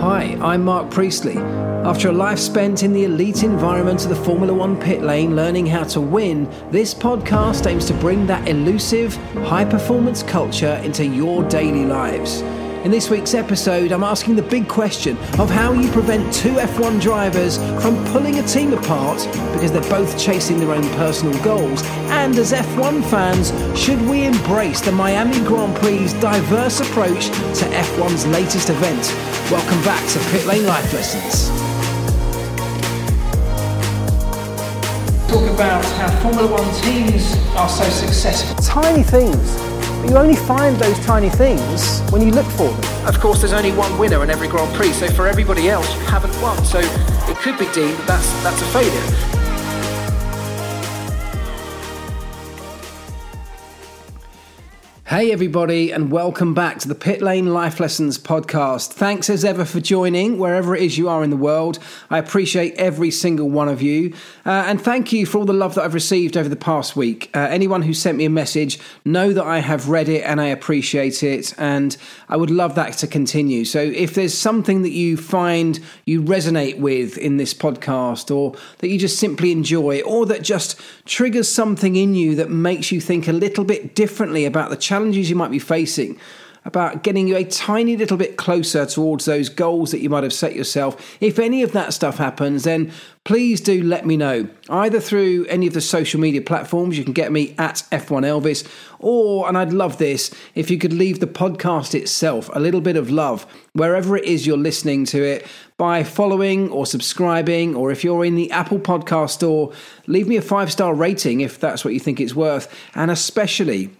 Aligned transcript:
Hi, 0.00 0.38
I'm 0.40 0.64
Marc 0.64 0.90
Priestley. 0.90 1.36
After 1.36 2.08
a 2.08 2.12
life 2.12 2.38
spent 2.38 2.82
in 2.82 2.94
the 2.94 3.04
elite 3.04 3.42
environment 3.42 4.02
of 4.02 4.08
the 4.08 4.16
Formula 4.16 4.54
One 4.54 4.80
pit 4.80 5.02
lane 5.02 5.36
learning 5.36 5.66
how 5.66 5.84
to 5.84 6.00
win, 6.00 6.48
this 6.70 6.94
podcast 6.94 7.66
aims 7.66 7.84
to 7.88 7.92
bring 7.92 8.26
that 8.26 8.48
elusive, 8.48 9.14
high 9.44 9.66
performance 9.66 10.22
culture 10.22 10.80
into 10.82 11.04
your 11.04 11.46
daily 11.50 11.84
lives. 11.84 12.40
In 12.84 12.90
this 12.90 13.10
week's 13.10 13.34
episode, 13.34 13.92
I'm 13.92 14.02
asking 14.02 14.36
the 14.36 14.42
big 14.42 14.66
question 14.66 15.18
of 15.38 15.50
how 15.50 15.74
you 15.74 15.90
prevent 15.90 16.32
two 16.32 16.54
F1 16.54 16.98
drivers 16.98 17.58
from 17.82 18.02
pulling 18.06 18.38
a 18.38 18.42
team 18.42 18.72
apart 18.72 19.18
because 19.52 19.70
they're 19.70 19.82
both 19.90 20.18
chasing 20.18 20.58
their 20.58 20.72
own 20.72 20.88
personal 20.94 21.38
goals. 21.44 21.82
And 22.08 22.34
as 22.38 22.54
F1 22.54 23.04
fans, 23.10 23.52
should 23.78 24.00
we 24.08 24.24
embrace 24.24 24.80
the 24.80 24.92
Miami 24.92 25.38
Grand 25.46 25.76
Prix's 25.76 26.14
diverse 26.22 26.80
approach 26.80 27.26
to 27.26 27.66
F1's 27.66 28.26
latest 28.28 28.70
event? 28.70 29.12
Welcome 29.50 29.82
back 29.84 30.02
to 30.12 30.18
Pit 30.30 30.46
Lane 30.46 30.64
Life 30.64 30.90
Lessons. 30.94 31.50
Talk 35.30 35.50
about 35.50 35.84
how 35.84 36.18
Formula 36.22 36.50
One 36.50 36.74
teams 36.80 37.36
are 37.56 37.68
so 37.68 37.84
successful. 37.90 38.56
Tiny 38.64 39.02
things 39.02 39.69
but 40.00 40.10
you 40.10 40.16
only 40.16 40.36
find 40.36 40.76
those 40.76 40.98
tiny 41.00 41.28
things 41.28 42.00
when 42.10 42.22
you 42.22 42.30
look 42.30 42.46
for 42.46 42.68
them. 42.68 43.06
Of 43.06 43.20
course, 43.20 43.40
there's 43.40 43.52
only 43.52 43.72
one 43.72 43.98
winner 43.98 44.22
in 44.22 44.30
every 44.30 44.48
Grand 44.48 44.74
Prix, 44.74 44.92
so 44.92 45.08
for 45.08 45.26
everybody 45.26 45.68
else, 45.68 45.92
you 45.94 46.00
haven't 46.00 46.34
won. 46.40 46.64
So 46.64 46.78
it 46.80 47.36
could 47.38 47.58
be 47.58 47.70
deemed 47.72 47.98
that 47.98 48.06
that's, 48.06 48.42
that's 48.42 48.62
a 48.62 48.66
failure. 48.66 49.39
Hey, 55.10 55.32
everybody, 55.32 55.90
and 55.90 56.12
welcome 56.12 56.54
back 56.54 56.78
to 56.78 56.86
the 56.86 56.94
Pit 56.94 57.20
Lane 57.20 57.52
Life 57.52 57.80
Lessons 57.80 58.16
podcast. 58.16 58.92
Thanks 58.92 59.28
as 59.28 59.44
ever 59.44 59.64
for 59.64 59.80
joining 59.80 60.38
wherever 60.38 60.76
it 60.76 60.84
is 60.84 60.98
you 60.98 61.08
are 61.08 61.24
in 61.24 61.30
the 61.30 61.36
world. 61.36 61.80
I 62.10 62.18
appreciate 62.18 62.74
every 62.74 63.10
single 63.10 63.50
one 63.50 63.68
of 63.68 63.82
you. 63.82 64.14
Uh, 64.46 64.50
and 64.68 64.80
thank 64.80 65.12
you 65.12 65.26
for 65.26 65.38
all 65.38 65.44
the 65.44 65.52
love 65.52 65.74
that 65.74 65.82
I've 65.82 65.94
received 65.94 66.36
over 66.36 66.48
the 66.48 66.54
past 66.54 66.94
week. 66.94 67.28
Uh, 67.34 67.40
anyone 67.50 67.82
who 67.82 67.92
sent 67.92 68.18
me 68.18 68.24
a 68.24 68.30
message, 68.30 68.78
know 69.04 69.32
that 69.32 69.42
I 69.42 69.58
have 69.58 69.88
read 69.88 70.08
it 70.08 70.22
and 70.22 70.40
I 70.40 70.46
appreciate 70.46 71.24
it. 71.24 71.54
And 71.58 71.96
I 72.28 72.36
would 72.36 72.52
love 72.52 72.76
that 72.76 72.92
to 72.98 73.08
continue. 73.08 73.64
So 73.64 73.80
if 73.80 74.14
there's 74.14 74.38
something 74.38 74.82
that 74.82 74.92
you 74.92 75.16
find 75.16 75.80
you 76.04 76.22
resonate 76.22 76.78
with 76.78 77.18
in 77.18 77.36
this 77.36 77.52
podcast, 77.52 78.32
or 78.32 78.54
that 78.78 78.86
you 78.86 78.96
just 78.96 79.18
simply 79.18 79.50
enjoy, 79.50 80.02
or 80.02 80.24
that 80.26 80.42
just 80.42 80.80
triggers 81.04 81.48
something 81.48 81.96
in 81.96 82.14
you 82.14 82.36
that 82.36 82.48
makes 82.48 82.92
you 82.92 83.00
think 83.00 83.26
a 83.26 83.32
little 83.32 83.64
bit 83.64 83.96
differently 83.96 84.44
about 84.44 84.70
the 84.70 84.76
challenge 84.76 84.99
challenges 85.00 85.30
you 85.30 85.36
might 85.36 85.50
be 85.50 85.58
facing, 85.58 86.20
about 86.66 87.02
getting 87.02 87.26
you 87.26 87.34
a 87.36 87.44
tiny 87.44 87.96
little 87.96 88.18
bit 88.18 88.36
closer 88.36 88.84
towards 88.84 89.24
those 89.24 89.48
goals 89.48 89.92
that 89.92 90.00
you 90.00 90.10
might 90.10 90.22
have 90.22 90.32
set 90.32 90.54
yourself. 90.54 91.16
If 91.18 91.38
any 91.38 91.62
of 91.62 91.72
that 91.72 91.94
stuff 91.94 92.18
happens, 92.18 92.64
then 92.64 92.92
please 93.24 93.62
do 93.62 93.82
let 93.82 94.04
me 94.04 94.18
know. 94.18 94.46
Either 94.68 95.00
through 95.00 95.46
any 95.48 95.66
of 95.66 95.72
the 95.72 95.80
social 95.80 96.20
media 96.20 96.42
platforms, 96.42 96.98
you 96.98 97.04
can 97.04 97.14
get 97.14 97.32
me 97.32 97.54
at 97.56 97.76
F1 97.90 98.26
Elvis, 98.26 98.70
or, 98.98 99.48
and 99.48 99.56
I'd 99.56 99.72
love 99.72 99.96
this, 99.96 100.34
if 100.54 100.70
you 100.70 100.76
could 100.76 100.92
leave 100.92 101.20
the 101.20 101.26
podcast 101.26 101.94
itself 101.94 102.50
a 102.52 102.60
little 102.60 102.82
bit 102.82 102.96
of 102.96 103.08
love 103.08 103.46
wherever 103.72 104.14
it 104.16 104.24
is 104.24 104.46
you're 104.46 104.58
listening 104.58 105.06
to 105.06 105.22
it 105.22 105.46
by 105.78 106.04
following 106.04 106.68
or 106.70 106.84
subscribing, 106.84 107.74
or 107.74 107.90
if 107.90 108.04
you're 108.04 108.22
in 108.22 108.34
the 108.34 108.50
Apple 108.50 108.78
Podcast 108.78 109.30
Store, 109.30 109.72
leave 110.06 110.28
me 110.28 110.36
a 110.36 110.42
five 110.42 110.70
star 110.70 110.92
rating 110.92 111.40
if 111.40 111.58
that's 111.58 111.86
what 111.86 111.94
you 111.94 112.00
think 112.00 112.20
it's 112.20 112.34
worth, 112.34 112.68
and 112.94 113.10
especially 113.10 113.90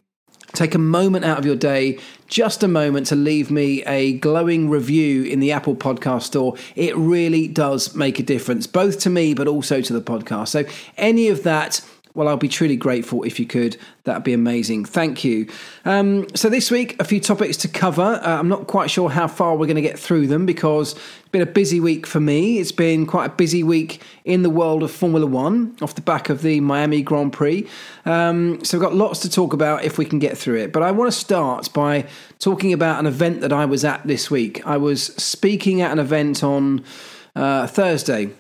Take 0.53 0.75
a 0.75 0.79
moment 0.79 1.25
out 1.25 1.39
of 1.39 1.47
your 1.47 1.57
day, 1.57 1.99
just 2.27 2.63
a 2.63 2.69
moment 2.69 3.07
to 3.07 3.17
leave 3.17 3.51
me 3.51 3.83
a 3.85 4.15
glowing 4.15 4.69
review 4.69 5.23
in 5.23 5.41
the 5.41 5.53
Apple 5.53 5.77
Podcast 5.77 6.23
Store. 6.23 6.57
It 6.75 6.97
really 6.97 7.47
does 7.47 7.95
make 7.95 8.19
a 8.19 8.23
difference, 8.23 8.67
both 8.67 8.99
to 9.01 9.11
me, 9.11 9.33
but 9.33 9.47
also 9.47 9.81
to 9.81 9.93
the 9.93 10.01
podcast. 10.01 10.49
So, 10.49 10.65
any 10.97 11.29
of 11.29 11.45
that 11.45 11.81
well, 12.15 12.29
I'll 12.29 12.37
be 12.37 12.49
truly 12.49 12.77
grateful 12.77 13.23
if 13.23 13.39
you 13.39 13.47
could. 13.47 13.77
That'd 14.05 14.25
be 14.25 14.33
amazing. 14.33 14.85
Thank 14.85 15.23
you. 15.25 15.49
Um, 15.85 16.27
so, 16.35 16.49
this 16.49 16.71
week, 16.71 17.01
a 17.01 17.05
few 17.05 17.21
topics 17.21 17.57
to 17.59 17.69
cover. 17.69 18.03
Uh, 18.03 18.39
I'm 18.39 18.49
not 18.49 18.67
quite 18.67 18.91
sure 18.91 19.09
how 19.09 19.29
far 19.29 19.57
we're 19.57 19.67
going 19.67 19.77
to 19.77 19.83
get 19.83 19.99
through 19.99 20.27
them 20.27 20.45
because 20.45 20.95
it's 20.95 21.29
been 21.31 21.43
a 21.43 21.47
busy 21.47 21.79
week 21.79 22.07
for 22.07 22.19
me. 22.19 22.59
It's 22.59 22.73
been 22.73 23.07
quite 23.07 23.27
a 23.27 23.35
busy 23.35 23.63
week 23.63 24.03
in 24.25 24.43
the 24.43 24.51
world 24.51 24.83
of 24.83 24.91
Formula 24.91 25.27
One 25.27 25.77
off 25.81 25.95
the 25.95 26.01
back 26.01 26.29
of 26.29 26.43
the 26.43 26.61
Miami 26.61 27.03
Grand 27.03 27.33
Prix. 27.33 27.67
Um, 28.05 28.65
so, 28.65 28.77
we've 28.77 28.85
got 28.85 28.95
lots 28.95 29.21
to 29.21 29.31
talk 29.31 29.53
about 29.53 29.85
if 29.85 29.97
we 29.97 30.05
can 30.05 30.19
get 30.19 30.37
through 30.37 30.59
it. 30.59 30.73
But 30.73 30.83
I 30.83 30.91
want 30.91 31.13
to 31.13 31.19
start 31.19 31.73
by 31.73 32.07
talking 32.41 32.73
about 32.73 32.99
an 32.99 33.07
event 33.07 33.41
that 33.43 33.53
I 33.53 33.67
was 33.67 33.85
at 33.85 34.05
this 34.07 34.31
week. 34.31 34.67
I 34.67 34.77
was 34.79 35.07
speaking 35.17 35.81
at 35.81 35.93
an 35.93 36.01
event 36.01 36.43
on 36.43 36.85
uh, 37.37 37.69
Thursday 37.69 38.31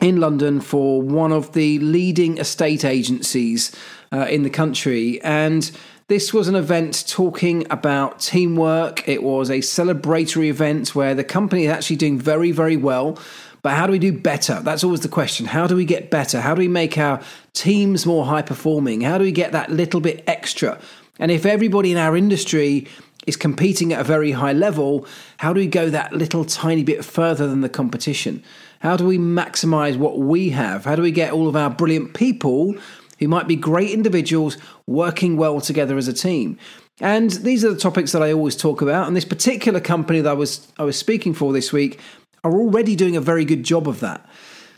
in 0.00 0.20
London 0.20 0.60
for 0.60 1.00
one 1.00 1.32
of 1.32 1.52
the 1.52 1.78
leading 1.78 2.38
estate 2.38 2.84
agencies 2.84 3.74
uh, 4.12 4.26
in 4.28 4.42
the 4.42 4.50
country. 4.50 5.20
And 5.22 5.70
this 6.08 6.32
was 6.32 6.48
an 6.48 6.54
event 6.54 7.04
talking 7.08 7.66
about 7.70 8.20
teamwork. 8.20 9.08
It 9.08 9.22
was 9.22 9.50
a 9.50 9.58
celebratory 9.58 10.48
event 10.48 10.94
where 10.94 11.14
the 11.14 11.24
company 11.24 11.64
is 11.64 11.70
actually 11.70 11.96
doing 11.96 12.18
very, 12.18 12.52
very 12.52 12.76
well. 12.76 13.18
But 13.62 13.74
how 13.74 13.86
do 13.86 13.92
we 13.92 13.98
do 13.98 14.12
better? 14.12 14.60
That's 14.62 14.84
always 14.84 15.00
the 15.00 15.08
question. 15.08 15.46
How 15.46 15.66
do 15.66 15.74
we 15.74 15.84
get 15.84 16.08
better? 16.08 16.40
How 16.40 16.54
do 16.54 16.60
we 16.60 16.68
make 16.68 16.96
our 16.98 17.20
teams 17.52 18.06
more 18.06 18.24
high 18.24 18.42
performing? 18.42 19.00
How 19.00 19.18
do 19.18 19.24
we 19.24 19.32
get 19.32 19.50
that 19.52 19.72
little 19.72 20.00
bit 20.00 20.22
extra? 20.28 20.78
And 21.18 21.32
if 21.32 21.44
everybody 21.44 21.90
in 21.90 21.98
our 21.98 22.16
industry 22.16 22.86
is 23.26 23.36
competing 23.36 23.92
at 23.92 24.00
a 24.00 24.04
very 24.04 24.30
high 24.30 24.52
level, 24.52 25.06
how 25.38 25.52
do 25.52 25.58
we 25.58 25.66
go 25.66 25.90
that 25.90 26.12
little 26.12 26.44
tiny 26.44 26.84
bit 26.84 27.04
further 27.04 27.48
than 27.48 27.62
the 27.62 27.68
competition? 27.68 28.44
How 28.80 28.96
do 28.96 29.06
we 29.06 29.18
maximize 29.18 29.96
what 29.96 30.18
we 30.18 30.50
have? 30.50 30.84
How 30.84 30.96
do 30.96 31.02
we 31.02 31.10
get 31.10 31.32
all 31.32 31.48
of 31.48 31.56
our 31.56 31.70
brilliant 31.70 32.14
people 32.14 32.74
who 33.18 33.28
might 33.28 33.48
be 33.48 33.56
great 33.56 33.90
individuals 33.90 34.58
working 34.86 35.36
well 35.36 35.60
together 35.60 35.96
as 35.96 36.08
a 36.08 36.12
team? 36.12 36.58
And 37.00 37.30
these 37.30 37.64
are 37.64 37.72
the 37.72 37.78
topics 37.78 38.12
that 38.12 38.22
I 38.22 38.32
always 38.32 38.56
talk 38.56 38.80
about. 38.80 39.06
And 39.06 39.16
this 39.16 39.24
particular 39.24 39.80
company 39.80 40.20
that 40.20 40.30
I 40.30 40.34
was 40.34 40.72
I 40.78 40.84
was 40.84 40.98
speaking 40.98 41.34
for 41.34 41.52
this 41.52 41.72
week 41.72 42.00
are 42.44 42.52
already 42.52 42.96
doing 42.96 43.16
a 43.16 43.20
very 43.20 43.44
good 43.44 43.64
job 43.64 43.88
of 43.88 44.00
that. 44.00 44.26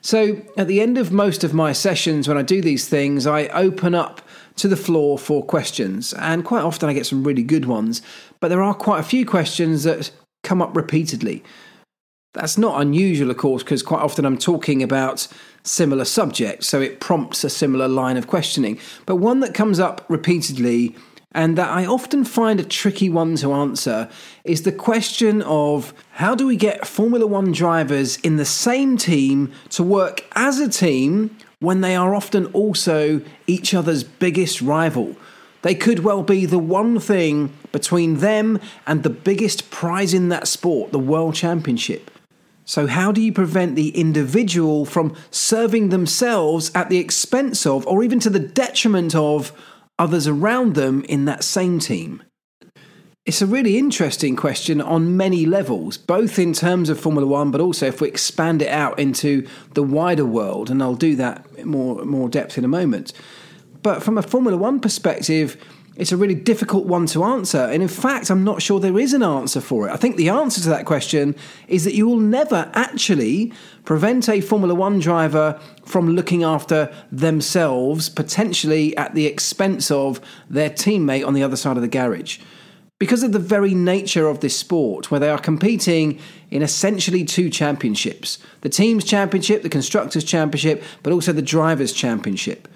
So 0.00 0.40
at 0.56 0.68
the 0.68 0.80
end 0.80 0.96
of 0.96 1.12
most 1.12 1.44
of 1.44 1.52
my 1.52 1.72
sessions 1.72 2.28
when 2.28 2.38
I 2.38 2.42
do 2.42 2.60
these 2.60 2.88
things, 2.88 3.26
I 3.26 3.46
open 3.48 3.94
up 3.94 4.22
to 4.56 4.68
the 4.68 4.76
floor 4.76 5.18
for 5.18 5.44
questions. 5.44 6.12
And 6.14 6.44
quite 6.44 6.62
often 6.62 6.88
I 6.88 6.92
get 6.92 7.06
some 7.06 7.24
really 7.24 7.42
good 7.42 7.66
ones, 7.66 8.02
but 8.40 8.48
there 8.48 8.62
are 8.62 8.74
quite 8.74 9.00
a 9.00 9.04
few 9.04 9.26
questions 9.26 9.84
that 9.84 10.10
come 10.42 10.62
up 10.62 10.76
repeatedly. 10.76 11.42
That's 12.34 12.58
not 12.58 12.80
unusual, 12.80 13.30
of 13.30 13.38
course, 13.38 13.62
because 13.62 13.82
quite 13.82 14.02
often 14.02 14.24
I'm 14.24 14.38
talking 14.38 14.82
about 14.82 15.26
similar 15.62 16.04
subjects, 16.04 16.66
so 16.66 16.80
it 16.80 17.00
prompts 17.00 17.42
a 17.42 17.50
similar 17.50 17.88
line 17.88 18.16
of 18.16 18.26
questioning. 18.26 18.78
But 19.06 19.16
one 19.16 19.40
that 19.40 19.54
comes 19.54 19.80
up 19.80 20.04
repeatedly 20.08 20.94
and 21.32 21.58
that 21.58 21.70
I 21.70 21.84
often 21.84 22.24
find 22.24 22.58
a 22.58 22.64
tricky 22.64 23.08
one 23.08 23.36
to 23.36 23.52
answer 23.52 24.08
is 24.44 24.62
the 24.62 24.72
question 24.72 25.42
of 25.42 25.92
how 26.12 26.34
do 26.34 26.46
we 26.46 26.56
get 26.56 26.86
Formula 26.86 27.26
One 27.26 27.52
drivers 27.52 28.16
in 28.18 28.36
the 28.36 28.44
same 28.44 28.96
team 28.96 29.52
to 29.70 29.82
work 29.82 30.24
as 30.32 30.58
a 30.58 30.68
team 30.68 31.36
when 31.60 31.80
they 31.80 31.96
are 31.96 32.14
often 32.14 32.46
also 32.46 33.20
each 33.46 33.74
other's 33.74 34.04
biggest 34.04 34.62
rival? 34.62 35.16
They 35.62 35.74
could 35.74 36.00
well 36.00 36.22
be 36.22 36.46
the 36.46 36.58
one 36.58 36.98
thing 37.00 37.52
between 37.72 38.18
them 38.18 38.60
and 38.86 39.02
the 39.02 39.10
biggest 39.10 39.70
prize 39.70 40.14
in 40.14 40.28
that 40.28 40.48
sport, 40.48 40.92
the 40.92 40.98
World 40.98 41.34
Championship. 41.34 42.10
So, 42.68 42.86
how 42.86 43.12
do 43.12 43.22
you 43.22 43.32
prevent 43.32 43.76
the 43.76 43.88
individual 43.98 44.84
from 44.84 45.16
serving 45.30 45.88
themselves 45.88 46.70
at 46.74 46.90
the 46.90 46.98
expense 46.98 47.64
of, 47.64 47.86
or 47.86 48.04
even 48.04 48.20
to 48.20 48.28
the 48.28 48.38
detriment 48.38 49.14
of, 49.14 49.52
others 49.98 50.28
around 50.28 50.74
them 50.74 51.02
in 51.04 51.24
that 51.24 51.42
same 51.42 51.78
team? 51.78 52.22
It's 53.24 53.40
a 53.40 53.46
really 53.46 53.78
interesting 53.78 54.36
question 54.36 54.82
on 54.82 55.16
many 55.16 55.46
levels, 55.46 55.96
both 55.96 56.38
in 56.38 56.52
terms 56.52 56.90
of 56.90 57.00
Formula 57.00 57.26
One, 57.26 57.50
but 57.50 57.62
also 57.62 57.86
if 57.86 58.02
we 58.02 58.08
expand 58.08 58.60
it 58.60 58.68
out 58.68 58.98
into 58.98 59.48
the 59.72 59.82
wider 59.82 60.26
world, 60.26 60.68
and 60.68 60.82
I'll 60.82 60.94
do 60.94 61.16
that 61.16 61.64
more 61.64 62.04
more 62.04 62.28
depth 62.28 62.58
in 62.58 62.66
a 62.66 62.68
moment. 62.68 63.14
But 63.80 64.02
from 64.02 64.18
a 64.18 64.22
Formula 64.22 64.58
One 64.58 64.78
perspective, 64.78 65.56
it's 65.98 66.12
a 66.12 66.16
really 66.16 66.36
difficult 66.36 66.86
one 66.86 67.06
to 67.06 67.24
answer. 67.24 67.58
And 67.58 67.82
in 67.82 67.88
fact, 67.88 68.30
I'm 68.30 68.44
not 68.44 68.62
sure 68.62 68.78
there 68.78 69.00
is 69.00 69.12
an 69.12 69.24
answer 69.24 69.60
for 69.60 69.88
it. 69.88 69.92
I 69.92 69.96
think 69.96 70.16
the 70.16 70.28
answer 70.28 70.60
to 70.62 70.68
that 70.68 70.86
question 70.86 71.34
is 71.66 71.84
that 71.84 71.94
you 71.94 72.06
will 72.06 72.20
never 72.20 72.70
actually 72.72 73.52
prevent 73.84 74.28
a 74.28 74.40
Formula 74.40 74.76
One 74.76 75.00
driver 75.00 75.60
from 75.84 76.10
looking 76.10 76.44
after 76.44 76.94
themselves, 77.10 78.08
potentially 78.08 78.96
at 78.96 79.16
the 79.16 79.26
expense 79.26 79.90
of 79.90 80.20
their 80.48 80.70
teammate 80.70 81.26
on 81.26 81.34
the 81.34 81.42
other 81.42 81.56
side 81.56 81.76
of 81.76 81.82
the 81.82 81.88
garage. 81.88 82.38
Because 83.00 83.24
of 83.24 83.32
the 83.32 83.38
very 83.40 83.74
nature 83.74 84.28
of 84.28 84.38
this 84.38 84.56
sport, 84.56 85.10
where 85.10 85.20
they 85.20 85.30
are 85.30 85.38
competing 85.38 86.20
in 86.50 86.62
essentially 86.62 87.24
two 87.24 87.50
championships 87.50 88.38
the 88.60 88.68
Teams 88.68 89.02
Championship, 89.02 89.62
the 89.62 89.68
Constructors 89.68 90.24
Championship, 90.24 90.82
but 91.02 91.12
also 91.12 91.32
the 91.32 91.42
Drivers' 91.42 91.92
Championship 91.92 92.68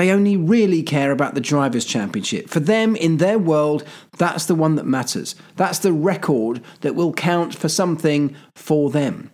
They 0.00 0.10
only 0.10 0.34
really 0.34 0.82
care 0.82 1.12
about 1.12 1.34
the 1.34 1.42
Drivers' 1.42 1.84
Championship. 1.84 2.48
For 2.48 2.58
them, 2.58 2.96
in 2.96 3.18
their 3.18 3.38
world, 3.38 3.84
that's 4.16 4.46
the 4.46 4.54
one 4.54 4.76
that 4.76 4.86
matters. 4.86 5.34
That's 5.56 5.78
the 5.78 5.92
record 5.92 6.62
that 6.80 6.94
will 6.94 7.12
count 7.12 7.54
for 7.54 7.68
something 7.68 8.34
for 8.54 8.88
them. 8.88 9.30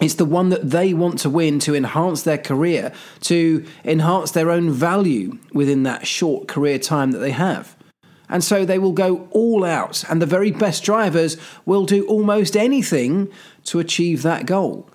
It's 0.00 0.14
the 0.14 0.24
one 0.24 0.50
that 0.50 0.70
they 0.70 0.94
want 0.94 1.18
to 1.18 1.28
win 1.28 1.58
to 1.58 1.74
enhance 1.74 2.22
their 2.22 2.38
career, 2.38 2.92
to 3.22 3.66
enhance 3.84 4.30
their 4.30 4.52
own 4.52 4.70
value 4.70 5.36
within 5.52 5.82
that 5.82 6.06
short 6.06 6.46
career 6.46 6.78
time 6.78 7.10
that 7.10 7.18
they 7.18 7.32
have. 7.32 7.74
And 8.28 8.44
so 8.44 8.64
they 8.64 8.78
will 8.78 8.92
go 8.92 9.26
all 9.32 9.64
out, 9.64 10.04
and 10.08 10.22
the 10.22 10.26
very 10.26 10.52
best 10.52 10.84
drivers 10.84 11.36
will 11.66 11.86
do 11.86 12.06
almost 12.06 12.56
anything 12.56 13.32
to 13.64 13.80
achieve 13.80 14.22
that 14.22 14.46
goal. 14.46 14.88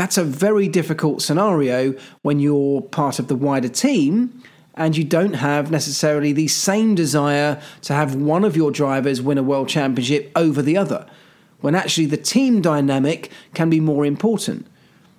That's 0.00 0.16
a 0.16 0.24
very 0.24 0.66
difficult 0.66 1.20
scenario 1.20 1.94
when 2.22 2.40
you're 2.40 2.80
part 2.80 3.18
of 3.18 3.28
the 3.28 3.36
wider 3.36 3.68
team 3.68 4.42
and 4.74 4.96
you 4.96 5.04
don't 5.04 5.34
have 5.34 5.70
necessarily 5.70 6.32
the 6.32 6.48
same 6.48 6.94
desire 6.94 7.60
to 7.82 7.92
have 7.92 8.14
one 8.14 8.42
of 8.42 8.56
your 8.56 8.70
drivers 8.70 9.20
win 9.20 9.36
a 9.36 9.42
world 9.42 9.68
championship 9.68 10.32
over 10.34 10.62
the 10.62 10.74
other, 10.74 11.04
when 11.60 11.74
actually 11.74 12.06
the 12.06 12.16
team 12.16 12.62
dynamic 12.62 13.30
can 13.52 13.68
be 13.68 13.78
more 13.78 14.06
important. 14.06 14.66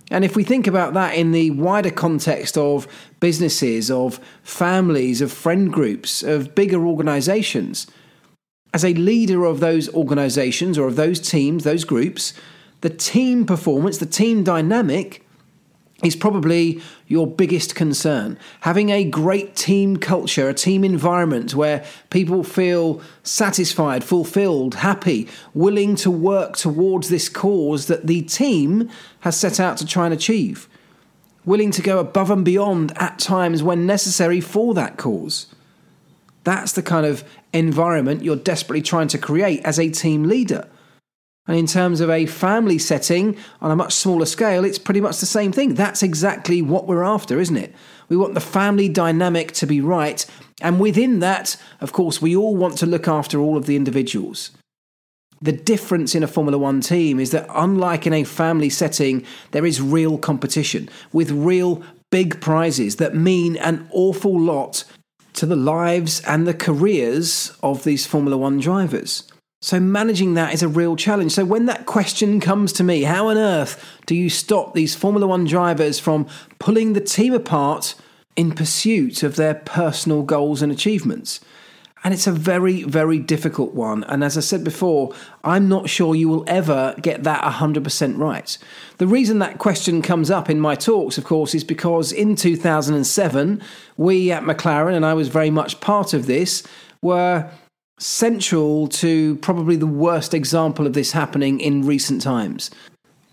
And 0.09 0.25
if 0.25 0.35
we 0.35 0.43
think 0.43 0.65
about 0.65 0.95
that 0.95 1.13
in 1.13 1.31
the 1.31 1.51
wider 1.51 1.91
context 1.91 2.57
of 2.57 2.87
businesses, 3.19 3.91
of 3.91 4.19
families, 4.41 5.21
of 5.21 5.31
friend 5.31 5.71
groups, 5.71 6.23
of 6.23 6.55
bigger 6.55 6.87
organizations, 6.87 7.85
as 8.73 8.83
a 8.83 8.95
leader 8.95 9.45
of 9.45 9.59
those 9.59 9.93
organizations 9.93 10.79
or 10.79 10.87
of 10.87 10.95
those 10.95 11.19
teams, 11.19 11.65
those 11.65 11.83
groups, 11.83 12.33
the 12.81 12.89
team 12.89 13.45
performance, 13.45 13.97
the 13.99 14.05
team 14.05 14.43
dynamic 14.43 15.25
is 16.03 16.15
probably 16.15 16.81
your 17.07 17.27
biggest 17.27 17.75
concern. 17.75 18.37
Having 18.61 18.89
a 18.89 19.03
great 19.03 19.55
team 19.55 19.97
culture, 19.97 20.49
a 20.49 20.53
team 20.53 20.83
environment 20.83 21.53
where 21.53 21.85
people 22.09 22.43
feel 22.43 23.01
satisfied, 23.23 24.03
fulfilled, 24.03 24.75
happy, 24.75 25.27
willing 25.53 25.95
to 25.95 26.09
work 26.09 26.57
towards 26.57 27.09
this 27.09 27.29
cause 27.29 27.85
that 27.85 28.07
the 28.07 28.23
team 28.23 28.89
has 29.21 29.37
set 29.37 29.59
out 29.59 29.77
to 29.77 29.85
try 29.85 30.05
and 30.05 30.13
achieve, 30.13 30.67
willing 31.45 31.71
to 31.71 31.81
go 31.83 31.99
above 31.99 32.31
and 32.31 32.43
beyond 32.43 32.91
at 32.97 33.19
times 33.19 33.61
when 33.61 33.85
necessary 33.85 34.41
for 34.41 34.73
that 34.73 34.97
cause. 34.97 35.47
That's 36.43 36.71
the 36.71 36.81
kind 36.81 37.05
of 37.05 37.23
environment 37.53 38.23
you're 38.23 38.35
desperately 38.35 38.81
trying 38.81 39.09
to 39.09 39.19
create 39.19 39.61
as 39.63 39.77
a 39.77 39.89
team 39.89 40.23
leader. 40.23 40.67
And 41.47 41.57
in 41.57 41.65
terms 41.65 42.01
of 42.01 42.09
a 42.09 42.27
family 42.27 42.77
setting 42.77 43.35
on 43.61 43.71
a 43.71 43.75
much 43.75 43.93
smaller 43.93 44.25
scale, 44.25 44.63
it's 44.63 44.77
pretty 44.77 45.01
much 45.01 45.19
the 45.19 45.25
same 45.25 45.51
thing. 45.51 45.73
That's 45.73 46.03
exactly 46.03 46.61
what 46.61 46.87
we're 46.87 47.03
after, 47.03 47.39
isn't 47.39 47.57
it? 47.57 47.73
We 48.09 48.17
want 48.17 48.35
the 48.35 48.39
family 48.39 48.87
dynamic 48.87 49.51
to 49.53 49.65
be 49.65 49.81
right. 49.81 50.23
And 50.61 50.79
within 50.79 51.19
that, 51.19 51.57
of 51.79 51.93
course, 51.93 52.21
we 52.21 52.35
all 52.35 52.55
want 52.55 52.77
to 52.77 52.85
look 52.85 53.07
after 53.07 53.39
all 53.39 53.57
of 53.57 53.65
the 53.65 53.75
individuals. 53.75 54.51
The 55.41 55.51
difference 55.51 56.13
in 56.13 56.21
a 56.21 56.27
Formula 56.27 56.59
One 56.59 56.81
team 56.81 57.19
is 57.19 57.31
that, 57.31 57.47
unlike 57.49 58.05
in 58.05 58.13
a 58.13 58.23
family 58.23 58.69
setting, 58.69 59.25
there 59.49 59.65
is 59.65 59.81
real 59.81 60.19
competition 60.19 60.87
with 61.11 61.31
real 61.31 61.81
big 62.11 62.39
prizes 62.39 62.97
that 62.97 63.15
mean 63.15 63.57
an 63.57 63.87
awful 63.91 64.39
lot 64.39 64.83
to 65.33 65.47
the 65.47 65.55
lives 65.55 66.21
and 66.27 66.45
the 66.45 66.53
careers 66.53 67.57
of 67.63 67.83
these 67.83 68.05
Formula 68.05 68.37
One 68.37 68.59
drivers. 68.59 69.30
So, 69.63 69.79
managing 69.79 70.33
that 70.33 70.55
is 70.55 70.63
a 70.63 70.67
real 70.67 70.95
challenge. 70.95 71.33
So, 71.33 71.45
when 71.45 71.67
that 71.67 71.85
question 71.85 72.39
comes 72.39 72.73
to 72.73 72.83
me, 72.83 73.03
how 73.03 73.27
on 73.27 73.37
earth 73.37 73.99
do 74.07 74.15
you 74.15 74.27
stop 74.27 74.73
these 74.73 74.95
Formula 74.95 75.27
One 75.27 75.45
drivers 75.45 75.99
from 75.99 76.25
pulling 76.57 76.93
the 76.93 76.99
team 77.01 77.31
apart 77.31 77.93
in 78.35 78.53
pursuit 78.53 79.21
of 79.21 79.35
their 79.35 79.53
personal 79.53 80.23
goals 80.23 80.63
and 80.63 80.71
achievements? 80.71 81.41
And 82.03 82.11
it's 82.11 82.25
a 82.25 82.31
very, 82.31 82.81
very 82.81 83.19
difficult 83.19 83.75
one. 83.75 84.03
And 84.05 84.23
as 84.23 84.35
I 84.35 84.41
said 84.41 84.63
before, 84.63 85.13
I'm 85.43 85.69
not 85.69 85.87
sure 85.87 86.15
you 86.15 86.27
will 86.27 86.43
ever 86.47 86.95
get 86.99 87.23
that 87.25 87.43
100% 87.43 88.17
right. 88.17 88.57
The 88.97 89.05
reason 89.05 89.37
that 89.39 89.59
question 89.59 90.01
comes 90.01 90.31
up 90.31 90.49
in 90.49 90.59
my 90.59 90.73
talks, 90.73 91.19
of 91.19 91.25
course, 91.25 91.53
is 91.53 91.63
because 91.63 92.11
in 92.11 92.35
2007, 92.35 93.61
we 93.97 94.31
at 94.31 94.41
McLaren, 94.41 94.95
and 94.95 95.05
I 95.05 95.13
was 95.13 95.27
very 95.27 95.51
much 95.51 95.79
part 95.79 96.15
of 96.15 96.25
this, 96.25 96.63
were 97.03 97.51
central 98.01 98.87
to 98.87 99.35
probably 99.37 99.75
the 99.75 99.85
worst 99.85 100.33
example 100.33 100.87
of 100.87 100.93
this 100.93 101.11
happening 101.11 101.59
in 101.59 101.85
recent 101.85 102.21
times. 102.21 102.71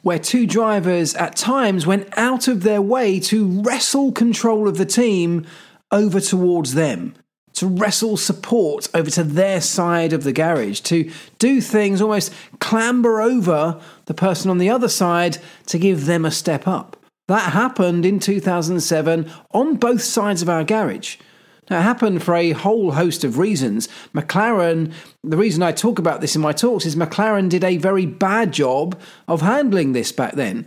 Where 0.03 0.19
two 0.19 0.47
drivers 0.47 1.15
at 1.15 1.37
times 1.37 1.87
went 1.87 2.09
out 2.17 2.49
of 2.49 2.63
their 2.63 2.83
way 2.83 3.19
to 3.21 3.63
wrestle 3.63 4.13
control 4.13 4.69
of 4.69 4.77
the 4.77 4.87
team 4.87 5.47
over 5.91 6.21
towards 6.21 6.75
them, 6.75 7.15
to 7.55 7.67
wrestle 7.67 8.17
support 8.17 8.89
over 8.95 9.11
to 9.11 9.25
their 9.25 9.61
side 9.61 10.13
of 10.13 10.23
the 10.23 10.33
garage, 10.33 10.81
to 10.81 11.11
do 11.39 11.61
things 11.61 12.01
almost 12.01 12.33
clamber 12.61 13.23
over 13.23 13.81
the 14.05 14.15
person 14.15 14.51
on 14.51 14.59
the 14.59 14.71
other 14.71 14.89
side 14.89 15.39
to 15.67 15.79
give 15.79 16.05
them 16.05 16.25
a 16.25 16.31
step 16.31 16.69
up. 16.69 16.97
That 17.27 17.53
happened 17.53 18.05
in 18.05 18.21
2007 18.21 19.31
on 19.53 19.77
both 19.77 20.03
sides 20.03 20.43
of 20.43 20.49
our 20.49 20.65
garage. 20.65 21.17
It 21.71 21.75
happened 21.75 22.23
for 22.23 22.35
a 22.35 22.53
whole 22.53 22.93
host 22.93 23.25
of 23.25 23.39
reasons. 23.39 23.89
McLaren, 24.15 24.93
the 25.23 25.37
reason 25.37 25.63
I 25.63 25.73
talk 25.73 25.99
about 25.99 26.21
this 26.21 26.35
in 26.35 26.41
my 26.41 26.53
talks 26.53 26.87
is 26.87 26.97
McLaren 26.97 27.49
did 27.49 27.63
a 27.63 27.77
very 27.77 28.07
bad 28.07 28.53
job 28.53 28.99
of 29.27 29.43
handling 29.43 29.93
this 29.93 30.11
back 30.11 30.35
then. 30.35 30.67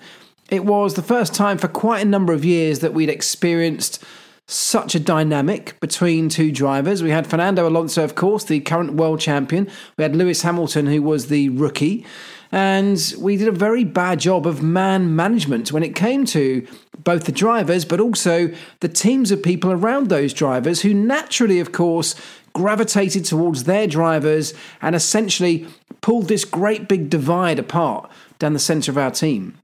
It 0.49 0.65
was 0.65 0.93
the 0.93 1.01
first 1.01 1.33
time 1.33 1.57
for 1.57 1.67
quite 1.67 2.01
a 2.01 2.09
number 2.09 2.33
of 2.33 2.45
years 2.45 2.79
that 2.79 2.93
we'd 2.93 3.09
experienced 3.09 4.03
such 4.47 4.95
a 4.95 4.99
dynamic 4.99 5.79
between 5.79 6.27
two 6.27 6.51
drivers. 6.51 7.01
We 7.01 7.09
had 7.09 7.25
Fernando 7.25 7.67
Alonso, 7.67 8.03
of 8.03 8.15
course, 8.15 8.43
the 8.43 8.59
current 8.59 8.95
world 8.95 9.21
champion. 9.21 9.69
We 9.97 10.03
had 10.03 10.15
Lewis 10.15 10.41
Hamilton, 10.41 10.87
who 10.87 11.01
was 11.01 11.27
the 11.27 11.49
rookie. 11.49 12.05
And 12.51 13.13
we 13.17 13.37
did 13.37 13.47
a 13.47 13.53
very 13.53 13.83
bad 13.83 14.19
job 14.19 14.45
of 14.45 14.61
man 14.61 15.15
management 15.15 15.71
when 15.71 15.83
it 15.83 15.95
came 15.95 16.25
to 16.27 16.67
both 17.03 17.23
the 17.23 17.31
drivers, 17.31 17.85
but 17.85 17.99
also 17.99 18.53
the 18.81 18.89
teams 18.89 19.31
of 19.31 19.41
people 19.41 19.71
around 19.71 20.09
those 20.09 20.33
drivers 20.33 20.81
who 20.81 20.93
naturally, 20.93 21.59
of 21.59 21.71
course, 21.71 22.15
gravitated 22.53 23.23
towards 23.23 23.63
their 23.63 23.87
drivers 23.87 24.53
and 24.81 24.95
essentially 24.95 25.65
pulled 26.01 26.27
this 26.27 26.43
great 26.43 26.89
big 26.89 27.09
divide 27.09 27.59
apart 27.59 28.11
down 28.39 28.53
the 28.53 28.59
centre 28.59 28.91
of 28.91 28.97
our 28.97 29.11
team. 29.11 29.57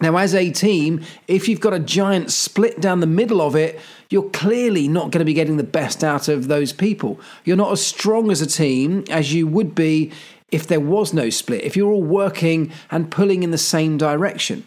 Now, 0.00 0.16
as 0.18 0.34
a 0.34 0.50
team, 0.50 1.02
if 1.26 1.48
you've 1.48 1.60
got 1.60 1.72
a 1.72 1.78
giant 1.78 2.30
split 2.30 2.80
down 2.80 3.00
the 3.00 3.06
middle 3.06 3.40
of 3.40 3.56
it, 3.56 3.80
you're 4.10 4.28
clearly 4.30 4.88
not 4.88 5.10
going 5.10 5.20
to 5.20 5.24
be 5.24 5.32
getting 5.32 5.56
the 5.56 5.64
best 5.64 6.04
out 6.04 6.28
of 6.28 6.48
those 6.48 6.72
people. 6.72 7.18
You're 7.44 7.56
not 7.56 7.72
as 7.72 7.84
strong 7.84 8.30
as 8.30 8.42
a 8.42 8.46
team 8.46 9.04
as 9.08 9.32
you 9.32 9.46
would 9.46 9.74
be 9.74 10.12
if 10.50 10.66
there 10.66 10.80
was 10.80 11.12
no 11.12 11.30
split, 11.30 11.64
if 11.64 11.76
you're 11.76 11.92
all 11.92 12.02
working 12.02 12.72
and 12.90 13.10
pulling 13.10 13.42
in 13.42 13.50
the 13.50 13.58
same 13.58 13.96
direction. 13.96 14.64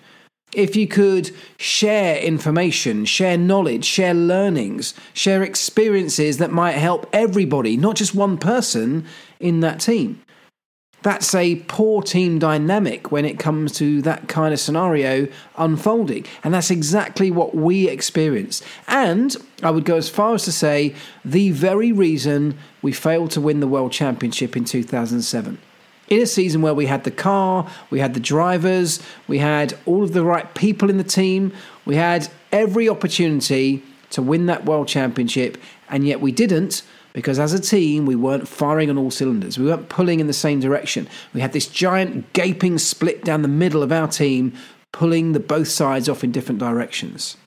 If 0.53 0.75
you 0.75 0.87
could 0.87 1.31
share 1.57 2.17
information, 2.17 3.05
share 3.05 3.37
knowledge, 3.37 3.85
share 3.85 4.15
learnings, 4.15 4.95
share 5.13 5.43
experiences 5.43 6.39
that 6.39 6.51
might 6.51 6.71
help 6.71 7.07
everybody, 7.13 7.77
not 7.77 7.95
just 7.95 8.15
one 8.15 8.37
person 8.37 9.05
in 9.39 9.59
that 9.59 9.79
team. 9.79 10.21
That's 11.01 11.33
a 11.33 11.57
poor 11.67 12.01
team 12.01 12.39
dynamic 12.39 13.09
when 13.09 13.23
it 13.23 13.39
comes 13.39 13.71
to 13.73 14.01
that 14.01 14.27
kind 14.27 14.53
of 14.53 14.59
scenario 14.59 15.27
unfolding. 15.55 16.25
And 16.43 16.53
that's 16.53 16.71
exactly 16.71 17.31
what 17.31 17.55
we 17.55 17.87
experienced. 17.87 18.63
And 18.87 19.37
I 19.63 19.71
would 19.71 19.85
go 19.85 19.95
as 19.95 20.09
far 20.09 20.33
as 20.33 20.43
to 20.43 20.51
say 20.51 20.93
the 21.23 21.51
very 21.51 21.93
reason 21.93 22.57
we 22.81 22.91
failed 22.91 23.31
to 23.31 23.41
win 23.41 23.61
the 23.61 23.67
World 23.67 23.93
Championship 23.93 24.57
in 24.57 24.65
2007 24.65 25.59
in 26.09 26.21
a 26.21 26.25
season 26.25 26.61
where 26.61 26.73
we 26.73 26.87
had 26.87 27.03
the 27.03 27.11
car, 27.11 27.69
we 27.89 27.99
had 27.99 28.13
the 28.13 28.19
drivers, 28.19 29.01
we 29.27 29.37
had 29.37 29.77
all 29.85 30.03
of 30.03 30.13
the 30.13 30.23
right 30.23 30.53
people 30.55 30.89
in 30.89 30.97
the 30.97 31.03
team, 31.03 31.53
we 31.85 31.95
had 31.95 32.27
every 32.51 32.89
opportunity 32.89 33.83
to 34.09 34.21
win 34.21 34.47
that 34.47 34.65
world 34.65 34.87
championship, 34.87 35.57
and 35.89 36.05
yet 36.05 36.19
we 36.19 36.31
didn't 36.31 36.83
because 37.13 37.39
as 37.39 37.53
a 37.53 37.59
team 37.59 38.05
we 38.05 38.15
weren't 38.15 38.47
firing 38.47 38.89
on 38.89 38.97
all 38.97 39.11
cylinders. 39.11 39.57
We 39.57 39.65
weren't 39.65 39.89
pulling 39.89 40.19
in 40.19 40.27
the 40.27 40.33
same 40.33 40.59
direction. 40.59 41.07
We 41.33 41.41
had 41.41 41.53
this 41.53 41.67
giant 41.67 42.31
gaping 42.33 42.77
split 42.77 43.23
down 43.23 43.41
the 43.41 43.47
middle 43.47 43.83
of 43.83 43.91
our 43.91 44.07
team, 44.07 44.53
pulling 44.93 45.33
the 45.33 45.39
both 45.39 45.67
sides 45.67 46.07
off 46.07 46.23
in 46.23 46.31
different 46.31 46.59
directions. 46.59 47.37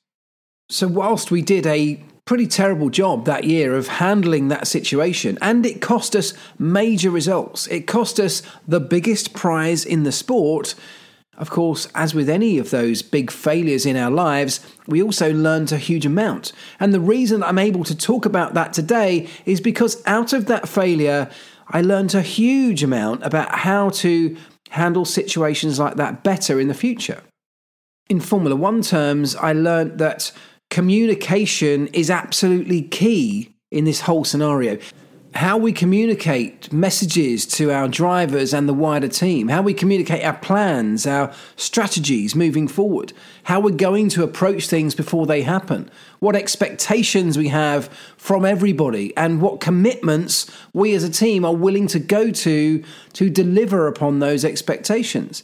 So 0.68 0.88
whilst 0.88 1.30
we 1.30 1.42
did 1.42 1.66
a 1.66 2.02
pretty 2.24 2.46
terrible 2.46 2.88
job 2.88 3.24
that 3.24 3.44
year 3.44 3.74
of 3.74 3.88
handling 3.88 4.48
that 4.48 4.66
situation, 4.66 5.38
and 5.40 5.66
it 5.66 5.80
cost 5.80 6.14
us 6.14 6.34
major 6.58 7.10
results. 7.10 7.66
It 7.66 7.86
cost 7.86 8.20
us 8.20 8.42
the 8.66 8.80
biggest 8.80 9.34
prize 9.34 9.84
in 9.84 10.04
the 10.04 10.12
sport. 10.12 10.74
Of 11.36 11.50
course, 11.50 11.88
as 11.94 12.14
with 12.14 12.28
any 12.28 12.58
of 12.58 12.70
those 12.70 13.02
big 13.02 13.30
failures 13.30 13.86
in 13.86 13.96
our 13.96 14.10
lives, 14.10 14.60
we 14.86 15.02
also 15.02 15.32
learned 15.32 15.72
a 15.72 15.78
huge 15.78 16.06
amount. 16.06 16.52
And 16.78 16.92
the 16.92 17.00
reason 17.00 17.42
I'm 17.42 17.58
able 17.58 17.84
to 17.84 17.96
talk 17.96 18.26
about 18.26 18.54
that 18.54 18.72
today 18.72 19.28
is 19.46 19.60
because 19.60 20.02
out 20.06 20.32
of 20.32 20.46
that 20.46 20.68
failure, 20.68 21.30
I 21.68 21.80
learned 21.80 22.14
a 22.14 22.22
huge 22.22 22.84
amount 22.84 23.24
about 23.24 23.50
how 23.50 23.90
to 23.90 24.36
handle 24.70 25.04
situations 25.04 25.78
like 25.78 25.96
that 25.96 26.22
better 26.22 26.60
in 26.60 26.68
the 26.68 26.74
future. 26.74 27.22
In 28.08 28.20
Formula 28.20 28.54
One 28.54 28.82
terms, 28.82 29.34
I 29.34 29.52
learned 29.52 29.98
that 29.98 30.32
communication 30.72 31.86
is 31.88 32.10
absolutely 32.10 32.80
key 32.80 33.54
in 33.70 33.84
this 33.84 34.00
whole 34.00 34.24
scenario. 34.24 34.78
How 35.34 35.58
we 35.58 35.70
communicate 35.70 36.72
messages 36.72 37.44
to 37.58 37.70
our 37.70 37.88
drivers 37.88 38.54
and 38.54 38.66
the 38.66 38.72
wider 38.72 39.08
team, 39.08 39.48
how 39.48 39.60
we 39.60 39.74
communicate 39.74 40.24
our 40.24 40.36
plans, 40.38 41.06
our 41.06 41.30
strategies 41.56 42.34
moving 42.34 42.68
forward, 42.68 43.12
how 43.42 43.60
we're 43.60 43.76
going 43.76 44.08
to 44.10 44.22
approach 44.22 44.66
things 44.66 44.94
before 44.94 45.26
they 45.26 45.42
happen, 45.42 45.90
what 46.20 46.34
expectations 46.34 47.36
we 47.36 47.48
have 47.48 47.88
from 48.16 48.46
everybody, 48.46 49.14
and 49.14 49.42
what 49.42 49.60
commitments 49.60 50.50
we 50.72 50.94
as 50.94 51.04
a 51.04 51.10
team 51.10 51.44
are 51.44 51.54
willing 51.54 51.86
to 51.88 51.98
go 51.98 52.30
to 52.30 52.82
to 53.12 53.28
deliver 53.28 53.88
upon 53.88 54.20
those 54.20 54.42
expectations 54.42 55.42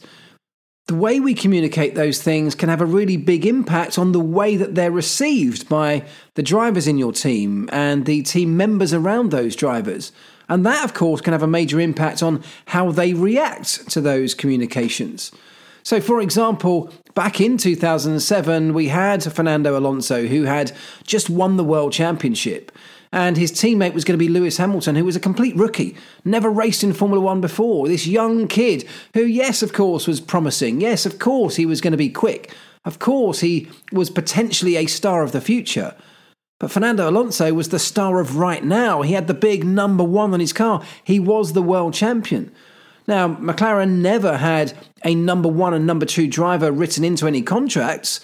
the 0.89 0.95
way 0.95 1.19
we 1.19 1.35
communicate 1.35 1.93
those 1.93 2.19
things 2.19 2.55
can 2.55 2.67
have 2.67 2.81
a 2.81 2.85
really 2.85 3.15
big 3.15 3.45
impact 3.45 3.99
on 3.99 4.11
the 4.11 4.19
way 4.19 4.55
that 4.55 4.73
they're 4.73 4.89
received 4.89 5.69
by 5.69 6.03
the 6.33 6.41
drivers 6.41 6.87
in 6.87 6.97
your 6.97 7.11
team 7.11 7.69
and 7.71 8.07
the 8.07 8.23
team 8.23 8.57
members 8.57 8.91
around 8.91 9.29
those 9.29 9.55
drivers. 9.55 10.11
And 10.49 10.65
that, 10.65 10.83
of 10.83 10.95
course, 10.95 11.21
can 11.21 11.33
have 11.33 11.43
a 11.43 11.47
major 11.47 11.79
impact 11.79 12.23
on 12.23 12.43
how 12.65 12.91
they 12.91 13.13
react 13.13 13.87
to 13.91 14.01
those 14.01 14.33
communications. 14.33 15.31
So, 15.83 16.01
for 16.01 16.21
example, 16.21 16.91
back 17.13 17.39
in 17.39 17.59
2007, 17.59 18.73
we 18.73 18.87
had 18.87 19.21
Fernando 19.31 19.77
Alonso, 19.77 20.25
who 20.25 20.45
had 20.45 20.71
just 21.03 21.29
won 21.29 21.57
the 21.57 21.63
World 21.63 21.93
Championship 21.93 22.71
and 23.11 23.37
his 23.37 23.51
teammate 23.51 23.93
was 23.93 24.03
going 24.03 24.17
to 24.17 24.23
be 24.23 24.29
Lewis 24.29 24.57
Hamilton, 24.57 24.95
who 24.95 25.05
was 25.05 25.15
a 25.15 25.19
complete 25.19 25.55
rookie, 25.55 25.95
never 26.23 26.49
raced 26.49 26.83
in 26.83 26.93
Formula 26.93 27.23
One 27.23 27.41
before. 27.41 27.87
This 27.87 28.05
young 28.05 28.47
kid, 28.47 28.87
who, 29.13 29.23
yes, 29.23 29.63
of 29.63 29.73
course, 29.73 30.07
was 30.07 30.21
promising. 30.21 30.81
Yes, 30.81 31.05
of 31.05 31.17
course, 31.17 31.55
he 31.55 31.65
was 31.65 31.81
going 31.81 31.91
to 31.91 31.97
be 31.97 32.09
quick. 32.09 32.53
Of 32.85 32.99
course, 32.99 33.39
he 33.39 33.69
was 33.91 34.09
potentially 34.09 34.75
a 34.75 34.85
star 34.85 35.23
of 35.23 35.31
the 35.31 35.41
future. 35.41 35.95
But 36.59 36.71
Fernando 36.71 37.09
Alonso 37.09 37.53
was 37.53 37.69
the 37.69 37.79
star 37.79 38.19
of 38.19 38.35
right 38.35 38.63
now. 38.63 39.01
He 39.01 39.13
had 39.13 39.27
the 39.27 39.33
big 39.33 39.63
number 39.63 40.03
one 40.03 40.33
on 40.33 40.39
his 40.39 40.53
car. 40.53 40.83
He 41.03 41.19
was 41.19 41.53
the 41.53 41.61
world 41.61 41.93
champion. 41.93 42.51
Now, 43.07 43.27
McLaren 43.35 44.01
never 44.01 44.37
had 44.37 44.73
a 45.03 45.15
number 45.15 45.49
one 45.49 45.73
and 45.73 45.87
number 45.87 46.05
two 46.05 46.27
driver 46.27 46.71
written 46.71 47.03
into 47.03 47.27
any 47.27 47.41
contracts, 47.41 48.23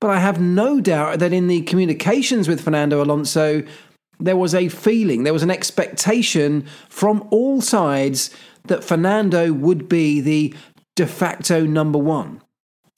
but 0.00 0.10
I 0.10 0.20
have 0.20 0.40
no 0.40 0.80
doubt 0.80 1.18
that 1.18 1.32
in 1.34 1.48
the 1.48 1.62
communications 1.62 2.48
with 2.48 2.62
Fernando 2.62 3.02
Alonso, 3.02 3.62
there 4.24 4.36
was 4.36 4.54
a 4.54 4.68
feeling, 4.68 5.24
there 5.24 5.32
was 5.32 5.42
an 5.42 5.50
expectation 5.50 6.66
from 6.88 7.26
all 7.30 7.60
sides 7.60 8.30
that 8.64 8.84
Fernando 8.84 9.52
would 9.52 9.88
be 9.88 10.20
the 10.20 10.54
de 10.94 11.06
facto 11.06 11.66
number 11.66 11.98
one. 11.98 12.40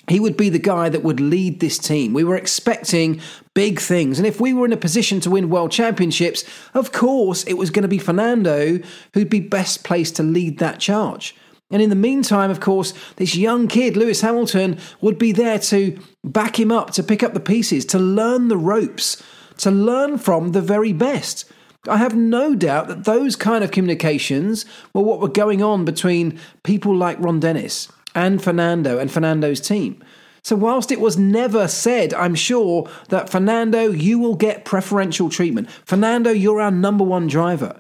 He 0.07 0.21
would 0.21 0.37
be 0.37 0.51
the 0.51 0.59
guy 0.59 0.91
that 0.91 1.03
would 1.03 1.19
lead 1.19 1.61
this 1.61 1.79
team. 1.79 2.13
We 2.13 2.25
were 2.25 2.37
expecting 2.37 3.23
big 3.55 3.81
things. 3.81 4.19
And 4.19 4.27
if 4.27 4.39
we 4.39 4.53
were 4.53 4.67
in 4.67 4.73
a 4.73 4.77
position 4.77 5.19
to 5.21 5.31
win 5.31 5.49
world 5.49 5.71
championships, 5.73 6.45
of 6.75 6.93
course, 6.93 7.43
it 7.45 7.55
was 7.55 7.71
going 7.71 7.85
to 7.85 7.89
be 7.89 7.99
Fernando 7.99 8.81
who'd 9.15 9.31
be 9.31 9.41
best 9.41 9.83
placed 9.83 10.17
to 10.17 10.23
lead 10.23 10.59
that 10.59 10.79
charge. 10.79 11.35
And 11.71 11.81
in 11.81 11.89
the 11.89 11.97
meantime, 11.97 12.51
of 12.51 12.61
course, 12.61 12.93
this 13.17 13.35
young 13.35 13.67
kid, 13.67 13.97
Lewis 13.97 14.21
Hamilton, 14.21 14.79
would 15.01 15.19
be 15.19 15.33
there 15.33 15.59
to 15.61 15.99
back 16.23 16.61
him 16.61 16.71
up, 16.71 16.91
to 16.93 17.03
pick 17.03 17.23
up 17.23 17.33
the 17.33 17.41
pieces, 17.41 17.87
to 17.87 17.99
learn 17.99 18.49
the 18.49 18.59
ropes 18.59 19.23
to 19.59 19.71
learn 19.71 20.19
from 20.19 20.53
the 20.53 20.61
very 20.61 20.93
best. 20.93 21.45
I 21.89 21.99
have 21.99 22.17
no 22.17 22.55
doubt 22.55 22.89
that 22.89 23.05
those 23.05 23.37
kind 23.37 23.63
of 23.63 23.71
communications 23.71 24.65
were 24.93 25.03
what 25.03 25.21
were 25.21 25.29
going 25.29 25.63
on 25.63 25.85
between 25.85 26.39
people 26.63 26.95
like 26.97 27.21
Ron 27.21 27.41
Dennis 27.41 27.89
and 28.15 28.43
Fernando 28.43 28.99
and 28.99 29.11
Fernando's 29.11 29.61
team. 29.61 30.03
So, 30.43 30.57
whilst 30.57 30.93
it 30.93 31.01
was 31.01 31.17
never 31.17 31.69
said, 31.69 32.13
I'm 32.15 32.35
sure 32.35 32.89
that 33.09 33.31
Fernando, 33.31 33.91
you 33.91 34.19
will 34.19 34.35
get 34.35 34.65
preferential 34.65 35.31
treatment. 35.31 35.71
Fernando, 35.87 36.31
you're 36.31 36.61
our 36.61 36.71
number 36.71 37.05
one 37.05 37.27
driver. 37.27 37.79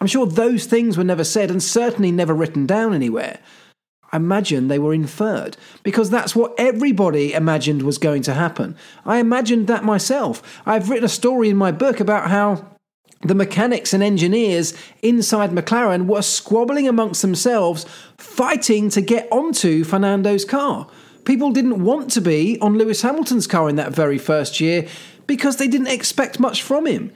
I'm 0.00 0.06
sure 0.06 0.26
those 0.26 0.66
things 0.66 0.96
were 0.96 1.04
never 1.04 1.24
said 1.24 1.50
and 1.50 1.62
certainly 1.62 2.10
never 2.10 2.34
written 2.34 2.66
down 2.66 2.94
anywhere. 2.94 3.38
I 4.12 4.16
imagine 4.16 4.68
they 4.68 4.78
were 4.78 4.94
inferred 4.94 5.56
because 5.82 6.10
that's 6.10 6.36
what 6.36 6.54
everybody 6.58 7.32
imagined 7.32 7.82
was 7.82 7.98
going 7.98 8.22
to 8.22 8.34
happen. 8.34 8.76
I 9.04 9.18
imagined 9.18 9.66
that 9.66 9.84
myself. 9.84 10.60
I've 10.64 10.88
written 10.88 11.04
a 11.04 11.08
story 11.08 11.48
in 11.48 11.56
my 11.56 11.72
book 11.72 12.00
about 12.00 12.30
how 12.30 12.76
the 13.22 13.34
mechanics 13.34 13.92
and 13.92 14.02
engineers 14.02 14.74
inside 15.02 15.50
McLaren 15.50 16.06
were 16.06 16.22
squabbling 16.22 16.86
amongst 16.86 17.22
themselves, 17.22 17.86
fighting 18.18 18.88
to 18.90 19.00
get 19.00 19.26
onto 19.32 19.84
Fernando's 19.84 20.44
car. 20.44 20.88
People 21.24 21.50
didn't 21.50 21.82
want 21.82 22.10
to 22.12 22.20
be 22.20 22.58
on 22.60 22.78
Lewis 22.78 23.02
Hamilton's 23.02 23.46
car 23.48 23.68
in 23.68 23.76
that 23.76 23.92
very 23.92 24.18
first 24.18 24.60
year 24.60 24.86
because 25.26 25.56
they 25.56 25.66
didn't 25.66 25.88
expect 25.88 26.38
much 26.38 26.62
from 26.62 26.86
him. 26.86 27.10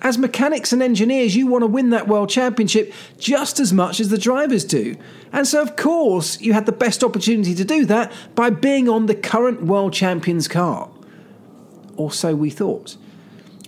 As 0.00 0.16
mechanics 0.16 0.72
and 0.72 0.82
engineers, 0.82 1.34
you 1.34 1.46
want 1.48 1.62
to 1.62 1.66
win 1.66 1.90
that 1.90 2.06
world 2.06 2.30
championship 2.30 2.92
just 3.18 3.58
as 3.58 3.72
much 3.72 3.98
as 3.98 4.10
the 4.10 4.18
drivers 4.18 4.64
do. 4.64 4.96
And 5.32 5.46
so, 5.46 5.60
of 5.60 5.74
course, 5.76 6.40
you 6.40 6.52
had 6.52 6.66
the 6.66 6.72
best 6.72 7.02
opportunity 7.02 7.54
to 7.54 7.64
do 7.64 7.84
that 7.86 8.12
by 8.34 8.50
being 8.50 8.88
on 8.88 9.06
the 9.06 9.14
current 9.14 9.64
world 9.64 9.92
champion's 9.92 10.46
car. 10.46 10.88
Or 11.96 12.12
so 12.12 12.36
we 12.36 12.50
thought. 12.50 12.96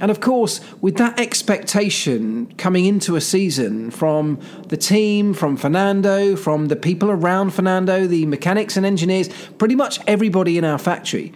And 0.00 0.10
of 0.10 0.20
course, 0.20 0.60
with 0.80 0.96
that 0.96 1.18
expectation 1.20 2.54
coming 2.56 2.86
into 2.86 3.16
a 3.16 3.20
season 3.20 3.90
from 3.90 4.40
the 4.68 4.76
team, 4.76 5.34
from 5.34 5.56
Fernando, 5.56 6.36
from 6.36 6.68
the 6.68 6.76
people 6.76 7.10
around 7.10 7.50
Fernando, 7.50 8.06
the 8.06 8.24
mechanics 8.24 8.76
and 8.76 8.86
engineers, 8.86 9.28
pretty 9.58 9.74
much 9.74 10.00
everybody 10.06 10.56
in 10.56 10.64
our 10.64 10.78
factory 10.78 11.34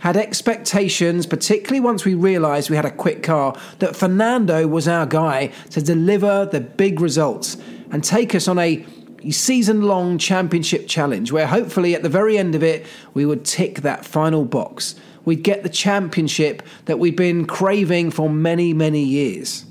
had 0.00 0.16
expectations, 0.16 1.26
particularly 1.26 1.80
once 1.80 2.04
we 2.04 2.14
realised 2.14 2.70
we 2.70 2.76
had 2.76 2.84
a 2.84 2.90
quick 2.90 3.22
car, 3.22 3.56
that 3.78 3.96
Fernando 3.96 4.66
was 4.66 4.86
our 4.86 5.06
guy 5.06 5.48
to 5.70 5.80
deliver 5.80 6.46
the 6.46 6.60
big 6.60 7.00
results 7.00 7.56
and 7.90 8.04
take 8.04 8.34
us 8.34 8.48
on 8.48 8.58
a 8.58 8.84
season 9.30 9.82
long 9.82 10.18
championship 10.18 10.86
challenge 10.86 11.32
where 11.32 11.46
hopefully 11.46 11.94
at 11.94 12.02
the 12.02 12.08
very 12.08 12.38
end 12.38 12.54
of 12.54 12.62
it 12.62 12.86
we 13.14 13.26
would 13.26 13.44
tick 13.44 13.80
that 13.80 14.04
final 14.04 14.44
box. 14.44 14.94
We'd 15.24 15.42
get 15.42 15.64
the 15.64 15.68
championship 15.68 16.62
that 16.84 17.00
we'd 17.00 17.16
been 17.16 17.46
craving 17.46 18.12
for 18.12 18.30
many, 18.30 18.72
many 18.72 19.02
years. 19.02 19.64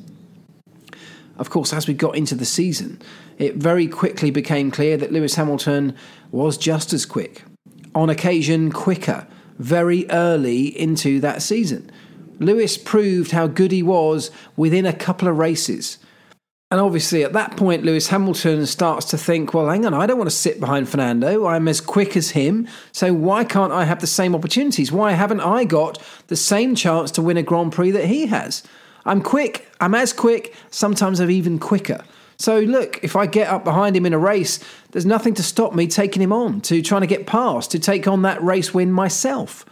Of 1.37 1.49
course, 1.49 1.71
as 1.71 1.87
we 1.87 1.93
got 1.93 2.15
into 2.15 2.35
the 2.35 2.45
season, 2.45 3.01
it 3.37 3.55
very 3.55 3.87
quickly 3.87 4.31
became 4.31 4.71
clear 4.71 4.97
that 4.97 5.13
Lewis 5.13 5.35
Hamilton 5.35 5.95
was 6.31 6.57
just 6.57 6.91
as 6.91 7.05
quick, 7.05 7.43
on 7.93 8.09
occasion 8.09 8.71
quicker 8.71 9.25
very 9.57 10.09
early 10.09 10.67
into 10.77 11.19
that 11.21 11.41
season. 11.41 11.89
Lewis 12.39 12.77
proved 12.77 13.31
how 13.31 13.47
good 13.47 13.71
he 13.71 13.83
was 13.83 14.31
within 14.57 14.85
a 14.85 14.93
couple 14.93 15.27
of 15.27 15.37
races. 15.37 15.97
And 16.71 16.81
obviously, 16.81 17.23
at 17.23 17.33
that 17.33 17.55
point, 17.55 17.85
Lewis 17.85 18.07
Hamilton 18.07 18.65
starts 18.65 19.05
to 19.11 19.17
think, 19.17 19.53
well, 19.53 19.69
hang 19.69 19.85
on, 19.85 19.93
I 19.93 20.07
don't 20.07 20.17
want 20.17 20.29
to 20.29 20.35
sit 20.35 20.59
behind 20.59 20.89
Fernando. 20.89 21.45
I'm 21.45 21.67
as 21.67 21.79
quick 21.79 22.17
as 22.17 22.31
him. 22.31 22.67
So 22.91 23.13
why 23.13 23.43
can't 23.43 23.71
I 23.71 23.85
have 23.85 24.01
the 24.01 24.07
same 24.07 24.35
opportunities? 24.35 24.91
Why 24.91 25.11
haven't 25.11 25.41
I 25.41 25.63
got 25.63 26.01
the 26.27 26.35
same 26.35 26.75
chance 26.75 27.11
to 27.11 27.21
win 27.21 27.37
a 27.37 27.43
Grand 27.43 27.71
Prix 27.71 27.91
that 27.91 28.05
he 28.05 28.25
has? 28.25 28.63
I'm 29.05 29.21
quick. 29.21 29.71
I'm 29.79 29.93
as 29.93 30.11
quick. 30.11 30.55
Sometimes 30.71 31.19
I'm 31.19 31.29
even 31.29 31.59
quicker. 31.59 32.03
So 32.37 32.59
look, 32.59 33.03
if 33.03 33.15
I 33.15 33.27
get 33.27 33.47
up 33.47 33.63
behind 33.63 33.95
him 33.95 34.05
in 34.05 34.13
a 34.13 34.19
race, 34.19 34.59
there's 34.91 35.05
nothing 35.05 35.33
to 35.35 35.43
stop 35.43 35.73
me 35.73 35.87
taking 35.87 36.21
him 36.21 36.33
on, 36.33 36.61
to 36.61 36.81
trying 36.81 37.01
to 37.01 37.07
get 37.07 37.27
past, 37.27 37.71
to 37.71 37.79
take 37.79 38.07
on 38.07 38.23
that 38.23 38.43
race 38.43 38.73
win 38.73 38.91
myself. 38.91 39.65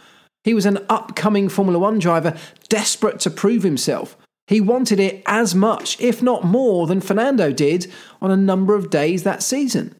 He 0.44 0.54
was 0.54 0.66
an 0.66 0.78
upcoming 0.88 1.48
Formula 1.48 1.78
One 1.78 1.98
driver, 1.98 2.36
desperate 2.68 3.20
to 3.20 3.30
prove 3.30 3.62
himself. 3.62 4.16
He 4.46 4.60
wanted 4.60 5.00
it 5.00 5.22
as 5.26 5.54
much, 5.54 5.98
if 6.00 6.22
not 6.22 6.44
more, 6.44 6.86
than 6.86 7.00
Fernando 7.00 7.50
did 7.50 7.90
on 8.20 8.30
a 8.30 8.36
number 8.36 8.74
of 8.74 8.90
days 8.90 9.22
that 9.22 9.42
season. 9.42 9.98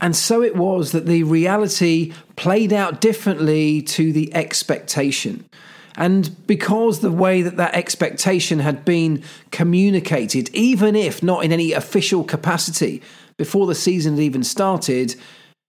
And 0.00 0.16
so 0.16 0.42
it 0.42 0.56
was 0.56 0.92
that 0.92 1.06
the 1.06 1.22
reality 1.22 2.12
played 2.36 2.72
out 2.72 3.00
differently 3.00 3.82
to 3.82 4.12
the 4.12 4.34
expectation. 4.34 5.48
And 5.96 6.46
because 6.46 7.00
the 7.00 7.10
way 7.10 7.42
that 7.42 7.56
that 7.56 7.74
expectation 7.74 8.58
had 8.58 8.84
been 8.84 9.22
communicated, 9.50 10.50
even 10.54 10.94
if 10.94 11.22
not 11.22 11.44
in 11.44 11.52
any 11.52 11.72
official 11.72 12.22
capacity 12.24 13.02
before 13.38 13.66
the 13.66 13.74
season 13.74 14.14
had 14.14 14.22
even 14.22 14.44
started, 14.44 15.16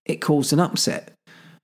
it 0.05 0.17
caused 0.21 0.53
an 0.53 0.59
upset. 0.59 1.13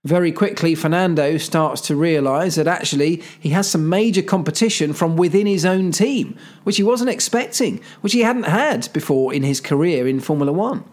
Very 0.06 0.34
quickly, 0.34 0.76
Fernando 0.76 1.38
starts 1.38 1.80
to 1.82 1.96
realise 1.96 2.56
that 2.56 2.68
actually 2.68 3.24
he 3.40 3.50
has 3.50 3.70
some 3.70 3.88
major 3.88 4.22
competition 4.22 4.92
from 4.92 5.16
within 5.16 5.48
his 5.48 5.66
own 5.66 5.92
team, 5.92 6.38
which 6.64 6.76
he 6.76 6.84
wasn't 6.84 7.10
expecting, 7.10 7.82
which 8.02 8.12
he 8.12 8.22
hadn't 8.22 8.44
had 8.44 8.92
before 8.92 9.34
in 9.34 9.44
his 9.44 9.62
career 9.62 10.06
in 10.06 10.20
Formula 10.20 10.52
One 10.52 10.84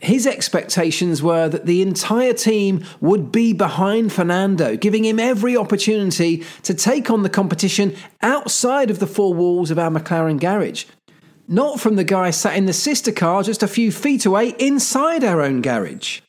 his 0.00 0.26
expectations 0.26 1.22
were 1.22 1.48
that 1.48 1.66
the 1.66 1.82
entire 1.82 2.32
team 2.32 2.84
would 3.00 3.30
be 3.30 3.52
behind 3.52 4.12
Fernando, 4.12 4.74
giving 4.76 5.04
him 5.04 5.20
every 5.20 5.56
opportunity 5.56 6.42
to 6.62 6.72
take 6.72 7.10
on 7.10 7.22
the 7.22 7.28
competition 7.28 7.94
outside 8.22 8.90
of 8.90 8.98
the 8.98 9.06
four 9.06 9.34
walls 9.34 9.70
of 9.70 9.78
our 9.78 9.90
McLaren 9.90 10.40
garage. 10.40 10.86
Not 11.46 11.80
from 11.80 11.96
the 11.96 12.04
guy 12.04 12.30
sat 12.30 12.56
in 12.56 12.64
the 12.64 12.72
sister 12.72 13.12
car 13.12 13.42
just 13.42 13.62
a 13.62 13.68
few 13.68 13.92
feet 13.92 14.24
away 14.24 14.54
inside 14.58 15.22
our 15.22 15.42
own 15.42 15.60
garage. 15.60 16.20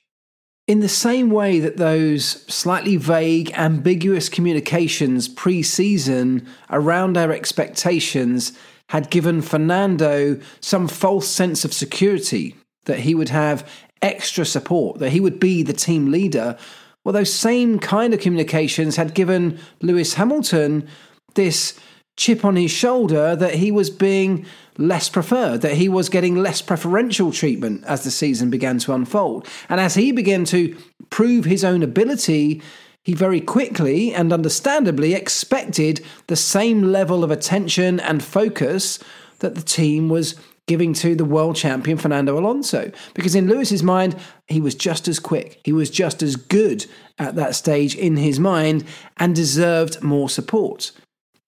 In 0.68 0.82
the 0.82 0.90
same 0.90 1.30
way 1.30 1.60
that 1.60 1.78
those 1.78 2.44
slightly 2.54 2.98
vague, 2.98 3.52
ambiguous 3.54 4.28
communications 4.28 5.28
pre 5.30 5.64
season 5.64 6.46
around 6.70 7.18
our 7.18 7.32
expectations 7.32 8.52
had 8.90 9.10
given 9.10 9.42
Fernando 9.42 10.40
some 10.60 10.88
false 10.90 11.28
sense 11.28 11.64
of 11.64 11.74
security 11.74 12.56
that 12.86 13.00
he 13.00 13.16
would 13.16 13.30
have 13.30 13.68
extra 14.02 14.46
support, 14.46 15.00
that 15.00 15.12
he 15.12 15.20
would 15.20 15.40
be 15.40 15.64
the 15.64 15.74
team 15.74 16.12
leader. 16.12 16.58
Well, 17.04 17.14
those 17.14 17.34
same 17.34 17.80
kind 17.80 18.14
of 18.14 18.20
communications 18.20 18.96
had 18.96 19.14
given 19.14 19.60
Lewis 19.82 20.16
Hamilton 20.16 20.88
this 21.36 21.80
chip 22.18 22.44
on 22.44 22.56
his 22.56 22.72
shoulder 22.72 23.36
that 23.36 23.56
he 23.56 23.72
was 23.72 23.90
being 23.90 24.46
less 24.78 25.10
preferred, 25.10 25.62
that 25.62 25.76
he 25.76 25.90
was 25.90 26.10
getting 26.10 26.36
less 26.36 26.62
preferential 26.62 27.32
treatment 27.32 27.84
as 27.86 28.04
the 28.04 28.12
season 28.12 28.50
began 28.50 28.78
to 28.80 28.94
unfold. 28.94 29.48
And 29.70 29.80
as 29.80 29.96
he 29.96 30.12
began 30.12 30.46
to 30.46 30.76
prove 31.10 31.46
his 31.46 31.64
own 31.64 31.84
ability, 31.84 32.62
he 33.04 33.14
very 33.14 33.42
quickly 33.42 34.14
and 34.14 34.32
understandably 34.32 35.14
expected 35.14 36.04
the 36.28 36.36
same 36.36 36.84
level 36.84 37.24
of 37.24 37.32
attention 37.32 38.00
and 38.00 38.24
focus 38.24 39.00
that 39.40 39.56
the 39.56 39.62
team 39.62 40.08
was 40.08 40.36
giving 40.72 40.94
to 40.94 41.16
the 41.16 41.26
world 41.26 41.58
champion 41.58 41.98
Fernando 41.98 42.40
Alonso. 42.40 42.94
Because 43.14 43.36
in 43.36 43.50
Lewis's 43.50 43.84
mind, 43.84 44.16
he 44.48 44.62
was 44.62 44.74
just 44.74 45.06
as 45.10 45.20
quick, 45.20 45.60
he 45.66 45.74
was 45.74 45.90
just 45.90 46.24
as 46.24 46.38
good 46.38 46.86
at 47.20 47.36
that 47.36 47.56
stage 47.56 47.94
in 47.94 48.16
his 48.16 48.40
mind 48.40 48.86
and 49.18 49.36
deserved 49.36 50.02
more 50.02 50.30
support. 50.30 50.94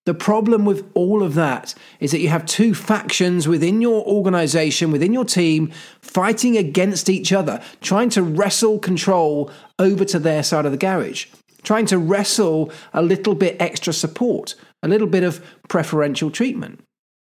The 0.05 0.13
problem 0.13 0.65
with 0.65 0.91
all 0.93 1.23
of 1.23 1.35
that 1.35 1.73
is 2.01 2.11
that 2.11 2.19
you 2.19 2.27
have 2.27 2.45
two 2.45 2.75
factions 2.75 3.47
within 3.47 3.79
your 3.79 4.03
organization, 4.05 4.91
within 4.91 5.13
your 5.13 5.23
team, 5.23 5.71
fighting 6.01 6.57
against 6.57 7.09
each 7.09 7.31
other, 7.31 7.63
trying 7.79 8.09
to 8.09 8.21
wrestle 8.21 8.77
control 8.77 9.49
over 9.79 10.03
to 10.03 10.19
their 10.19 10.43
side 10.43 10.65
of 10.65 10.73
the 10.73 10.77
garage, 10.77 11.27
trying 11.63 11.85
to 11.85 11.97
wrestle 11.97 12.73
a 12.91 13.01
little 13.01 13.35
bit 13.35 13.55
extra 13.61 13.93
support, 13.93 14.55
a 14.81 14.89
little 14.89 15.07
bit 15.07 15.23
of 15.23 15.41
preferential 15.69 16.29
treatment. 16.29 16.83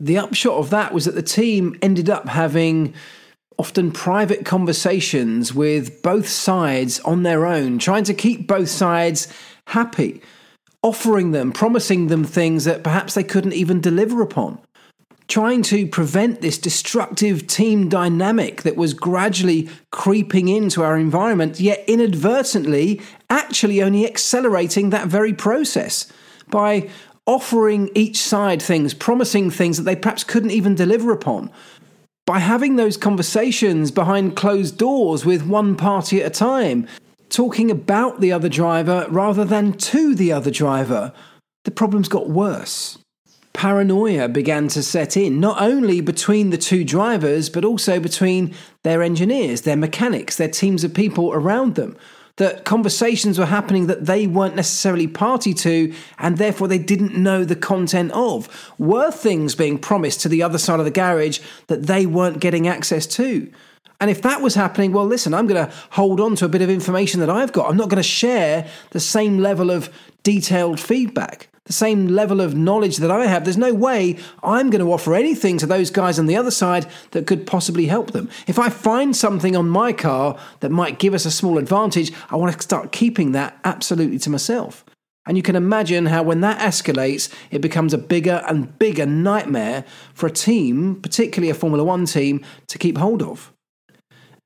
The 0.00 0.18
upshot 0.18 0.54
of 0.58 0.70
that 0.70 0.92
was 0.92 1.04
that 1.04 1.14
the 1.14 1.22
team 1.22 1.78
ended 1.80 2.10
up 2.10 2.28
having 2.28 2.94
often 3.58 3.92
private 3.92 4.44
conversations 4.44 5.54
with 5.54 6.02
both 6.02 6.28
sides 6.28 6.98
on 7.00 7.22
their 7.22 7.46
own, 7.46 7.78
trying 7.78 8.04
to 8.04 8.14
keep 8.14 8.48
both 8.48 8.68
sides 8.68 9.32
happy 9.68 10.20
offering 10.82 11.30
them, 11.30 11.50
promising 11.50 12.08
them 12.08 12.24
things 12.24 12.64
that 12.64 12.84
perhaps 12.84 13.14
they 13.14 13.24
couldn't 13.24 13.54
even 13.54 13.80
deliver 13.80 14.20
upon. 14.20 14.60
Trying 15.28 15.62
to 15.62 15.86
prevent 15.86 16.42
this 16.42 16.58
destructive 16.58 17.46
team 17.46 17.88
dynamic 17.88 18.62
that 18.62 18.76
was 18.76 18.92
gradually 18.92 19.70
creeping 19.90 20.48
into 20.48 20.82
our 20.82 20.98
environment, 20.98 21.58
yet 21.58 21.82
inadvertently 21.86 23.00
actually 23.30 23.82
only 23.82 24.04
accelerating 24.04 24.90
that 24.90 25.08
very 25.08 25.32
process 25.32 26.12
by 26.50 26.90
offering 27.26 27.90
each 27.94 28.18
side 28.18 28.60
things, 28.60 28.94
promising 28.94 29.50
things 29.50 29.76
that 29.76 29.84
they 29.84 29.96
perhaps 29.96 30.24
couldn't 30.24 30.50
even 30.50 30.74
deliver 30.74 31.12
upon. 31.12 31.50
By 32.26 32.38
having 32.38 32.76
those 32.76 32.96
conversations 32.96 33.90
behind 33.90 34.36
closed 34.36 34.78
doors 34.78 35.24
with 35.24 35.46
one 35.46 35.76
party 35.76 36.22
at 36.22 36.26
a 36.26 36.30
time, 36.30 36.86
talking 37.28 37.70
about 37.70 38.20
the 38.20 38.32
other 38.32 38.48
driver 38.48 39.06
rather 39.10 39.44
than 39.44 39.72
to 39.72 40.14
the 40.14 40.32
other 40.32 40.50
driver, 40.50 41.12
the 41.64 41.70
problems 41.70 42.08
got 42.08 42.28
worse. 42.28 42.98
Paranoia 43.54 44.28
began 44.28 44.68
to 44.68 44.82
set 44.82 45.16
in, 45.16 45.38
not 45.38 45.62
only 45.62 46.00
between 46.00 46.50
the 46.50 46.58
two 46.58 46.84
drivers, 46.84 47.48
but 47.48 47.64
also 47.64 48.00
between 48.00 48.54
their 48.82 49.02
engineers, 49.02 49.62
their 49.62 49.76
mechanics, 49.76 50.36
their 50.36 50.48
teams 50.48 50.82
of 50.82 50.92
people 50.92 51.32
around 51.32 51.76
them. 51.76 51.96
That 52.36 52.64
conversations 52.64 53.38
were 53.38 53.46
happening 53.46 53.86
that 53.86 54.06
they 54.06 54.26
weren't 54.26 54.56
necessarily 54.56 55.06
party 55.06 55.54
to, 55.54 55.94
and 56.18 56.36
therefore 56.36 56.66
they 56.66 56.78
didn't 56.78 57.16
know 57.16 57.44
the 57.44 57.54
content 57.54 58.10
of. 58.12 58.72
Were 58.76 59.12
things 59.12 59.54
being 59.54 59.78
promised 59.78 60.20
to 60.22 60.28
the 60.28 60.42
other 60.42 60.58
side 60.58 60.80
of 60.80 60.84
the 60.84 60.90
garage 60.90 61.38
that 61.68 61.84
they 61.84 62.06
weren't 62.06 62.40
getting 62.40 62.66
access 62.66 63.06
to? 63.06 63.52
And 64.00 64.10
if 64.10 64.20
that 64.22 64.42
was 64.42 64.56
happening, 64.56 64.92
well, 64.92 65.06
listen, 65.06 65.32
I'm 65.32 65.46
going 65.46 65.64
to 65.64 65.72
hold 65.90 66.20
on 66.20 66.34
to 66.36 66.44
a 66.44 66.48
bit 66.48 66.62
of 66.62 66.70
information 66.70 67.20
that 67.20 67.30
I've 67.30 67.52
got. 67.52 67.70
I'm 67.70 67.76
not 67.76 67.88
going 67.88 68.02
to 68.02 68.02
share 68.02 68.68
the 68.90 69.00
same 69.00 69.38
level 69.38 69.70
of 69.70 69.88
detailed 70.24 70.80
feedback, 70.80 71.48
the 71.66 71.72
same 71.72 72.08
level 72.08 72.40
of 72.40 72.54
knowledge 72.54 72.98
that 72.98 73.10
I 73.10 73.26
have. 73.26 73.44
There's 73.44 73.56
no 73.56 73.72
way 73.72 74.18
I'm 74.42 74.70
going 74.70 74.84
to 74.84 74.92
offer 74.92 75.14
anything 75.14 75.56
to 75.58 75.66
those 75.66 75.90
guys 75.90 76.18
on 76.18 76.26
the 76.26 76.36
other 76.36 76.50
side 76.50 76.86
that 77.12 77.26
could 77.26 77.46
possibly 77.46 77.86
help 77.86 78.10
them. 78.10 78.28
If 78.46 78.58
I 78.58 78.68
find 78.68 79.16
something 79.16 79.56
on 79.56 79.68
my 79.68 79.92
car 79.92 80.38
that 80.60 80.70
might 80.70 80.98
give 80.98 81.14
us 81.14 81.24
a 81.24 81.30
small 81.30 81.56
advantage, 81.56 82.12
I 82.30 82.36
want 82.36 82.54
to 82.54 82.62
start 82.62 82.92
keeping 82.92 83.32
that 83.32 83.58
absolutely 83.64 84.18
to 84.20 84.30
myself. 84.30 84.84
And 85.26 85.38
you 85.38 85.42
can 85.42 85.56
imagine 85.56 86.06
how, 86.06 86.22
when 86.22 86.42
that 86.42 86.60
escalates, 86.60 87.32
it 87.50 87.60
becomes 87.60 87.94
a 87.94 87.98
bigger 87.98 88.44
and 88.46 88.78
bigger 88.78 89.06
nightmare 89.06 89.84
for 90.12 90.26
a 90.26 90.30
team, 90.30 91.00
particularly 91.00 91.48
a 91.48 91.54
Formula 91.54 91.82
One 91.82 92.04
team, 92.04 92.44
to 92.66 92.76
keep 92.76 92.98
hold 92.98 93.22
of. 93.22 93.50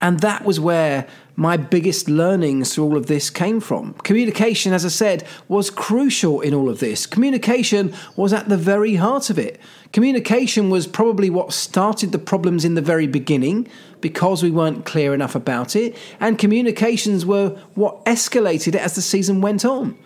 And 0.00 0.20
that 0.20 0.44
was 0.44 0.61
where 0.61 1.09
my 1.38 1.57
biggest 1.57 2.09
learnings 2.09 2.74
through 2.74 2.83
all 2.83 2.96
of 2.96 3.07
this 3.07 3.31
came 3.31 3.61
from. 3.61 3.94
Communication, 4.03 4.72
as 4.72 4.85
I 4.85 4.88
said, 4.88 5.24
was 5.46 5.70
crucial 5.70 6.40
in 6.40 6.53
all 6.53 6.68
of 6.68 6.81
this. 6.81 7.07
Communication 7.07 7.94
was 8.16 8.33
at 8.33 8.48
the 8.48 8.57
very 8.57 8.96
heart 8.96 9.31
of 9.31 9.38
it. 9.38 9.61
Communication 9.92 10.68
was 10.68 10.88
probably 10.88 11.31
what 11.31 11.53
started 11.53 12.11
the 12.11 12.18
problems 12.18 12.64
in 12.64 12.74
the 12.74 12.83
very 12.83 13.07
beginning 13.07 13.68
because 14.01 14.42
we 14.42 14.51
weren't 14.51 14.85
clear 14.85 15.14
enough 15.14 15.37
about 15.37 15.77
it. 15.77 15.96
And 16.18 16.40
communications 16.40 17.24
were 17.24 17.51
what 17.74 18.05
escalated 18.05 18.74
it 18.74 18.81
as 18.81 18.96
the 18.96 19.01
season 19.03 19.40
went 19.40 19.64
on. 19.64 19.96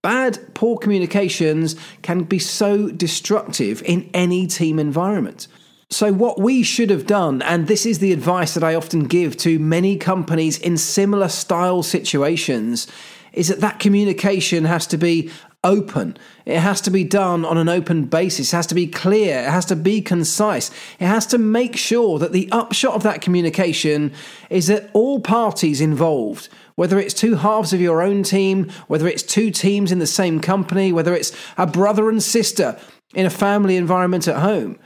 Bad, 0.00 0.38
poor 0.54 0.78
communications 0.78 1.76
can 2.00 2.22
be 2.22 2.38
so 2.38 2.88
destructive 2.88 3.82
in 3.82 4.08
any 4.14 4.46
team 4.46 4.78
environment. 4.78 5.48
So, 5.90 6.12
what 6.12 6.38
we 6.38 6.62
should 6.62 6.90
have 6.90 7.06
done, 7.06 7.40
and 7.40 7.66
this 7.66 7.86
is 7.86 7.98
the 7.98 8.12
advice 8.12 8.52
that 8.52 8.62
I 8.62 8.74
often 8.74 9.04
give 9.04 9.38
to 9.38 9.58
many 9.58 9.96
companies 9.96 10.58
in 10.58 10.76
similar 10.76 11.28
style 11.28 11.82
situations, 11.82 12.86
is 13.32 13.48
that 13.48 13.60
that 13.60 13.78
communication 13.78 14.66
has 14.66 14.86
to 14.88 14.98
be 14.98 15.30
open. 15.64 16.18
It 16.44 16.58
has 16.58 16.82
to 16.82 16.90
be 16.90 17.04
done 17.04 17.46
on 17.46 17.56
an 17.56 17.70
open 17.70 18.04
basis. 18.04 18.52
It 18.52 18.56
has 18.56 18.66
to 18.66 18.74
be 18.74 18.86
clear. 18.86 19.40
It 19.40 19.50
has 19.50 19.64
to 19.66 19.76
be 19.76 20.02
concise. 20.02 20.70
It 21.00 21.06
has 21.06 21.24
to 21.26 21.38
make 21.38 21.74
sure 21.74 22.18
that 22.18 22.32
the 22.32 22.50
upshot 22.52 22.94
of 22.94 23.02
that 23.04 23.22
communication 23.22 24.12
is 24.50 24.66
that 24.66 24.90
all 24.92 25.20
parties 25.20 25.80
involved, 25.80 26.50
whether 26.74 26.98
it's 26.98 27.14
two 27.14 27.36
halves 27.36 27.72
of 27.72 27.80
your 27.80 28.02
own 28.02 28.22
team, 28.22 28.70
whether 28.88 29.08
it's 29.08 29.22
two 29.22 29.50
teams 29.50 29.90
in 29.90 30.00
the 30.00 30.06
same 30.06 30.38
company, 30.38 30.92
whether 30.92 31.14
it's 31.14 31.32
a 31.56 31.66
brother 31.66 32.10
and 32.10 32.22
sister 32.22 32.78
in 33.14 33.24
a 33.24 33.30
family 33.30 33.76
environment 33.76 34.28
at 34.28 34.36
home, 34.36 34.78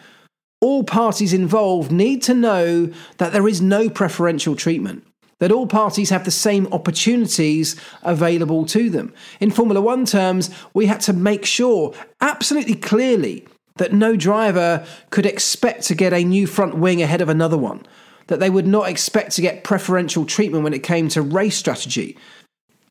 all 0.62 0.84
parties 0.84 1.32
involved 1.32 1.90
need 1.92 2.22
to 2.22 2.32
know 2.32 2.90
that 3.18 3.32
there 3.32 3.48
is 3.48 3.60
no 3.60 3.90
preferential 3.90 4.54
treatment, 4.54 5.04
that 5.40 5.50
all 5.50 5.66
parties 5.66 6.08
have 6.10 6.24
the 6.24 6.30
same 6.30 6.68
opportunities 6.72 7.74
available 8.04 8.64
to 8.64 8.88
them. 8.88 9.12
In 9.40 9.50
Formula 9.50 9.80
One 9.80 10.06
terms, 10.06 10.50
we 10.72 10.86
had 10.86 11.00
to 11.02 11.12
make 11.12 11.44
sure 11.44 11.92
absolutely 12.20 12.76
clearly 12.76 13.46
that 13.76 13.92
no 13.92 14.14
driver 14.14 14.86
could 15.10 15.26
expect 15.26 15.82
to 15.84 15.96
get 15.96 16.12
a 16.12 16.24
new 16.24 16.46
front 16.46 16.76
wing 16.76 17.02
ahead 17.02 17.20
of 17.20 17.28
another 17.28 17.58
one, 17.58 17.84
that 18.28 18.38
they 18.38 18.50
would 18.50 18.66
not 18.66 18.88
expect 18.88 19.32
to 19.32 19.42
get 19.42 19.64
preferential 19.64 20.24
treatment 20.24 20.62
when 20.62 20.74
it 20.74 20.84
came 20.84 21.08
to 21.08 21.22
race 21.22 21.56
strategy. 21.56 22.16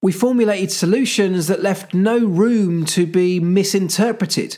We 0.02 0.12
formulated 0.12 0.72
solutions 0.72 1.48
that 1.48 1.62
left 1.62 1.94
no 1.94 2.18
room 2.18 2.86
to 2.88 3.06
be 3.06 3.40
misinterpreted 3.40 4.58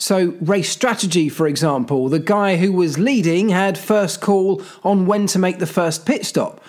so, 0.00 0.34
race 0.40 0.70
strategy, 0.70 1.28
for 1.28 1.46
example, 1.46 2.08
the 2.08 2.18
guy 2.18 2.56
who 2.56 2.72
was 2.72 2.98
leading 2.98 3.50
had 3.50 3.78
first 3.78 4.20
call 4.20 4.60
on 4.82 5.06
when 5.06 5.26
to 5.28 5.38
make 5.38 5.60
the 5.60 5.66
first 5.66 6.04
pit 6.04 6.26
stop. 6.26 6.62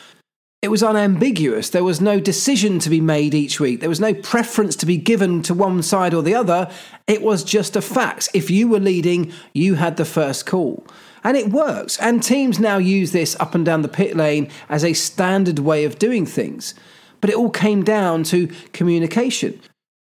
It 0.61 0.69
was 0.69 0.83
unambiguous. 0.83 1.69
There 1.69 1.83
was 1.83 2.01
no 2.01 2.19
decision 2.19 2.79
to 2.79 2.89
be 2.89 3.01
made 3.01 3.33
each 3.33 3.59
week. 3.59 3.81
There 3.81 3.89
was 3.89 3.99
no 3.99 4.13
preference 4.13 4.75
to 4.77 4.85
be 4.85 4.97
given 4.97 5.41
to 5.43 5.53
one 5.53 5.83
side 5.83 6.13
or 6.13 6.23
the 6.23 6.33
other. 6.33 6.71
It 7.07 7.21
was 7.21 7.43
just 7.43 7.75
a 7.75 7.81
fact. 7.81 8.29
If 8.33 8.49
you 8.49 8.67
were 8.67 8.79
leading, 8.79 9.31
you 9.53 9.75
had 9.75 9.97
the 9.97 10.05
first 10.05 10.45
call. 10.45 10.85
And 11.23 11.35
it 11.35 11.51
works. 11.51 11.99
And 11.99 12.23
teams 12.23 12.59
now 12.59 12.77
use 12.77 13.11
this 13.11 13.35
up 13.39 13.53
and 13.53 13.65
down 13.65 13.81
the 13.81 13.87
pit 13.87 14.15
lane 14.15 14.49
as 14.69 14.83
a 14.83 14.93
standard 14.93 15.59
way 15.59 15.83
of 15.83 15.99
doing 15.99 16.25
things. 16.25 16.73
But 17.21 17.29
it 17.29 17.35
all 17.35 17.51
came 17.51 17.83
down 17.83 18.23
to 18.25 18.47
communication 18.71 19.59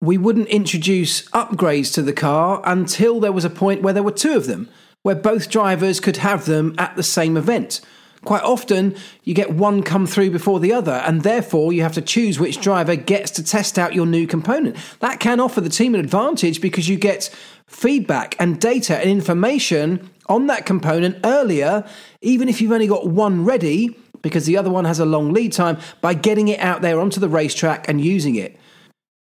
we 0.03 0.17
wouldn't 0.17 0.49
introduce 0.49 1.21
upgrades 1.29 1.93
to 1.93 2.01
the 2.01 2.11
car 2.11 2.61
until 2.65 3.21
there 3.21 3.31
was 3.31 3.45
a 3.45 3.49
point 3.49 3.81
where 3.81 3.93
there 3.93 4.03
were 4.03 4.11
two 4.11 4.35
of 4.35 4.47
them, 4.47 4.67
where 5.01 5.15
both 5.15 5.49
drivers 5.49 6.01
could 6.01 6.17
have 6.17 6.45
them 6.45 6.75
at 6.77 6.93
the 6.97 7.03
same 7.03 7.37
event. 7.37 7.79
Quite 8.25 8.43
often, 8.43 8.97
you 9.23 9.33
get 9.33 9.53
one 9.53 9.81
come 9.81 10.05
through 10.05 10.31
before 10.31 10.59
the 10.59 10.73
other, 10.73 10.91
and 11.05 11.21
therefore 11.21 11.71
you 11.71 11.83
have 11.83 11.93
to 11.93 12.01
choose 12.01 12.37
which 12.37 12.59
driver 12.59 12.97
gets 12.97 13.31
to 13.31 13.43
test 13.43 13.79
out 13.79 13.95
your 13.95 14.05
new 14.05 14.27
component. 14.27 14.75
That 14.99 15.21
can 15.21 15.39
offer 15.39 15.61
the 15.61 15.69
team 15.69 15.95
an 15.95 16.01
advantage 16.01 16.59
because 16.59 16.89
you 16.89 16.97
get 16.97 17.33
feedback 17.65 18.35
and 18.39 18.59
data 18.59 18.97
and 18.97 19.09
information 19.09 20.09
on 20.27 20.47
that 20.47 20.65
component 20.65 21.17
earlier, 21.23 21.87
even 22.21 22.49
if 22.49 22.59
you've 22.59 22.73
only 22.73 22.87
got 22.87 23.07
one 23.07 23.45
ready 23.45 23.95
because 24.21 24.45
the 24.45 24.57
other 24.57 24.69
one 24.69 24.83
has 24.83 24.99
a 24.99 25.05
long 25.05 25.31
lead 25.31 25.53
time 25.53 25.77
by 26.01 26.13
getting 26.13 26.49
it 26.49 26.59
out 26.59 26.81
there 26.81 26.99
onto 26.99 27.21
the 27.21 27.29
racetrack 27.29 27.87
and 27.87 28.03
using 28.03 28.35
it. 28.35 28.57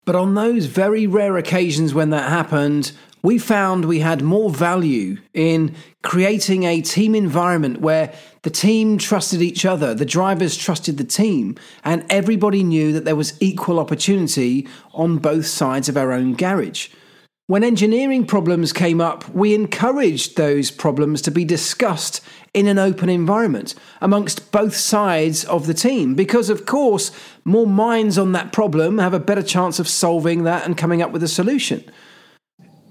But 0.05 0.17
on 0.17 0.35
those 0.35 0.67
very 0.67 1.07
rare 1.07 1.37
occasions 1.37 1.95
when 1.95 2.11
that 2.11 2.29
happened, 2.29 2.93
we 3.23 3.39
found 3.39 3.87
we 3.87 4.01
had 4.01 4.23
more 4.23 4.51
value 4.51 5.17
in 5.33 5.75
creating 6.03 6.65
a 6.65 6.83
team 6.83 7.15
environment 7.15 7.81
where 7.81 8.13
the 8.43 8.51
team 8.51 8.99
trusted 8.99 9.41
each 9.41 9.65
other, 9.65 9.95
the 9.95 10.05
drivers 10.05 10.55
trusted 10.57 10.99
the 10.99 11.05
team, 11.05 11.57
and 11.85 12.05
everybody 12.11 12.63
knew 12.63 12.93
that 12.93 13.07
there 13.07 13.17
was 13.17 13.41
equal 13.41 13.81
opportunity 13.81 14.69
on 14.93 15.17
both 15.17 15.47
sides 15.47 15.89
of 15.89 15.97
our 15.97 16.13
own 16.13 16.35
garage. 16.35 16.89
When 17.47 17.63
engineering 17.63 18.25
problems 18.25 18.73
came 18.73 19.03
up, 19.03 19.29
we 19.29 19.55
encouraged 19.55 20.39
those 20.39 20.71
problems 20.71 21.21
to 21.23 21.31
be 21.31 21.45
discussed 21.45 22.23
in 22.55 22.67
an 22.67 22.79
open 22.79 23.11
environment 23.11 23.75
amongst 24.01 24.51
both 24.51 24.75
sides 24.75 25.45
of 25.45 25.67
the 25.67 25.75
team 25.75 26.15
because, 26.15 26.49
of 26.49 26.65
course, 26.65 27.11
more 27.45 27.67
minds 27.67 28.17
on 28.17 28.33
that 28.33 28.51
problem 28.51 28.97
have 28.97 29.13
a 29.13 29.21
better 29.21 29.43
chance 29.43 29.79
of 29.79 29.89
solving 29.89 30.45
that 30.45 30.65
and 30.65 30.79
coming 30.79 31.03
up 31.03 31.11
with 31.11 31.23
a 31.23 31.29
solution 31.29 31.85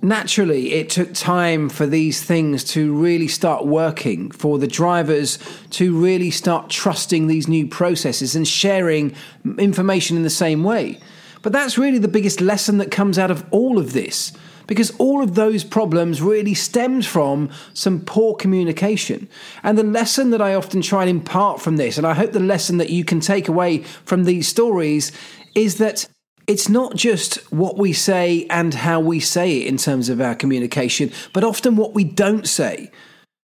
naturally, 0.04 0.74
it 0.74 0.90
took 0.90 1.14
time 1.14 1.70
for 1.70 1.88
these 1.88 2.22
things 2.22 2.64
to 2.66 2.94
really 2.94 3.28
start 3.28 3.66
working, 3.66 4.30
for 4.32 4.60
the 4.60 4.68
drivers 4.68 5.40
to 5.72 5.98
really 5.98 6.30
start 6.30 6.70
trusting 6.70 7.28
these 7.28 7.48
new 7.48 7.66
processes 7.66 8.36
and 8.36 8.48
sharing 8.48 9.16
information 9.58 10.18
in 10.18 10.24
the 10.24 10.30
same 10.30 10.64
way. 10.64 11.00
But 11.44 11.52
that's 11.52 11.78
really 11.78 12.00
the 12.00 12.08
biggest 12.08 12.42
lesson 12.42 12.80
that 12.80 12.90
comes 12.90 13.20
out 13.20 13.30
of 13.30 13.46
all 13.52 13.78
of 13.78 13.94
this. 13.94 14.32
Because 14.66 14.92
all 14.98 15.22
of 15.22 15.36
those 15.36 15.66
problems 15.66 16.22
really 16.22 16.54
stemmed 16.54 17.06
from 17.06 17.50
some 17.74 18.00
poor 18.00 18.34
communication. 18.34 19.28
And 19.62 19.78
the 19.78 19.84
lesson 19.84 20.30
that 20.32 20.42
I 20.42 20.56
often 20.56 20.82
try 20.82 21.02
and 21.02 21.10
impart 21.10 21.62
from 21.62 21.76
this, 21.76 21.98
and 21.98 22.08
I 22.08 22.14
hope 22.14 22.32
the 22.32 22.40
lesson 22.40 22.78
that 22.78 22.90
you 22.90 23.04
can 23.04 23.20
take 23.20 23.50
away 23.50 23.80
from 24.06 24.24
these 24.24 24.48
stories, 24.48 25.12
is 25.54 25.78
that 25.80 26.08
it's 26.48 26.70
not 26.70 26.96
just 26.96 27.36
what 27.52 27.78
we 27.78 27.92
say 27.92 28.48
and 28.50 28.74
how 28.74 29.02
we 29.02 29.20
say 29.20 29.60
it 29.60 29.68
in 29.68 29.78
terms 29.78 30.08
of 30.08 30.22
our 30.22 30.34
communication, 30.34 31.12
but 31.34 31.44
often 31.44 31.76
what 31.76 31.94
we 31.94 32.06
don't 32.06 32.48
say. 32.48 32.90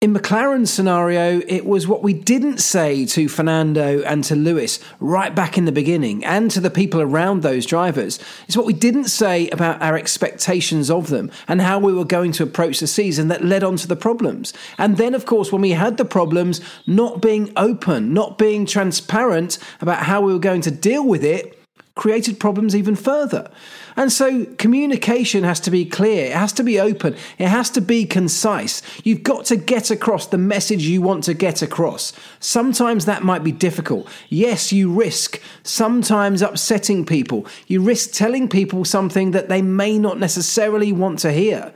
In 0.04 0.12
McLaren's 0.12 0.70
scenario, 0.70 1.40
it 1.48 1.64
was 1.64 1.88
what 1.88 2.02
we 2.02 2.12
didn't 2.12 2.58
say 2.58 3.06
to 3.06 3.26
Fernando 3.26 4.02
and 4.02 4.22
to 4.24 4.36
Lewis 4.36 4.78
right 5.00 5.34
back 5.34 5.56
in 5.56 5.64
the 5.64 5.72
beginning 5.72 6.22
and 6.26 6.50
to 6.50 6.60
the 6.60 6.68
people 6.68 7.00
around 7.00 7.40
those 7.40 7.64
drivers. 7.64 8.18
It's 8.46 8.54
what 8.54 8.66
we 8.66 8.74
didn't 8.74 9.06
say 9.06 9.48
about 9.48 9.80
our 9.80 9.96
expectations 9.96 10.90
of 10.90 11.08
them 11.08 11.30
and 11.48 11.62
how 11.62 11.78
we 11.78 11.94
were 11.94 12.04
going 12.04 12.32
to 12.32 12.42
approach 12.42 12.80
the 12.80 12.86
season 12.86 13.28
that 13.28 13.46
led 13.46 13.64
on 13.64 13.76
to 13.76 13.88
the 13.88 13.96
problems. 13.96 14.52
And 14.76 14.98
then, 14.98 15.14
of 15.14 15.24
course, 15.24 15.50
when 15.50 15.62
we 15.62 15.70
had 15.70 15.96
the 15.96 16.04
problems, 16.04 16.60
not 16.86 17.22
being 17.22 17.50
open, 17.56 18.12
not 18.12 18.36
being 18.36 18.66
transparent 18.66 19.58
about 19.80 20.02
how 20.02 20.20
we 20.20 20.34
were 20.34 20.38
going 20.38 20.60
to 20.60 20.70
deal 20.70 21.06
with 21.06 21.24
it 21.24 21.53
created 21.96 22.40
problems 22.40 22.74
even 22.74 22.96
further. 22.96 23.48
And 23.96 24.10
so 24.10 24.46
communication 24.58 25.44
has 25.44 25.60
to 25.60 25.70
be 25.70 25.84
clear, 25.84 26.26
it 26.26 26.32
has 26.32 26.52
to 26.54 26.64
be 26.64 26.80
open, 26.80 27.14
it 27.38 27.46
has 27.46 27.70
to 27.70 27.80
be 27.80 28.04
concise. 28.04 28.82
You've 29.04 29.22
got 29.22 29.44
to 29.46 29.56
get 29.56 29.90
across 29.90 30.26
the 30.26 30.38
message 30.38 30.84
you 30.84 31.00
want 31.00 31.24
to 31.24 31.34
get 31.34 31.62
across. 31.62 32.12
Sometimes 32.40 33.04
that 33.04 33.22
might 33.22 33.44
be 33.44 33.52
difficult. 33.52 34.08
Yes, 34.28 34.72
you 34.72 34.92
risk 34.92 35.40
sometimes 35.62 36.42
upsetting 36.42 37.06
people, 37.06 37.46
you 37.68 37.80
risk 37.80 38.12
telling 38.12 38.48
people 38.48 38.84
something 38.84 39.30
that 39.30 39.48
they 39.48 39.62
may 39.62 39.98
not 39.98 40.18
necessarily 40.18 40.90
want 40.90 41.20
to 41.20 41.32
hear. 41.32 41.72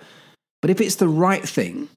But 0.61 0.71
if 0.71 0.81
it's 0.81 0.97
the 0.97 1.09
right 1.09 1.49
thing, 1.49 1.89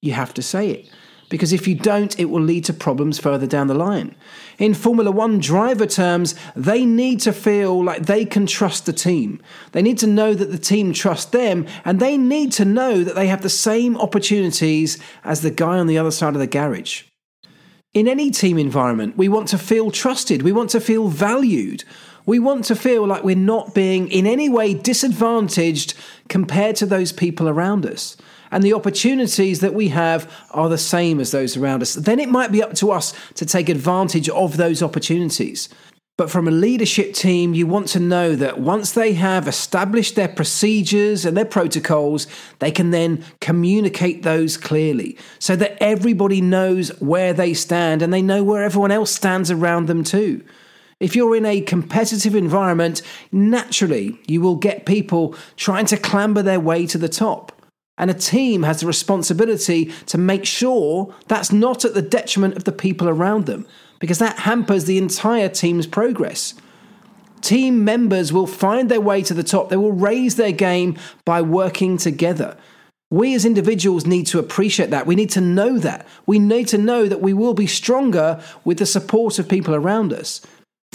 you 0.00 0.12
have 0.12 0.32
to 0.34 0.42
say 0.42 0.70
it 0.70 0.90
because 1.28 1.52
if 1.52 1.66
you 1.66 1.74
don't, 1.74 2.18
it 2.18 2.26
will 2.26 2.42
lead 2.42 2.64
to 2.66 2.72
problems 2.72 3.18
further 3.18 3.46
down 3.46 3.66
the 3.66 3.74
line. 3.74 4.14
In 4.58 4.72
Formula 4.72 5.10
One 5.10 5.38
driver 5.38 5.86
terms, 5.86 6.34
they 6.54 6.84
need 6.84 7.20
to 7.20 7.32
feel 7.32 7.84
like 7.84 8.06
they 8.06 8.24
can 8.24 8.46
trust 8.46 8.86
the 8.86 8.92
team. 8.92 9.40
They 9.72 9.82
need 9.82 9.98
to 9.98 10.06
know 10.06 10.32
that 10.34 10.50
the 10.50 10.58
team 10.58 10.92
trusts 10.92 11.30
them, 11.30 11.66
and 11.84 12.00
they 12.00 12.16
need 12.16 12.52
to 12.52 12.64
know 12.64 13.04
that 13.04 13.14
they 13.14 13.26
have 13.26 13.42
the 13.42 13.50
same 13.50 13.96
opportunities 13.98 14.98
as 15.24 15.42
the 15.42 15.50
guy 15.50 15.78
on 15.78 15.86
the 15.86 15.98
other 15.98 16.10
side 16.10 16.34
of 16.34 16.40
the 16.40 16.46
garage. 16.46 17.02
In 17.92 18.08
any 18.08 18.30
team 18.30 18.58
environment, 18.58 19.16
we 19.16 19.28
want 19.28 19.48
to 19.48 19.58
feel 19.58 19.90
trusted, 19.90 20.42
we 20.42 20.52
want 20.52 20.70
to 20.70 20.80
feel 20.80 21.08
valued. 21.08 21.84
We 22.26 22.40
want 22.40 22.64
to 22.64 22.74
feel 22.74 23.06
like 23.06 23.22
we're 23.22 23.36
not 23.36 23.72
being 23.72 24.08
in 24.08 24.26
any 24.26 24.48
way 24.48 24.74
disadvantaged 24.74 25.94
compared 26.28 26.74
to 26.76 26.86
those 26.86 27.12
people 27.12 27.48
around 27.48 27.86
us 27.86 28.16
and 28.56 28.64
the 28.64 28.72
opportunities 28.72 29.60
that 29.60 29.74
we 29.74 29.88
have 29.88 30.32
are 30.50 30.70
the 30.70 30.78
same 30.78 31.20
as 31.20 31.30
those 31.30 31.58
around 31.58 31.82
us, 31.82 31.92
then 31.92 32.18
it 32.18 32.30
might 32.30 32.50
be 32.50 32.62
up 32.62 32.72
to 32.76 32.90
us 32.90 33.12
to 33.34 33.44
take 33.44 33.68
advantage 33.68 34.30
of 34.30 34.56
those 34.56 34.82
opportunities. 34.82 35.68
But 36.16 36.30
from 36.30 36.48
a 36.48 36.50
leadership 36.50 37.12
team, 37.12 37.52
you 37.52 37.66
want 37.66 37.88
to 37.88 38.00
know 38.00 38.34
that 38.34 38.58
once 38.58 38.92
they 38.92 39.12
have 39.12 39.46
established 39.46 40.16
their 40.16 40.26
procedures 40.26 41.26
and 41.26 41.36
their 41.36 41.44
protocols, 41.44 42.26
they 42.60 42.70
can 42.70 42.92
then 42.92 43.22
communicate 43.42 44.22
those 44.22 44.56
clearly 44.56 45.18
so 45.38 45.54
that 45.56 45.76
everybody 45.82 46.40
knows 46.40 46.88
where 46.98 47.34
they 47.34 47.52
stand 47.52 48.00
and 48.00 48.10
they 48.10 48.22
know 48.22 48.42
where 48.42 48.64
everyone 48.64 48.90
else 48.90 49.10
stands 49.10 49.50
around 49.50 49.86
them 49.86 50.02
too. 50.02 50.42
If 50.98 51.14
you're 51.14 51.36
in 51.36 51.44
a 51.44 51.60
competitive 51.60 52.34
environment, 52.34 53.02
naturally 53.30 54.18
you 54.26 54.40
will 54.40 54.56
get 54.56 54.86
people 54.86 55.34
trying 55.56 55.84
to 55.86 55.98
clamber 55.98 56.40
their 56.40 56.58
way 56.58 56.86
to 56.86 56.96
the 56.96 57.10
top. 57.10 57.52
And 57.98 58.10
a 58.10 58.14
team 58.14 58.62
has 58.64 58.80
the 58.80 58.86
responsibility 58.86 59.86
to 60.06 60.18
make 60.18 60.44
sure 60.44 61.14
that's 61.28 61.50
not 61.50 61.84
at 61.84 61.94
the 61.94 62.02
detriment 62.02 62.56
of 62.56 62.64
the 62.64 62.72
people 62.72 63.08
around 63.08 63.46
them, 63.46 63.66
because 63.98 64.18
that 64.18 64.40
hampers 64.40 64.84
the 64.84 64.98
entire 64.98 65.48
team's 65.48 65.86
progress. 65.86 66.54
Team 67.40 67.84
members 67.84 68.32
will 68.32 68.46
find 68.46 68.90
their 68.90 69.00
way 69.00 69.22
to 69.22 69.34
the 69.34 69.42
top, 69.42 69.68
they 69.68 69.76
will 69.76 69.92
raise 69.92 70.36
their 70.36 70.52
game 70.52 70.96
by 71.24 71.40
working 71.40 71.96
together. 71.96 72.56
We 73.08 73.34
as 73.34 73.44
individuals 73.44 74.04
need 74.04 74.26
to 74.26 74.40
appreciate 74.40 74.90
that. 74.90 75.06
We 75.06 75.14
need 75.14 75.30
to 75.30 75.40
know 75.40 75.78
that. 75.78 76.06
We 76.26 76.40
need 76.40 76.66
to 76.68 76.78
know 76.78 77.06
that 77.06 77.20
we 77.20 77.32
will 77.32 77.54
be 77.54 77.68
stronger 77.68 78.42
with 78.64 78.78
the 78.78 78.86
support 78.86 79.38
of 79.38 79.48
people 79.48 79.76
around 79.76 80.12
us. 80.12 80.40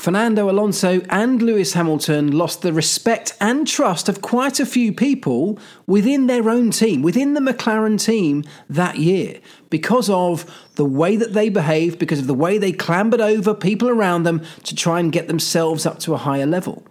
Fernando 0.02 0.50
Alonso 0.50 1.02
and 1.10 1.44
Lewis 1.44 1.74
Hamilton 1.74 2.32
lost 2.32 2.64
the 2.64 2.74
respect 2.74 3.38
and 3.40 3.68
trust 3.68 4.10
of 4.10 4.20
quite 4.20 4.60
a 4.60 4.66
few 4.66 4.92
people 4.92 5.60
within 5.86 6.26
their 6.26 6.50
own 6.50 6.72
team, 6.72 7.04
within 7.04 7.36
the 7.36 7.40
McLaren 7.40 8.04
team 8.04 8.44
that 8.68 8.98
year, 8.98 9.40
because 9.70 10.10
of 10.10 10.52
the 10.74 10.86
way 10.86 11.16
that 11.18 11.34
they 11.34 11.50
behaved, 11.50 12.00
because 12.00 12.18
of 12.18 12.26
the 12.26 12.34
way 12.34 12.58
they 12.58 12.72
clambered 12.72 13.22
over 13.22 13.54
people 13.54 13.90
around 13.90 14.24
them 14.24 14.42
to 14.64 14.74
try 14.74 15.00
and 15.00 15.12
get 15.12 15.28
themselves 15.28 15.86
up 15.86 16.00
to 16.00 16.16
a 16.16 16.18
higher 16.18 16.48
level. 16.48 16.84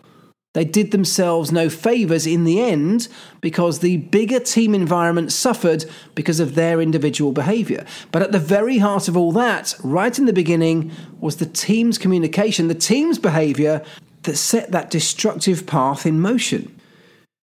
They 0.52 0.64
did 0.64 0.90
themselves 0.90 1.52
no 1.52 1.68
favours 1.68 2.26
in 2.26 2.42
the 2.42 2.60
end 2.60 3.06
because 3.40 3.78
the 3.78 3.98
bigger 3.98 4.40
team 4.40 4.74
environment 4.74 5.30
suffered 5.30 5.84
because 6.16 6.40
of 6.40 6.56
their 6.56 6.80
individual 6.80 7.30
behaviour. 7.30 7.86
But 8.10 8.22
at 8.22 8.32
the 8.32 8.40
very 8.40 8.78
heart 8.78 9.06
of 9.06 9.16
all 9.16 9.30
that, 9.32 9.74
right 9.84 10.18
in 10.18 10.26
the 10.26 10.32
beginning, 10.32 10.90
was 11.20 11.36
the 11.36 11.46
team's 11.46 11.98
communication, 11.98 12.66
the 12.66 12.74
team's 12.74 13.18
behaviour 13.18 13.84
that 14.24 14.36
set 14.36 14.72
that 14.72 14.90
destructive 14.90 15.66
path 15.66 16.04
in 16.04 16.20
motion. 16.20 16.74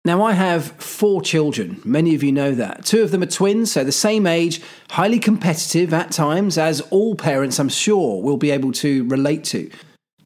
Now, 0.04 0.24
I 0.24 0.32
have 0.32 0.72
four 0.72 1.22
children. 1.22 1.80
Many 1.84 2.14
of 2.14 2.24
you 2.24 2.32
know 2.32 2.54
that. 2.54 2.84
Two 2.84 3.02
of 3.02 3.12
them 3.12 3.22
are 3.22 3.26
twins, 3.26 3.70
so 3.70 3.84
the 3.84 3.92
same 3.92 4.26
age, 4.26 4.60
highly 4.90 5.20
competitive 5.20 5.94
at 5.94 6.10
times, 6.10 6.58
as 6.58 6.80
all 6.90 7.14
parents, 7.14 7.60
I'm 7.60 7.68
sure, 7.68 8.20
will 8.20 8.36
be 8.36 8.50
able 8.50 8.72
to 8.72 9.04
relate 9.04 9.44
to. 9.44 9.70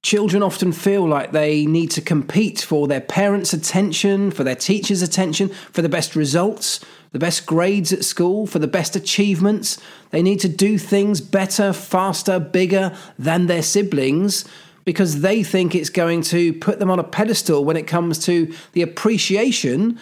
Children 0.06 0.44
often 0.44 0.70
feel 0.70 1.04
like 1.04 1.32
they 1.32 1.66
need 1.66 1.90
to 1.90 2.00
compete 2.00 2.60
for 2.60 2.86
their 2.86 3.00
parents' 3.00 3.52
attention, 3.52 4.30
for 4.30 4.44
their 4.44 4.54
teachers' 4.54 5.02
attention, 5.02 5.48
for 5.72 5.82
the 5.82 5.88
best 5.88 6.14
results, 6.14 6.78
the 7.10 7.18
best 7.18 7.44
grades 7.44 7.92
at 7.92 8.04
school, 8.04 8.46
for 8.46 8.60
the 8.60 8.68
best 8.68 8.94
achievements. 8.94 9.80
They 10.10 10.22
need 10.22 10.38
to 10.42 10.48
do 10.48 10.78
things 10.78 11.20
better, 11.20 11.72
faster, 11.72 12.38
bigger 12.38 12.96
than 13.18 13.46
their 13.48 13.64
siblings 13.64 14.44
because 14.84 15.22
they 15.22 15.42
think 15.42 15.74
it's 15.74 15.90
going 15.90 16.22
to 16.22 16.52
put 16.52 16.78
them 16.78 16.88
on 16.88 17.00
a 17.00 17.02
pedestal 17.02 17.64
when 17.64 17.76
it 17.76 17.88
comes 17.88 18.24
to 18.26 18.54
the 18.74 18.82
appreciation 18.82 19.98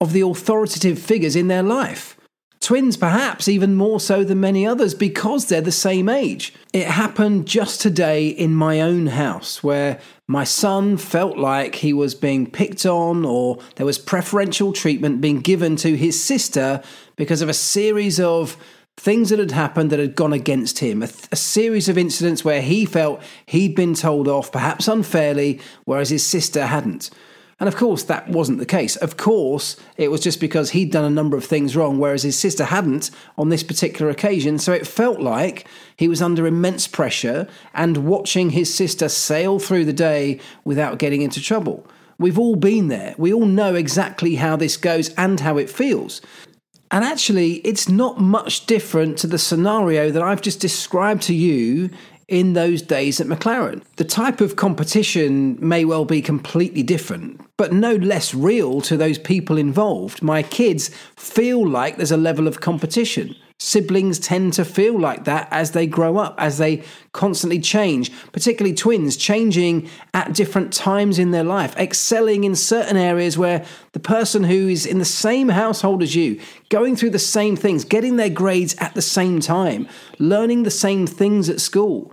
of 0.00 0.12
the 0.12 0.22
authoritative 0.22 0.98
figures 0.98 1.36
in 1.36 1.46
their 1.46 1.62
life. 1.62 2.16
Twins, 2.64 2.96
perhaps 2.96 3.46
even 3.46 3.74
more 3.74 4.00
so 4.00 4.24
than 4.24 4.40
many 4.40 4.66
others 4.66 4.94
because 4.94 5.46
they're 5.46 5.60
the 5.60 5.70
same 5.70 6.08
age. 6.08 6.54
It 6.72 6.86
happened 6.86 7.46
just 7.46 7.82
today 7.82 8.28
in 8.28 8.54
my 8.54 8.80
own 8.80 9.08
house 9.08 9.62
where 9.62 10.00
my 10.26 10.44
son 10.44 10.96
felt 10.96 11.36
like 11.36 11.74
he 11.74 11.92
was 11.92 12.14
being 12.14 12.50
picked 12.50 12.86
on 12.86 13.26
or 13.26 13.58
there 13.76 13.84
was 13.84 13.98
preferential 13.98 14.72
treatment 14.72 15.20
being 15.20 15.40
given 15.40 15.76
to 15.76 15.94
his 15.94 16.22
sister 16.22 16.82
because 17.16 17.42
of 17.42 17.50
a 17.50 17.54
series 17.54 18.18
of 18.18 18.56
things 18.96 19.28
that 19.28 19.38
had 19.38 19.50
happened 19.50 19.90
that 19.90 19.98
had 19.98 20.16
gone 20.16 20.32
against 20.32 20.78
him, 20.78 21.02
a, 21.02 21.06
th- 21.08 21.28
a, 21.32 21.36
series 21.36 21.90
of 21.90 21.98
incidents 21.98 22.44
where 22.44 22.62
he 22.62 22.86
felt 22.86 23.22
he'd 23.44 23.74
been 23.74 23.92
told 23.92 24.26
off, 24.26 24.50
perhaps 24.50 24.88
unfairly, 24.88 25.60
whereas 25.84 26.10
his 26.10 26.24
sister 26.24 26.64
hadn't. 26.64 27.10
And 27.60 27.68
of 27.68 27.76
course, 27.76 28.02
that 28.04 28.28
wasn't 28.28 28.58
the 28.58 28.66
case. 28.66 28.96
Of 28.96 29.16
course, 29.16 29.76
it 29.96 30.10
was 30.10 30.20
just 30.20 30.40
because 30.40 30.70
he'd 30.70 30.90
done 30.90 31.04
a 31.04 31.10
number 31.10 31.36
of 31.36 31.44
things 31.44 31.76
wrong, 31.76 31.98
whereas 31.98 32.22
his 32.22 32.38
sister 32.38 32.64
hadn't 32.64 33.10
on 33.38 33.48
this 33.48 33.62
particular 33.62 34.10
occasion. 34.10 34.58
So 34.58 34.72
it 34.72 34.86
felt 34.86 35.20
like 35.20 35.66
he 35.96 36.08
was 36.08 36.20
under 36.20 36.46
immense 36.46 36.88
pressure 36.88 37.46
and 37.72 37.98
watching 37.98 38.50
his 38.50 38.74
sister 38.74 39.08
sail 39.08 39.58
through 39.58 39.84
the 39.84 39.92
day 39.92 40.40
without 40.64 40.98
getting 40.98 41.22
into 41.22 41.40
trouble. 41.40 41.86
We've 42.18 42.38
all 42.38 42.56
been 42.56 42.88
there. 42.88 43.14
We 43.18 43.32
all 43.32 43.46
know 43.46 43.74
exactly 43.74 44.36
how 44.36 44.56
this 44.56 44.76
goes 44.76 45.10
and 45.14 45.40
how 45.40 45.56
it 45.56 45.70
feels. 45.70 46.20
And 46.90 47.04
actually, 47.04 47.54
it's 47.58 47.88
not 47.88 48.20
much 48.20 48.66
different 48.66 49.18
to 49.18 49.26
the 49.26 49.38
scenario 49.38 50.10
that 50.10 50.22
I've 50.22 50.42
just 50.42 50.60
described 50.60 51.22
to 51.22 51.34
you 51.34 51.90
in 52.28 52.52
those 52.54 52.82
days 52.82 53.20
at 53.20 53.26
McLaren. 53.26 53.82
The 53.96 54.04
type 54.04 54.40
of 54.40 54.56
competition 54.56 55.56
may 55.60 55.84
well 55.84 56.04
be 56.04 56.22
completely 56.22 56.82
different, 56.82 57.40
but 57.56 57.72
no 57.72 57.94
less 57.96 58.34
real 58.34 58.80
to 58.82 58.96
those 58.96 59.18
people 59.18 59.58
involved. 59.58 60.22
My 60.22 60.42
kids 60.42 60.90
feel 61.16 61.66
like 61.66 61.96
there's 61.96 62.10
a 62.10 62.16
level 62.16 62.48
of 62.48 62.60
competition. 62.60 63.34
Siblings 63.64 64.18
tend 64.18 64.52
to 64.52 64.64
feel 64.64 65.00
like 65.00 65.24
that 65.24 65.48
as 65.50 65.70
they 65.70 65.86
grow 65.86 66.18
up, 66.18 66.34
as 66.36 66.58
they 66.58 66.84
constantly 67.12 67.58
change, 67.58 68.12
particularly 68.30 68.76
twins 68.76 69.16
changing 69.16 69.88
at 70.12 70.34
different 70.34 70.70
times 70.70 71.18
in 71.18 71.30
their 71.30 71.44
life, 71.44 71.74
excelling 71.78 72.44
in 72.44 72.54
certain 72.54 72.98
areas 72.98 73.38
where 73.38 73.64
the 73.92 74.00
person 74.00 74.44
who 74.44 74.68
is 74.68 74.84
in 74.84 74.98
the 74.98 75.04
same 75.06 75.48
household 75.48 76.02
as 76.02 76.14
you, 76.14 76.38
going 76.68 76.94
through 76.94 77.08
the 77.08 77.18
same 77.18 77.56
things, 77.56 77.86
getting 77.86 78.16
their 78.16 78.28
grades 78.28 78.74
at 78.80 78.94
the 78.94 79.00
same 79.00 79.40
time, 79.40 79.88
learning 80.18 80.64
the 80.64 80.70
same 80.70 81.06
things 81.06 81.48
at 81.48 81.58
school. 81.58 82.12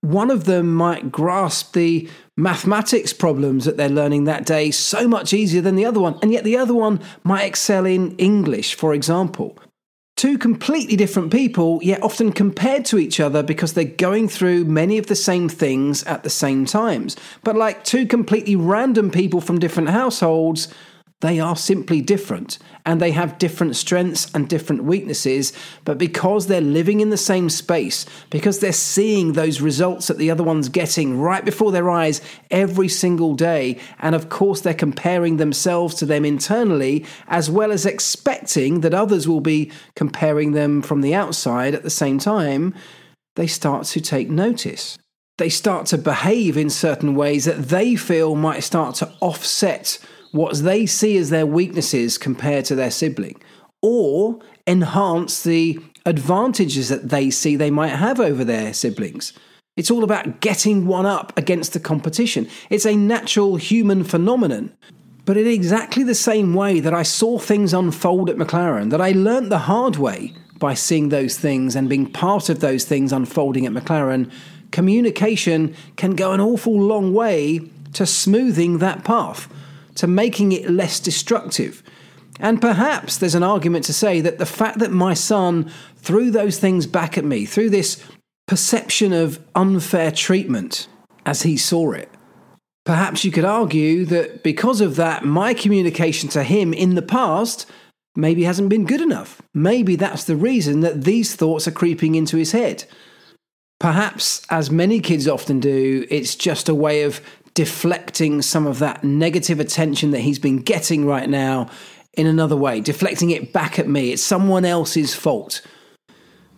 One 0.00 0.32
of 0.32 0.46
them 0.46 0.74
might 0.74 1.12
grasp 1.12 1.74
the 1.74 2.10
mathematics 2.36 3.12
problems 3.12 3.66
that 3.66 3.76
they're 3.76 3.88
learning 3.88 4.24
that 4.24 4.44
day 4.44 4.72
so 4.72 5.06
much 5.06 5.32
easier 5.32 5.62
than 5.62 5.76
the 5.76 5.84
other 5.84 6.00
one, 6.00 6.18
and 6.22 6.32
yet 6.32 6.42
the 6.42 6.56
other 6.56 6.74
one 6.74 6.98
might 7.22 7.44
excel 7.44 7.86
in 7.86 8.16
English, 8.16 8.74
for 8.74 8.94
example. 8.94 9.56
Two 10.22 10.38
completely 10.38 10.94
different 10.94 11.32
people, 11.32 11.80
yet 11.82 12.00
often 12.00 12.30
compared 12.30 12.84
to 12.84 12.96
each 12.96 13.18
other 13.18 13.42
because 13.42 13.72
they're 13.72 13.82
going 13.84 14.28
through 14.28 14.64
many 14.66 14.96
of 14.96 15.08
the 15.08 15.16
same 15.16 15.48
things 15.48 16.04
at 16.04 16.22
the 16.22 16.30
same 16.30 16.64
times. 16.64 17.16
But 17.42 17.56
like 17.56 17.82
two 17.82 18.06
completely 18.06 18.54
random 18.54 19.10
people 19.10 19.40
from 19.40 19.58
different 19.58 19.88
households, 19.88 20.72
they 21.22 21.38
are 21.38 21.56
simply 21.56 22.00
different 22.00 22.58
and 22.84 23.00
they 23.00 23.12
have 23.12 23.38
different 23.38 23.76
strengths 23.76 24.28
and 24.34 24.48
different 24.48 24.82
weaknesses. 24.82 25.52
But 25.84 25.96
because 25.96 26.48
they're 26.48 26.60
living 26.60 27.00
in 27.00 27.10
the 27.10 27.16
same 27.16 27.48
space, 27.48 28.06
because 28.28 28.58
they're 28.58 28.72
seeing 28.72 29.32
those 29.32 29.60
results 29.60 30.08
that 30.08 30.18
the 30.18 30.32
other 30.32 30.42
one's 30.42 30.68
getting 30.68 31.20
right 31.20 31.44
before 31.44 31.70
their 31.70 31.88
eyes 31.88 32.20
every 32.50 32.88
single 32.88 33.34
day, 33.34 33.78
and 34.00 34.16
of 34.16 34.30
course 34.30 34.60
they're 34.60 34.74
comparing 34.74 35.36
themselves 35.36 35.94
to 35.94 36.06
them 36.06 36.24
internally, 36.24 37.06
as 37.28 37.48
well 37.48 37.70
as 37.70 37.86
expecting 37.86 38.80
that 38.80 38.92
others 38.92 39.28
will 39.28 39.40
be 39.40 39.70
comparing 39.94 40.52
them 40.52 40.82
from 40.82 41.02
the 41.02 41.14
outside 41.14 41.72
at 41.72 41.84
the 41.84 41.90
same 41.90 42.18
time, 42.18 42.74
they 43.36 43.46
start 43.46 43.86
to 43.86 44.00
take 44.00 44.28
notice. 44.28 44.98
They 45.38 45.48
start 45.48 45.86
to 45.86 45.98
behave 45.98 46.56
in 46.56 46.68
certain 46.68 47.14
ways 47.14 47.44
that 47.44 47.68
they 47.68 47.94
feel 47.94 48.34
might 48.34 48.64
start 48.64 48.96
to 48.96 49.12
offset 49.20 49.98
what 50.32 50.56
they 50.58 50.86
see 50.86 51.16
as 51.16 51.30
their 51.30 51.46
weaknesses 51.46 52.18
compared 52.18 52.64
to 52.66 52.74
their 52.74 52.90
sibling, 52.90 53.40
or 53.80 54.40
enhance 54.66 55.42
the 55.42 55.78
advantages 56.04 56.88
that 56.88 57.10
they 57.10 57.30
see 57.30 57.54
they 57.54 57.70
might 57.70 57.88
have 57.88 58.18
over 58.18 58.44
their 58.44 58.72
siblings. 58.72 59.32
It's 59.76 59.90
all 59.90 60.04
about 60.04 60.40
getting 60.40 60.86
one 60.86 61.06
up 61.06 61.36
against 61.38 61.72
the 61.72 61.80
competition. 61.80 62.48
It's 62.68 62.86
a 62.86 62.96
natural 62.96 63.56
human 63.56 64.04
phenomenon. 64.04 64.72
But 65.24 65.36
in 65.36 65.46
exactly 65.46 66.02
the 66.02 66.14
same 66.14 66.52
way 66.52 66.80
that 66.80 66.92
I 66.92 67.04
saw 67.04 67.38
things 67.38 67.72
unfold 67.72 68.28
at 68.28 68.36
McLaren, 68.36 68.90
that 68.90 69.00
I 69.00 69.12
learnt 69.12 69.50
the 69.50 69.58
hard 69.58 69.96
way 69.96 70.34
by 70.58 70.74
seeing 70.74 71.08
those 71.08 71.38
things 71.38 71.76
and 71.76 71.88
being 71.88 72.10
part 72.10 72.48
of 72.48 72.60
those 72.60 72.84
things 72.84 73.12
unfolding 73.12 73.64
at 73.64 73.72
McLaren, 73.72 74.30
communication 74.72 75.74
can 75.96 76.16
go 76.16 76.32
an 76.32 76.40
awful 76.40 76.78
long 76.78 77.14
way 77.14 77.60
to 77.92 78.04
smoothing 78.04 78.78
that 78.78 79.04
path 79.04 79.48
to 79.96 80.06
making 80.06 80.52
it 80.52 80.70
less 80.70 81.00
destructive. 81.00 81.82
And 82.40 82.60
perhaps 82.60 83.18
there's 83.18 83.34
an 83.34 83.42
argument 83.42 83.84
to 83.86 83.92
say 83.92 84.20
that 84.20 84.38
the 84.38 84.46
fact 84.46 84.78
that 84.78 84.90
my 84.90 85.14
son 85.14 85.70
threw 85.96 86.30
those 86.30 86.58
things 86.58 86.86
back 86.86 87.18
at 87.18 87.24
me, 87.24 87.44
through 87.44 87.70
this 87.70 88.02
perception 88.46 89.12
of 89.12 89.40
unfair 89.54 90.10
treatment 90.10 90.88
as 91.24 91.42
he 91.42 91.56
saw 91.56 91.92
it, 91.92 92.10
perhaps 92.84 93.24
you 93.24 93.30
could 93.30 93.44
argue 93.44 94.04
that 94.06 94.42
because 94.42 94.80
of 94.80 94.96
that, 94.96 95.24
my 95.24 95.54
communication 95.54 96.28
to 96.30 96.42
him 96.42 96.72
in 96.72 96.94
the 96.94 97.02
past 97.02 97.70
maybe 98.16 98.44
hasn't 98.44 98.68
been 98.68 98.84
good 98.86 99.00
enough. 99.00 99.40
Maybe 99.54 99.96
that's 99.96 100.24
the 100.24 100.36
reason 100.36 100.80
that 100.80 101.04
these 101.04 101.34
thoughts 101.34 101.66
are 101.68 101.72
creeping 101.72 102.14
into 102.14 102.36
his 102.36 102.52
head. 102.52 102.84
Perhaps, 103.78 104.46
as 104.48 104.70
many 104.70 105.00
kids 105.00 105.26
often 105.26 105.60
do, 105.60 106.06
it's 106.08 106.36
just 106.36 106.68
a 106.68 106.74
way 106.74 107.02
of 107.02 107.20
deflecting 107.54 108.42
some 108.42 108.66
of 108.66 108.78
that 108.78 109.04
negative 109.04 109.60
attention 109.60 110.10
that 110.12 110.20
he's 110.20 110.38
been 110.38 110.58
getting 110.58 111.04
right 111.04 111.28
now 111.28 111.68
in 112.14 112.26
another 112.26 112.56
way, 112.56 112.80
deflecting 112.80 113.30
it 113.30 113.52
back 113.52 113.78
at 113.78 113.88
me. 113.88 114.12
It's 114.12 114.22
someone 114.22 114.64
else's 114.64 115.14
fault. 115.14 115.62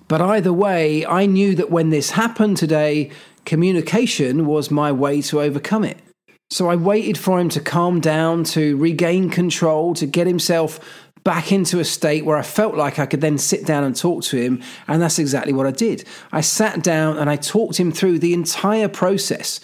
But 0.09 0.20
either 0.20 0.52
way, 0.52 1.07
I 1.07 1.26
knew 1.26 1.54
that 1.57 1.70
when 1.70 1.90
this 1.90 2.11
happened 2.11 2.57
today, 2.57 3.11
communication 3.44 4.46
was 4.46 4.70
my 4.70 4.92
way 4.92 5.22
to 5.22 5.40
overcome 5.40 5.85
it. 5.85 5.98
So 6.50 6.68
I 6.68 6.76
waited 6.76 7.16
for 7.18 7.40
him 7.40 7.48
to 7.50 7.61
calm 7.61 8.00
down, 8.00 8.44
to 8.44 8.76
regain 8.76 9.30
control, 9.30 9.94
to 9.94 10.07
get 10.07 10.26
himself 10.26 10.78
back 11.24 11.50
into 11.50 11.80
a 11.80 11.85
state 11.85 12.24
where 12.24 12.37
I 12.37 12.42
felt 12.42 12.76
like 12.76 12.98
I 12.98 13.07
could 13.07 13.22
then 13.22 13.38
sit 13.38 13.64
down 13.64 13.83
and 13.83 13.96
talk 13.96 14.22
to 14.24 14.37
him. 14.37 14.62
And 14.87 15.00
that's 15.00 15.18
exactly 15.18 15.54
what 15.54 15.66
I 15.66 15.70
did. 15.70 16.04
I 16.33 16.42
sat 16.42 16.83
down 16.83 17.16
and 17.16 17.30
I 17.30 17.37
talked 17.37 17.80
him 17.80 17.90
through 17.90 18.18
the 18.18 18.35
entire 18.35 18.88
process 18.88 19.59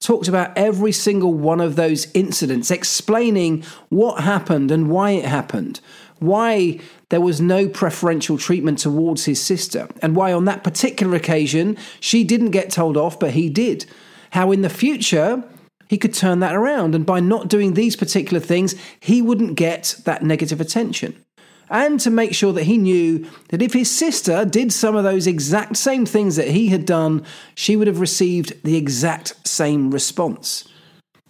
talked 0.00 0.28
about 0.28 0.56
every 0.56 0.92
single 0.92 1.34
one 1.34 1.60
of 1.60 1.76
those 1.76 2.08
incidents, 2.14 2.70
explaining 2.70 3.62
what 3.90 4.24
happened 4.24 4.70
and 4.70 4.88
why 4.88 5.10
it 5.10 5.26
happened, 5.26 5.80
why 6.18 6.78
there 7.10 7.20
was 7.20 7.40
no 7.40 7.68
preferential 7.68 8.38
treatment 8.38 8.78
towards 8.78 9.26
his 9.26 9.40
sister, 9.40 9.88
and 10.02 10.16
why 10.16 10.32
on 10.32 10.46
that 10.46 10.64
particular 10.64 11.14
occasion 11.16 11.76
she 12.00 12.24
didn't 12.24 12.50
get 12.50 12.70
told 12.70 12.96
off, 12.96 13.20
but 13.20 13.32
he 13.32 13.50
did. 13.50 13.84
How 14.30 14.52
in 14.52 14.62
the 14.62 14.70
future, 14.70 15.44
he 15.88 15.98
could 15.98 16.14
turn 16.14 16.40
that 16.40 16.54
around, 16.54 16.94
and 16.94 17.04
by 17.04 17.20
not 17.20 17.48
doing 17.48 17.74
these 17.74 17.96
particular 17.96 18.40
things, 18.40 18.74
he 19.00 19.20
wouldn't 19.20 19.54
get 19.56 19.96
that 20.04 20.22
negative 20.22 20.60
attention 20.60 21.24
and 21.70 22.00
to 22.00 22.10
make 22.10 22.34
sure 22.34 22.52
that 22.52 22.64
he 22.64 22.76
knew 22.76 23.26
that 23.48 23.62
if 23.62 23.72
his 23.72 23.90
sister 23.90 24.44
did 24.44 24.72
some 24.72 24.96
of 24.96 25.04
those 25.04 25.26
exact 25.26 25.76
same 25.76 26.04
things 26.04 26.36
that 26.36 26.48
he 26.48 26.68
had 26.68 26.84
done, 26.84 27.24
she 27.54 27.76
would 27.76 27.86
have 27.86 28.00
received 28.00 28.62
the 28.64 28.76
exact 28.76 29.46
same 29.46 29.90
response. 29.92 30.68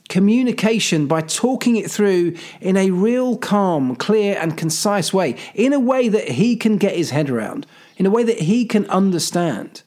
Communication 0.09 1.07
by 1.07 1.21
talking 1.21 1.77
it 1.77 1.91
through 1.91 2.35
in 2.61 2.77
a 2.77 2.91
real 2.91 3.37
calm, 3.37 3.95
clear, 3.95 4.37
and 4.41 4.57
concise 4.57 5.13
way, 5.13 5.37
in 5.55 5.73
a 5.73 5.79
way 5.79 6.09
that 6.09 6.27
he 6.27 6.57
can 6.57 6.79
get 6.79 6.97
his 6.97 7.11
head 7.11 7.31
around, 7.31 7.67
in 7.97 8.07
a 8.07 8.11
way 8.11 8.25
that 8.25 8.41
he 8.41 8.65
can 8.65 8.87
understand. 8.87 9.83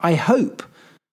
I 0.00 0.14
hope 0.14 0.62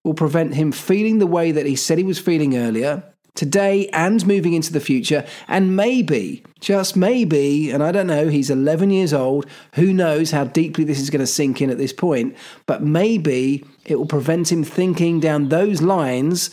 will 0.04 0.14
prevent 0.14 0.56
him 0.56 0.74
feeling 0.74 1.20
the 1.20 1.28
way 1.28 1.52
that 1.52 1.66
he 1.66 1.78
said 1.78 1.98
he 1.98 2.04
was 2.04 2.20
feeling 2.20 2.58
earlier 2.58 3.13
today 3.36 3.88
and 3.90 4.26
moving 4.26 4.54
into 4.54 4.72
the 4.72 4.80
future. 4.80 5.26
And 5.48 5.76
maybe, 5.76 6.44
just 6.60 6.96
maybe, 6.96 7.72
and 7.72 7.84
I 7.84 7.92
don't 7.92 8.08
know, 8.08 8.28
he's 8.28 8.50
11 8.50 8.90
years 8.90 9.14
old. 9.14 9.46
Who 9.76 9.94
knows 9.94 10.32
how 10.32 10.46
deeply 10.46 10.84
this 10.84 11.00
is 11.00 11.10
going 11.10 11.20
to 11.20 11.28
sink 11.28 11.62
in 11.62 11.70
at 11.70 11.78
this 11.78 11.94
point? 11.94 12.36
But 12.66 12.84
maybe 12.84 13.66
it 13.86 13.96
will 13.98 14.06
prevent 14.06 14.52
him 14.52 14.64
thinking 14.64 15.20
down 15.20 15.50
those 15.50 15.82
lines 15.82 16.50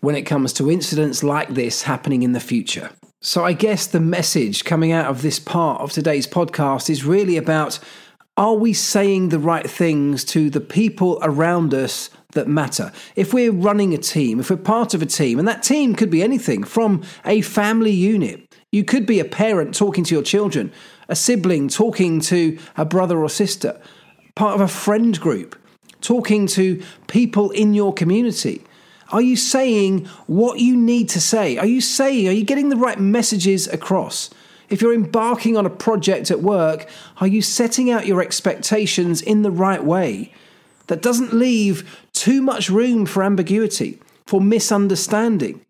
when 0.00 0.16
it 0.16 0.22
comes 0.22 0.52
to 0.54 0.70
incidents 0.70 1.22
like 1.22 1.50
this 1.50 1.82
happening 1.82 2.22
in 2.22 2.32
the 2.32 2.40
future. 2.40 2.90
So 3.20 3.44
I 3.44 3.52
guess 3.52 3.86
the 3.86 4.00
message 4.00 4.64
coming 4.64 4.90
out 4.90 5.06
of 5.06 5.22
this 5.22 5.38
part 5.38 5.80
of 5.80 5.92
today's 5.92 6.26
podcast 6.26 6.90
is 6.90 7.04
really 7.04 7.36
about 7.36 7.78
are 8.36 8.54
we 8.54 8.72
saying 8.72 9.28
the 9.28 9.38
right 9.38 9.68
things 9.68 10.24
to 10.24 10.50
the 10.50 10.60
people 10.60 11.18
around 11.22 11.72
us 11.74 12.10
that 12.32 12.48
matter. 12.48 12.92
If 13.16 13.32
we're 13.32 13.52
running 13.52 13.94
a 13.94 13.98
team, 13.98 14.40
if 14.40 14.50
we're 14.50 14.56
part 14.56 14.94
of 14.94 15.02
a 15.02 15.06
team, 15.06 15.38
and 15.38 15.48
that 15.48 15.62
team 15.62 15.94
could 15.94 16.10
be 16.10 16.22
anything 16.22 16.64
from 16.64 17.02
a 17.24 17.40
family 17.40 17.92
unit, 17.92 18.54
you 18.70 18.84
could 18.84 19.06
be 19.06 19.20
a 19.20 19.24
parent 19.24 19.74
talking 19.74 20.04
to 20.04 20.14
your 20.14 20.22
children, 20.22 20.72
a 21.08 21.16
sibling 21.16 21.68
talking 21.68 22.20
to 22.20 22.58
a 22.76 22.84
brother 22.84 23.22
or 23.22 23.28
sister, 23.28 23.80
part 24.34 24.54
of 24.54 24.60
a 24.60 24.68
friend 24.68 25.18
group, 25.20 25.56
talking 26.00 26.46
to 26.48 26.82
people 27.06 27.50
in 27.50 27.74
your 27.74 27.92
community. 27.92 28.64
Are 29.10 29.20
you 29.20 29.36
saying 29.36 30.06
what 30.26 30.58
you 30.58 30.74
need 30.74 31.10
to 31.10 31.20
say? 31.20 31.58
Are 31.58 31.66
you 31.66 31.82
saying, 31.82 32.28
are 32.28 32.32
you 32.32 32.44
getting 32.44 32.70
the 32.70 32.76
right 32.76 32.98
messages 32.98 33.68
across? 33.68 34.30
If 34.70 34.80
you're 34.80 34.94
embarking 34.94 35.58
on 35.58 35.66
a 35.66 35.70
project 35.70 36.30
at 36.30 36.40
work, 36.40 36.88
are 37.18 37.26
you 37.26 37.42
setting 37.42 37.90
out 37.90 38.06
your 38.06 38.22
expectations 38.22 39.20
in 39.20 39.42
the 39.42 39.50
right 39.50 39.84
way? 39.84 40.32
That 40.88 41.02
doesn't 41.02 41.32
leave 41.32 41.88
too 42.12 42.42
much 42.42 42.68
room 42.68 43.06
for 43.06 43.22
ambiguity, 43.22 44.00
for 44.26 44.40
misunderstanding. 44.40 45.60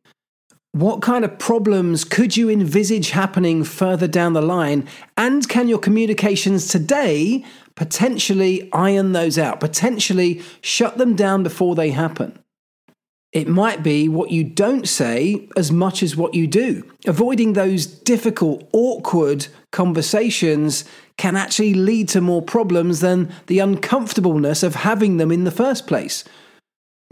What 0.73 1.03
kind 1.03 1.23
of 1.23 1.39
problems 1.39 2.03
could 2.03 2.37
you 2.37 2.49
envisage 2.49 3.11
happening 3.11 3.63
further 3.63 4.09
down 4.09 4.33
the 4.33 4.41
line? 4.41 4.89
And 5.19 5.47
can 5.47 5.69
your 5.69 5.79
communications 5.79 6.67
today 6.69 7.45
potentially 7.75 8.71
iron 8.73 9.13
those 9.13 9.37
out, 9.39 9.61
potentially 9.61 10.41
shut 10.63 10.97
them 10.97 11.15
down 11.15 11.43
before 11.43 11.75
they 11.75 11.91
happen? 11.91 12.39
It 13.33 13.49
might 13.49 13.83
be 13.83 14.09
what 14.09 14.31
you 14.31 14.45
don't 14.45 14.87
say 14.87 15.49
as 15.57 15.73
much 15.73 16.03
as 16.03 16.17
what 16.17 16.35
you 16.35 16.47
do. 16.47 16.91
Avoiding 17.07 17.55
those 17.55 17.87
difficult, 17.87 18.69
awkward 18.73 19.47
conversations 19.73 20.85
can 21.23 21.37
actually 21.37 21.73
lead 21.73 22.09
to 22.09 22.21
more 22.21 22.43
problems 22.43 22.99
than 22.99 23.33
the 23.47 23.61
uncomfortableness 23.61 24.65
of 24.65 24.75
having 24.75 25.19
them 25.19 25.31
in 25.31 25.45
the 25.45 25.53
first 25.53 25.87
place. 25.87 26.25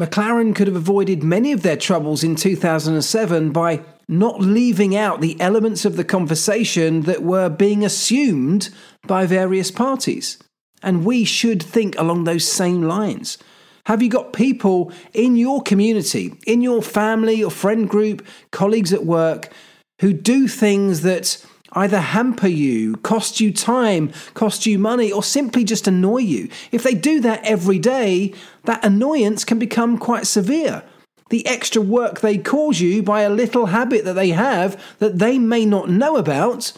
McLaren 0.00 0.52
could 0.52 0.66
have 0.66 0.74
avoided 0.74 1.22
many 1.22 1.52
of 1.52 1.62
their 1.62 1.76
troubles 1.76 2.24
in 2.24 2.34
2007 2.34 3.52
by 3.52 3.80
not 4.08 4.40
leaving 4.40 4.96
out 4.96 5.20
the 5.20 5.40
elements 5.40 5.84
of 5.84 5.94
the 5.96 6.02
conversation 6.02 7.02
that 7.02 7.22
were 7.22 7.48
being 7.48 7.84
assumed 7.84 8.70
by 9.06 9.26
various 9.26 9.70
parties. 9.70 10.38
And 10.82 11.04
we 11.04 11.22
should 11.22 11.62
think 11.62 11.96
along 11.96 12.24
those 12.24 12.50
same 12.50 12.82
lines. 12.82 13.38
Have 13.84 14.02
you 14.02 14.08
got 14.08 14.32
people 14.32 14.90
in 15.14 15.36
your 15.36 15.62
community, 15.62 16.34
in 16.48 16.62
your 16.62 16.82
family 16.82 17.44
or 17.44 17.50
friend 17.52 17.88
group, 17.88 18.26
colleagues 18.50 18.92
at 18.92 19.06
work, 19.06 19.52
who 20.00 20.12
do 20.12 20.48
things 20.48 21.02
that 21.02 21.46
either 21.72 22.00
hamper 22.00 22.48
you, 22.48 22.96
cost 22.96 23.40
you 23.40 23.52
time, 23.52 24.12
cost 24.34 24.66
you 24.66 24.78
money, 24.78 25.12
or 25.12 25.22
simply 25.22 25.64
just 25.64 25.86
annoy 25.86 26.18
you. 26.18 26.48
If 26.72 26.82
they 26.82 26.94
do 26.94 27.20
that 27.20 27.44
every 27.44 27.78
day, 27.78 28.34
that 28.64 28.84
annoyance 28.84 29.44
can 29.44 29.58
become 29.58 29.98
quite 29.98 30.26
severe. 30.26 30.82
The 31.30 31.46
extra 31.46 31.80
work 31.80 32.20
they 32.20 32.38
cause 32.38 32.80
you 32.80 33.02
by 33.02 33.22
a 33.22 33.30
little 33.30 33.66
habit 33.66 34.04
that 34.04 34.14
they 34.14 34.30
have 34.30 34.82
that 34.98 35.18
they 35.18 35.38
may 35.38 35.64
not 35.64 35.88
know 35.88 36.16
about 36.16 36.72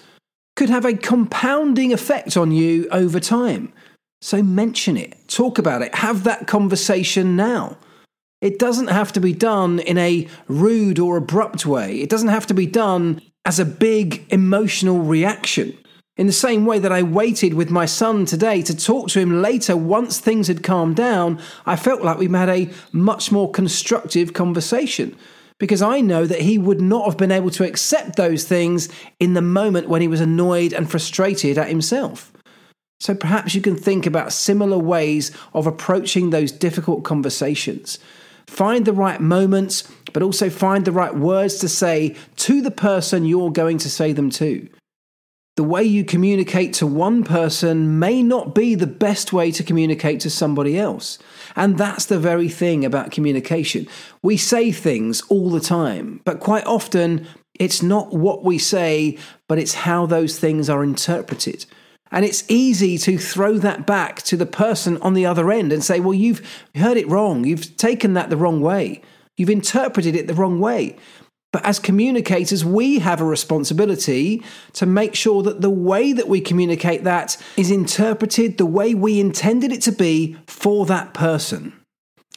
could 0.57 0.69
have 0.69 0.85
a 0.85 0.95
compounding 0.95 1.93
effect 1.93 2.37
on 2.37 2.53
you 2.53 2.87
over 2.91 3.19
time. 3.19 3.73
So 4.21 4.43
mention 4.43 4.97
it, 4.97 5.17
talk 5.27 5.59
about 5.59 5.83
it, 5.83 5.95
have 5.97 6.25
that 6.25 6.47
conversation 6.47 7.35
now. 7.35 7.79
It 8.43 8.59
doesn't 8.59 8.89
have 8.89 9.13
to 9.13 9.21
be 9.21 9.33
done 9.33 9.79
in 9.81 9.97
a 9.99 10.29
rude 10.49 10.99
or 10.99 11.17
abrupt 11.17 11.65
way. 11.65 12.01
It 12.01 12.11
doesn't 12.11 12.29
have 12.29 12.47
to 12.49 12.55
be 12.55 12.67
done 12.67 13.23
as 13.45 13.59
a 13.59 13.65
big 13.65 14.25
emotional 14.31 15.01
reaction. 15.01 15.77
In 16.17 16.27
the 16.27 16.33
same 16.33 16.67
way 16.67 16.79
that 16.79 16.93
I 16.93 17.03
waited 17.03 17.55
with 17.55 17.71
my 17.71 17.87
son 17.87 18.27
today 18.27 18.61
to 18.63 18.77
talk 18.77 19.09
to 19.09 19.21
him 19.21 19.41
later 19.41 19.77
once 19.77 20.19
things 20.19 20.49
had 20.49 20.63
calmed 20.63 20.97
down, 20.97 21.41
I 21.65 21.77
felt 21.77 22.03
like 22.03 22.19
we 22.19 22.29
had 22.29 22.51
a 22.51 22.71
much 22.93 23.33
more 23.33 23.51
constructive 23.51 24.35
conversation 24.35 25.17
because 25.59 25.81
I 25.81 26.01
know 26.01 26.27
that 26.27 26.43
he 26.43 26.59
would 26.59 26.81
not 26.81 27.07
have 27.07 27.17
been 27.17 27.33
able 27.33 27.51
to 27.51 27.65
accept 27.65 28.17
those 28.17 28.45
things 28.45 28.89
in 29.21 29.35
the 29.35 29.43
moment 29.43 29.89
when 29.89 30.03
he 30.03 30.09
was 30.09 30.21
annoyed 30.21 30.73
and 30.73 30.91
frustrated 30.91 31.57
at 31.57 31.69
himself. 31.69 32.33
So 33.01 33.15
perhaps 33.15 33.55
you 33.55 33.61
can 33.61 33.77
think 33.77 34.05
about 34.07 34.33
similar 34.33 34.79
ways 34.79 35.31
of 35.55 35.67
approaching 35.67 36.31
those 36.31 36.53
difficult 36.53 37.05
conversations. 37.05 37.99
Find 38.47 38.85
the 38.85 38.93
right 38.93 39.21
moments, 39.21 39.89
but 40.13 40.23
also 40.23 40.51
find 40.51 40.85
the 40.85 40.93
right 40.93 41.15
words 41.15 41.57
to 41.57 41.69
say 41.69 42.17
to 42.37 42.61
the 42.61 42.71
person 42.71 43.25
you're 43.25 43.53
going 43.53 43.79
to 43.79 43.91
say 43.91 44.13
them 44.13 44.31
to. 44.31 44.69
The 45.57 45.65
way 45.65 45.85
you 45.85 46.03
communicate 46.03 46.73
to 46.75 46.87
one 46.87 47.25
person 47.25 47.99
may 47.99 48.23
not 48.23 48.55
be 48.55 48.75
the 48.75 48.87
best 48.87 49.35
way 49.35 49.51
to 49.53 49.63
communicate 49.63 50.21
to 50.21 50.31
somebody 50.31 50.79
else. 50.79 51.19
And 51.55 51.77
that's 51.77 52.07
the 52.07 52.19
very 52.19 52.49
thing 52.49 52.87
about 52.87 53.11
communication. 53.11 53.87
We 54.23 54.39
say 54.39 54.73
things 54.73 55.21
all 55.29 55.51
the 55.51 55.61
time, 55.61 56.23
but 56.25 56.41
quite 56.41 56.65
often 56.65 57.27
it's 57.61 57.83
not 57.83 58.15
what 58.15 58.45
we 58.45 58.57
say, 58.57 59.19
but 59.47 59.59
it's 59.59 59.75
how 59.75 60.07
those 60.07 60.39
things 60.39 60.71
are 60.71 60.83
interpreted. 60.83 61.67
And 62.13 62.25
it's 62.25 62.45
easy 62.49 62.99
to 62.99 63.17
throw 63.17 63.59
that 63.59 63.87
back 63.87 64.23
to 64.25 64.37
the 64.37 64.47
person 64.47 64.99
on 64.99 65.15
the 65.15 65.27
other 65.27 65.51
end 65.51 65.73
and 65.73 65.83
say, 65.83 65.99
well, 65.99 66.15
you've 66.15 66.47
heard 66.75 66.99
it 66.99 67.09
wrong. 67.09 67.45
You've 67.45 67.77
taken 67.79 68.13
that 68.13 68.29
the 68.29 68.37
wrong 68.37 68.61
way. 68.61 69.01
You've 69.39 69.51
interpreted 69.51 70.15
it 70.15 70.27
the 70.27 70.35
wrong 70.35 70.61
way. 70.61 70.97
But 71.53 71.65
as 71.65 71.79
communicators, 71.79 72.65
we 72.65 72.99
have 73.01 73.21
a 73.21 73.25
responsibility 73.25 74.43
to 74.75 74.87
make 74.87 75.15
sure 75.15 75.43
that 75.43 75.61
the 75.61 75.71
way 75.71 76.13
that 76.13 76.29
we 76.29 76.41
communicate 76.41 77.05
that 77.05 77.37
is 77.57 77.71
interpreted 77.71 78.59
the 78.59 78.67
way 78.67 78.95
we 78.95 79.19
intended 79.19 79.73
it 79.73 79.83
to 79.83 79.93
be 79.93 80.37
for 80.47 80.87
that 80.87 81.15
person. 81.15 81.82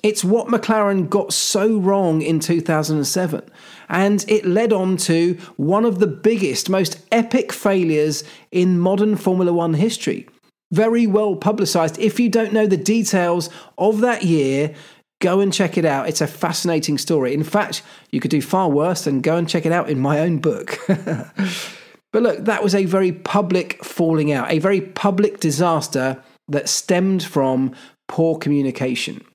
It's 0.04 0.24
what 0.24 0.48
McLaren 0.48 1.10
got 1.10 1.34
so 1.34 1.78
wrong 1.78 2.22
in 2.22 2.40
2007. 2.40 3.42
And 3.90 4.26
it 4.28 4.46
led 4.46 4.74
on 4.74 4.98
to 4.98 5.38
one 5.58 5.86
of 5.86 6.00
the 6.00 6.08
biggest, 6.08 6.70
most 6.70 7.00
epic 7.12 7.52
failures 7.52 8.24
in 8.52 8.80
modern 8.80 9.16
Formula 9.16 9.54
One 9.54 9.74
history. 9.74 10.28
Very 10.72 11.08
well 11.08 11.36
publicised. 11.36 12.00
If 12.00 12.20
you 12.20 12.30
don't 12.30 12.54
know 12.54 12.68
the 12.68 12.78
details 12.78 13.50
of 13.78 14.02
that 14.02 14.24
year, 14.24 14.74
go 15.22 15.40
and 15.40 15.54
check 15.54 15.78
it 15.78 15.86
out. 15.86 16.10
It's 16.10 16.22
a 16.22 16.28
fascinating 16.28 16.98
story. 16.98 17.34
In 17.34 17.44
fact, 17.44 17.82
you 18.12 18.20
could 18.20 18.32
do 18.32 18.42
far 18.42 18.70
worse 18.70 19.06
than 19.06 19.22
go 19.22 19.38
and 19.38 19.48
check 19.48 19.66
it 19.66 19.72
out 19.72 19.90
in 19.90 20.00
my 20.00 20.20
own 20.20 20.40
book. 20.40 20.78
but 20.88 22.22
look, 22.22 22.46
that 22.46 22.64
was 22.64 22.76
a 22.76 22.86
very 22.86 23.12
public 23.12 23.84
falling 23.84 24.32
out, 24.32 24.52
a 24.52 24.60
very 24.60 24.82
public 24.82 25.40
disaster 25.40 26.22
that 26.48 26.70
stemmed 26.70 27.24
from 27.24 27.74
poor 28.08 28.38
communication 28.38 29.26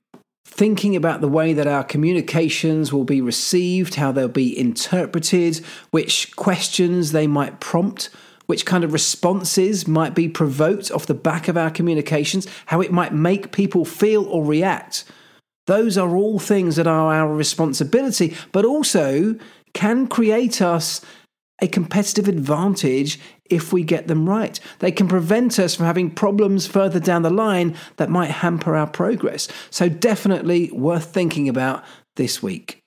thinking 0.51 0.95
about 0.97 1.21
the 1.21 1.27
way 1.29 1.53
that 1.53 1.65
our 1.65 1.83
communications 1.83 2.91
will 2.91 3.05
be 3.05 3.21
received, 3.21 3.95
how 3.95 4.11
they'll 4.11 4.27
be 4.27 4.57
interpreted, 4.57 5.57
which 5.91 6.35
questions 6.35 7.13
they 7.13 7.25
might 7.25 7.61
prompt, 7.61 8.09
which 8.47 8.65
kind 8.65 8.83
of 8.83 8.91
responses 8.91 9.87
might 9.87 10.13
be 10.13 10.27
provoked 10.27 10.91
off 10.91 11.05
the 11.05 11.13
back 11.13 11.47
of 11.47 11.55
our 11.55 11.71
communications, 11.71 12.47
how 12.65 12.81
it 12.81 12.91
might 12.91 13.13
make 13.13 13.53
people 13.53 13.85
feel 13.85 14.25
or 14.25 14.43
react. 14.43 15.05
Those 15.67 15.97
are 15.97 16.15
all 16.15 16.37
things 16.37 16.75
that 16.75 16.87
are 16.87 17.13
our 17.13 17.33
responsibility, 17.33 18.35
but 18.51 18.65
also 18.65 19.35
can 19.73 20.05
create 20.05 20.61
us 20.61 20.99
a 21.61 21.67
competitive 21.67 22.27
advantage 22.27 23.19
if 23.45 23.71
we 23.71 23.83
get 23.83 24.07
them 24.07 24.27
right. 24.27 24.59
They 24.79 24.91
can 24.91 25.07
prevent 25.07 25.59
us 25.59 25.75
from 25.75 25.85
having 25.85 26.09
problems 26.09 26.67
further 26.67 26.99
down 26.99 27.21
the 27.21 27.29
line 27.29 27.75
that 27.97 28.09
might 28.09 28.31
hamper 28.31 28.75
our 28.75 28.87
progress. 28.87 29.47
So, 29.69 29.87
definitely 29.87 30.71
worth 30.71 31.13
thinking 31.13 31.47
about 31.47 31.83
this 32.15 32.41
week. 32.41 32.81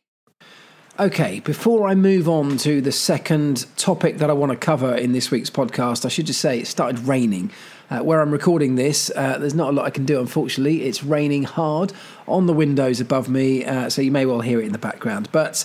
Okay, 0.98 1.40
before 1.40 1.88
I 1.88 1.96
move 1.96 2.28
on 2.28 2.56
to 2.58 2.80
the 2.80 2.92
second 2.92 3.66
topic 3.76 4.18
that 4.18 4.30
I 4.30 4.32
want 4.32 4.52
to 4.52 4.56
cover 4.56 4.94
in 4.94 5.10
this 5.10 5.28
week's 5.28 5.50
podcast, 5.50 6.04
I 6.04 6.08
should 6.08 6.26
just 6.26 6.40
say 6.40 6.60
it 6.60 6.68
started 6.68 7.00
raining. 7.00 7.50
Uh, 7.90 7.98
where 7.98 8.20
I'm 8.20 8.30
recording 8.30 8.76
this, 8.76 9.10
uh, 9.14 9.36
there's 9.38 9.56
not 9.56 9.70
a 9.70 9.72
lot 9.72 9.86
I 9.86 9.90
can 9.90 10.04
do, 10.06 10.20
unfortunately. 10.20 10.84
It's 10.84 11.02
raining 11.02 11.42
hard 11.42 11.92
on 12.28 12.46
the 12.46 12.52
windows 12.52 13.00
above 13.00 13.28
me, 13.28 13.64
uh, 13.64 13.90
so 13.90 14.02
you 14.02 14.12
may 14.12 14.24
well 14.24 14.40
hear 14.40 14.60
it 14.60 14.66
in 14.66 14.72
the 14.72 14.78
background. 14.78 15.28
But 15.32 15.64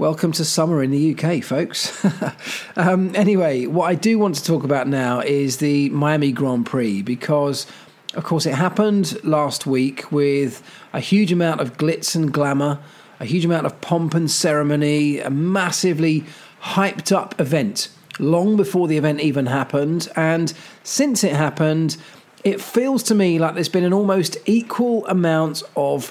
Welcome 0.00 0.32
to 0.32 0.46
summer 0.46 0.82
in 0.82 0.92
the 0.92 1.14
UK, 1.14 1.44
folks. 1.44 2.02
um, 2.76 3.14
anyway, 3.14 3.66
what 3.66 3.84
I 3.84 3.94
do 3.94 4.18
want 4.18 4.34
to 4.36 4.42
talk 4.42 4.64
about 4.64 4.88
now 4.88 5.20
is 5.20 5.58
the 5.58 5.90
Miami 5.90 6.32
Grand 6.32 6.64
Prix 6.64 7.02
because, 7.02 7.66
of 8.14 8.24
course, 8.24 8.46
it 8.46 8.54
happened 8.54 9.22
last 9.24 9.66
week 9.66 10.10
with 10.10 10.62
a 10.94 11.00
huge 11.00 11.32
amount 11.32 11.60
of 11.60 11.76
glitz 11.76 12.16
and 12.16 12.32
glamour, 12.32 12.78
a 13.20 13.26
huge 13.26 13.44
amount 13.44 13.66
of 13.66 13.78
pomp 13.82 14.14
and 14.14 14.30
ceremony, 14.30 15.20
a 15.20 15.28
massively 15.28 16.24
hyped 16.62 17.14
up 17.14 17.38
event 17.38 17.90
long 18.18 18.56
before 18.56 18.88
the 18.88 18.96
event 18.96 19.20
even 19.20 19.44
happened. 19.44 20.08
And 20.16 20.54
since 20.82 21.22
it 21.22 21.36
happened, 21.36 21.98
it 22.42 22.58
feels 22.62 23.02
to 23.02 23.14
me 23.14 23.38
like 23.38 23.52
there's 23.52 23.68
been 23.68 23.84
an 23.84 23.92
almost 23.92 24.38
equal 24.46 25.06
amount 25.08 25.62
of 25.76 26.10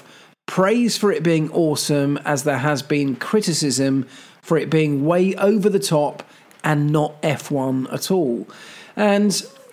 praise 0.50 0.98
for 0.98 1.12
it 1.12 1.22
being 1.22 1.48
awesome 1.52 2.16
as 2.24 2.42
there 2.42 2.58
has 2.58 2.82
been 2.82 3.14
criticism 3.14 4.04
for 4.42 4.58
it 4.58 4.68
being 4.68 5.06
way 5.06 5.32
over 5.36 5.70
the 5.70 5.78
top 5.78 6.24
and 6.64 6.90
not 6.90 7.22
F1 7.22 7.90
at 7.92 8.10
all. 8.10 8.48
And 8.96 9.30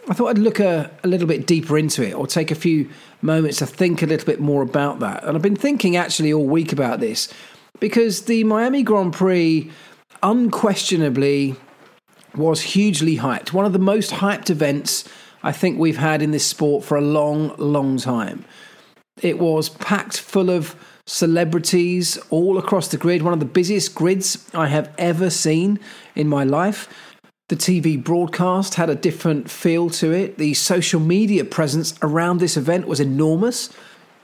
I 0.07 0.13
thought 0.13 0.27
I'd 0.27 0.37
look 0.37 0.59
a, 0.59 0.91
a, 1.03 1.07
little 1.07 1.27
bit 1.27 1.47
deeper 1.47 1.79
into 1.79 2.03
it 2.03 2.13
or 2.13 2.27
take 2.27 2.51
a 2.51 2.55
few 2.55 2.87
moments 3.23 3.57
to 3.57 3.65
think 3.65 4.03
a 4.03 4.05
little 4.05 4.27
bit 4.27 4.39
more 4.39 4.61
about 4.61 4.99
that. 4.99 5.23
And 5.23 5.35
I've 5.35 5.41
been 5.41 5.55
thinking 5.55 5.95
actually 5.95 6.31
all 6.31 6.45
week 6.45 6.71
about 6.71 6.99
this 6.99 7.33
because 7.79 8.25
the 8.25 8.43
Miami 8.43 8.83
Grand 8.83 9.13
Prix 9.13 9.71
unquestionably 10.21 11.55
was 12.35 12.61
hugely 12.61 13.17
hyped. 13.17 13.51
One 13.51 13.65
of 13.65 13.73
the 13.73 13.79
most 13.79 14.11
hyped 14.11 14.51
events 14.51 15.09
I 15.41 15.53
think 15.53 15.79
we've 15.79 15.97
had 15.97 16.21
in 16.21 16.29
this 16.29 16.45
sport 16.45 16.83
for 16.85 16.97
a 16.97 17.01
long, 17.01 17.55
long 17.57 17.97
time. 17.97 18.45
It 19.21 19.39
was 19.39 19.69
packed 19.69 20.19
full 20.19 20.49
of 20.49 20.75
celebrities 21.05 22.17
all 22.29 22.57
across 22.57 22.89
the 22.89 22.97
grid, 22.97 23.21
one 23.21 23.33
of 23.33 23.39
the 23.39 23.45
busiest 23.45 23.95
grids 23.95 24.49
I 24.53 24.67
have 24.67 24.93
ever 24.97 25.29
seen 25.29 25.79
in 26.15 26.27
my 26.27 26.43
life. 26.43 26.87
The 27.49 27.55
TV 27.55 28.01
broadcast 28.01 28.75
had 28.75 28.89
a 28.89 28.95
different 28.95 29.49
feel 29.49 29.89
to 29.91 30.11
it. 30.11 30.37
The 30.37 30.53
social 30.53 30.99
media 30.99 31.45
presence 31.45 31.93
around 32.01 32.39
this 32.39 32.57
event 32.57 32.87
was 32.87 32.99
enormous. 32.99 33.69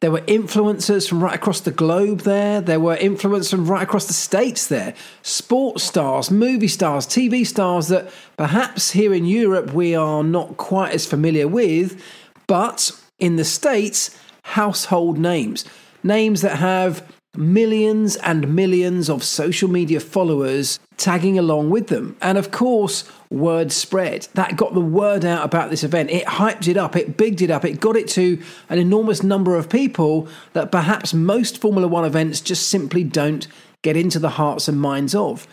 There 0.01 0.11
were 0.11 0.21
influencers 0.21 1.07
from 1.07 1.23
right 1.23 1.33
across 1.33 1.61
the 1.61 1.71
globe 1.71 2.21
there. 2.21 2.59
There 2.59 2.81
were 2.81 2.97
influencers 2.97 3.51
from 3.51 3.65
right 3.65 3.83
across 3.83 4.07
the 4.07 4.13
states 4.13 4.67
there. 4.67 4.93
Sports 5.21 5.83
stars, 5.83 6.29
movie 6.29 6.67
stars, 6.67 7.07
TV 7.07 7.47
stars 7.47 7.87
that 7.87 8.11
perhaps 8.35 8.91
here 8.91 9.13
in 9.13 9.23
Europe 9.23 9.71
we 9.71 9.95
are 9.95 10.21
not 10.21 10.57
quite 10.57 10.91
as 10.91 11.05
familiar 11.05 11.47
with, 11.47 12.03
but 12.47 12.91
in 13.19 13.37
the 13.37 13.45
States, 13.45 14.19
household 14.43 15.17
names. 15.17 15.65
Names 16.03 16.41
that 16.41 16.57
have 16.57 17.11
millions 17.35 18.15
and 18.17 18.55
millions 18.55 19.09
of 19.09 19.23
social 19.23 19.67
media 19.67 19.99
followers 19.99 20.79
tagging 20.97 21.39
along 21.39 21.71
with 21.71 21.87
them. 21.87 22.15
And 22.21 22.37
of 22.37 22.51
course, 22.51 23.09
word 23.31 23.71
spread. 23.71 24.27
That 24.35 24.55
got 24.55 24.75
the 24.75 24.81
word 24.81 25.25
out 25.25 25.43
about 25.43 25.71
this 25.71 25.83
event. 25.83 26.11
It 26.11 26.25
hyped 26.25 26.67
it 26.67 26.77
up, 26.77 26.95
it 26.95 27.17
bigged 27.17 27.41
it 27.41 27.49
up, 27.49 27.65
it 27.65 27.79
got 27.79 27.95
it 27.95 28.07
to 28.09 28.41
an 28.69 28.77
enormous 28.77 29.23
number 29.23 29.55
of 29.55 29.69
people 29.69 30.27
that 30.53 30.71
perhaps 30.71 31.13
most 31.13 31.59
Formula 31.59 31.87
One 31.87 32.05
events 32.05 32.39
just 32.39 32.69
simply 32.69 33.03
don't 33.03 33.47
get 33.81 33.97
into 33.97 34.19
the 34.19 34.29
hearts 34.29 34.67
and 34.67 34.79
minds 34.79 35.15
of. 35.15 35.47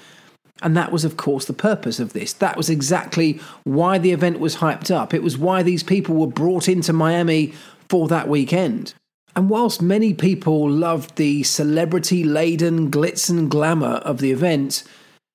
And 0.63 0.77
that 0.77 0.93
was, 0.93 1.07
of 1.07 1.17
course, 1.17 1.47
the 1.47 1.55
purpose 1.55 1.99
of 1.99 2.13
this. 2.13 2.35
That 2.35 2.59
was 2.59 2.69
exactly 2.69 3.41
why 3.65 3.97
the 3.97 4.13
event 4.13 4.39
was 4.41 4.57
hyped 4.57 4.95
up. 4.95 5.15
It 5.15 5.23
was 5.23 5.39
why 5.39 5.63
these 5.63 5.83
people 5.83 6.17
were 6.17 6.27
brought 6.27 6.69
into 6.69 6.93
Miami 6.93 7.55
for 7.91 8.07
that 8.09 8.29
weekend. 8.29 8.95
And 9.35 9.51
whilst 9.51 9.83
many 9.83 10.15
people 10.15 10.71
loved 10.71 11.17
the 11.17 11.43
celebrity 11.43 12.23
laden 12.25 12.91
glitz 12.91 13.29
and 13.29 13.51
glamour 13.51 13.97
of 13.97 14.19
the 14.19 14.31
event, 14.31 14.85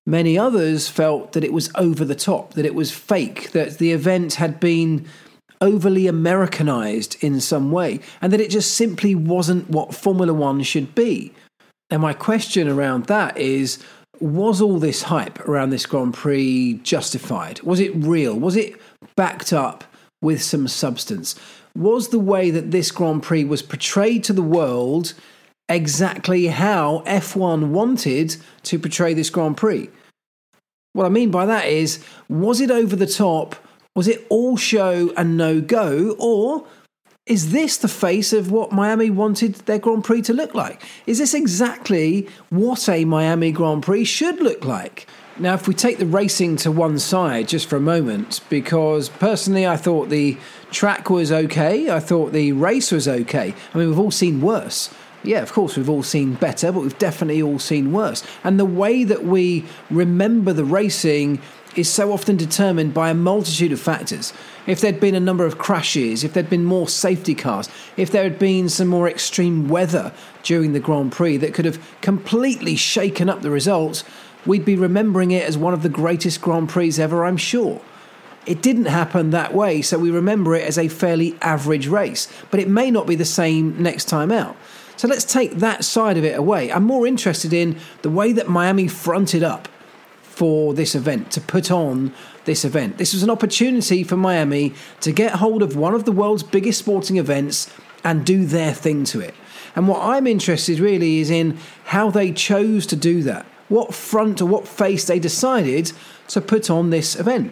many 0.08 0.38
others 0.38 0.88
felt 0.88 1.34
that 1.34 1.44
it 1.44 1.54
was 1.54 1.70
over 1.76 2.06
the 2.06 2.16
top, 2.16 2.54
that 2.54 2.66
it 2.66 2.76
was 2.76 2.92
fake, 2.92 3.52
that 3.52 3.78
the 3.78 3.92
event 3.92 4.36
had 4.36 4.60
been 4.60 5.06
overly 5.60 6.08
Americanized 6.08 7.18
in 7.22 7.42
some 7.42 7.72
way, 7.72 8.00
and 8.22 8.32
that 8.32 8.42
it 8.42 8.50
just 8.50 8.76
simply 8.76 9.16
wasn't 9.16 9.70
what 9.70 9.96
Formula 9.96 10.34
One 10.34 10.64
should 10.64 10.96
be. 10.96 11.34
And 11.90 12.02
my 12.02 12.14
question 12.14 12.68
around 12.68 13.06
that 13.06 13.38
is 13.38 13.80
was 14.22 14.62
all 14.62 14.80
this 14.80 15.04
hype 15.04 15.40
around 15.42 15.72
this 15.72 15.86
Grand 15.86 16.14
Prix 16.14 16.80
justified? 16.84 17.62
Was 17.64 17.82
it 17.82 17.92
real? 17.96 18.40
Was 18.40 18.56
it 18.56 18.76
backed 19.18 19.52
up 19.52 19.84
with 20.22 20.42
some 20.42 20.70
substance? 20.70 21.36
Was 21.76 22.10
the 22.10 22.20
way 22.20 22.50
that 22.52 22.72
this 22.72 22.92
Grand 22.92 23.24
Prix 23.24 23.44
was 23.44 23.62
portrayed 23.62 24.24
to 24.26 24.34
the 24.34 24.42
world 24.42 25.14
exactly 25.68 26.48
how 26.48 27.04
F1 27.06 27.70
wanted 27.70 28.38
to 28.64 28.80
portray 28.80 29.14
this 29.14 29.30
Grand 29.30 29.58
Prix. 29.58 29.90
What 30.94 31.06
I 31.06 31.10
mean 31.10 31.32
by 31.32 31.46
that 31.46 31.68
is, 31.68 32.04
was 32.30 32.62
it 32.62 32.72
over 32.72 32.96
the 32.96 33.08
top? 33.08 33.56
Was 33.96 34.08
it 34.08 34.26
all 34.30 34.56
show 34.56 35.12
and 35.18 35.38
no 35.38 35.60
go? 35.60 36.16
Or 36.20 36.66
is 37.26 37.52
this 37.52 37.78
the 37.78 37.88
face 37.88 38.32
of 38.32 38.52
what 38.52 38.72
Miami 38.72 39.10
wanted 39.10 39.56
their 39.66 39.80
Grand 39.80 40.04
Prix 40.04 40.22
to 40.24 40.34
look 40.34 40.54
like? 40.54 40.84
Is 41.08 41.18
this 41.18 41.34
exactly 41.34 42.30
what 42.50 42.88
a 42.88 43.04
Miami 43.04 43.52
Grand 43.52 43.84
Prix 43.84 44.06
should 44.06 44.40
look 44.40 44.64
like? 44.64 45.08
Now, 45.38 45.56
if 45.56 45.68
we 45.68 45.74
take 45.74 45.98
the 45.98 46.06
racing 46.06 46.56
to 46.58 46.72
one 46.72 46.98
side 46.98 47.50
just 47.50 47.68
for 47.68 47.76
a 47.76 47.82
moment, 47.82 48.40
because 48.50 49.10
personally 49.10 49.68
I 49.68 49.76
thought 49.76 50.08
the 50.08 50.38
track 50.76 51.10
was 51.10 51.32
okay, 51.32 51.90
I 51.90 52.00
thought 52.02 52.34
the 52.34 52.52
race 52.52 52.92
was 52.92 53.08
okay. 53.08 53.56
I 53.74 53.78
mean, 53.78 53.88
we've 53.88 53.98
all 53.98 54.12
seen 54.12 54.42
worse. 54.42 54.94
Yeah, 55.24 55.42
of 55.42 55.54
course, 55.54 55.78
we've 55.78 55.90
all 55.90 56.04
seen 56.04 56.36
better, 56.36 56.72
but 56.72 56.82
we've 56.82 57.00
definitely 57.00 57.42
all 57.42 57.60
seen 57.60 57.94
worse. 57.94 58.24
And 58.44 58.60
the 58.60 58.66
way 58.66 59.06
that 59.06 59.24
we 59.24 59.66
remember 59.90 60.52
the 60.54 60.66
racing 60.66 61.42
is 61.78 61.92
so 61.92 62.12
often 62.12 62.36
determined 62.38 62.94
by 62.94 63.10
a 63.10 63.14
multitude 63.14 63.72
of 63.72 63.80
factors. 63.80 64.34
If 64.68 64.82
there'd 64.82 65.00
been 65.00 65.16
a 65.16 65.20
number 65.20 65.46
of 65.46 65.58
crashes, 65.58 66.24
if 66.24 66.34
there'd 66.34 66.50
been 66.50 66.66
more 66.66 66.88
safety 66.88 67.36
cars, 67.36 67.70
if 67.96 68.12
there 68.12 68.24
had 68.24 68.38
been 68.38 68.68
some 68.70 68.90
more 68.90 69.10
extreme 69.10 69.70
weather 69.70 70.14
during 70.44 70.74
the 70.74 70.80
Grand 70.80 71.12
Prix 71.12 71.38
that 71.38 71.54
could 71.54 71.66
have 71.66 71.80
completely 72.02 72.76
shaken 72.76 73.30
up 73.30 73.42
the 73.42 73.50
results, 73.50 74.04
we'd 74.46 74.66
be 74.66 74.76
remembering 74.76 75.32
it 75.32 75.44
as 75.44 75.58
one 75.58 75.74
of 75.74 75.84
the 75.84 75.90
greatest 75.90 76.42
Grand 76.42 76.70
Prix 76.70 77.00
ever, 77.00 77.26
I'm 77.26 77.38
sure. 77.38 77.82
It 78.46 78.62
didn't 78.62 78.86
happen 78.86 79.32
that 79.32 79.54
way, 79.54 79.82
so 79.82 79.98
we 79.98 80.12
remember 80.12 80.56
it 80.56 80.68
as 80.68 80.78
a 80.78 80.88
fairly 80.88 81.36
average 81.42 81.88
race, 81.88 82.28
but 82.52 82.60
it 82.60 82.68
may 82.68 82.92
not 82.92 83.08
be 83.08 83.16
the 83.16 83.26
same 83.26 83.82
next 83.82 84.06
time 84.06 84.32
out. 84.32 84.56
So 84.98 85.08
let's 85.08 85.26
take 85.26 85.56
that 85.56 85.84
side 85.84 86.18
of 86.18 86.24
it 86.24 86.38
away. 86.38 86.72
I'm 86.72 86.84
more 86.84 87.06
interested 87.06 87.54
in 87.54 87.78
the 88.02 88.10
way 88.10 88.32
that 88.32 88.48
Miami 88.48 88.88
fronted 88.88 89.44
up 89.44 89.68
for 90.22 90.74
this 90.74 90.96
event, 90.96 91.32
to 91.32 91.40
put 91.42 91.72
on 91.72 92.14
this 92.44 92.66
event. 92.66 92.98
This 92.98 93.14
was 93.14 93.24
an 93.24 93.30
opportunity 93.30 94.04
for 94.04 94.18
Miami 94.18 94.74
to 95.00 95.14
get 95.14 95.36
hold 95.36 95.64
of 95.64 95.78
one 95.78 95.94
of 95.94 96.04
the 96.04 96.12
world's 96.12 96.44
biggest 96.44 96.80
sporting 96.80 97.18
events 97.18 97.72
and 98.04 98.26
do 98.26 98.46
their 98.46 98.74
thing 98.74 99.06
to 99.06 99.22
it. 99.22 99.34
And 99.76 99.88
what 99.88 100.02
I'm 100.02 100.28
interested 100.28 100.80
really 100.80 101.20
is 101.20 101.30
in 101.30 101.58
how 101.86 102.10
they 102.10 102.32
chose 102.32 102.86
to 102.88 102.96
do 102.96 103.24
that 103.24 103.46
what 103.68 103.96
front 103.96 104.42
or 104.42 104.46
what 104.46 104.68
face 104.68 105.06
they 105.06 105.18
decided 105.18 105.92
to 106.28 106.40
put 106.40 106.70
on 106.70 106.92
this 106.92 107.20
event. 107.20 107.52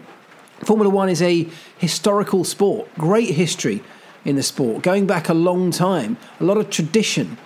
Formula 0.63 0.89
One 0.89 1.09
is 1.09 1.21
a 1.21 1.47
historical 1.77 2.43
sport, 2.43 2.93
great 2.95 3.31
history 3.31 3.83
in 4.25 4.35
the 4.35 4.43
sport, 4.43 4.83
going 4.83 5.05
back 5.05 5.29
a 5.29 5.33
long 5.33 5.71
time, 5.71 6.17
a 6.39 6.43
lot 6.43 6.57
of 6.57 6.69
tradition. 6.69 7.37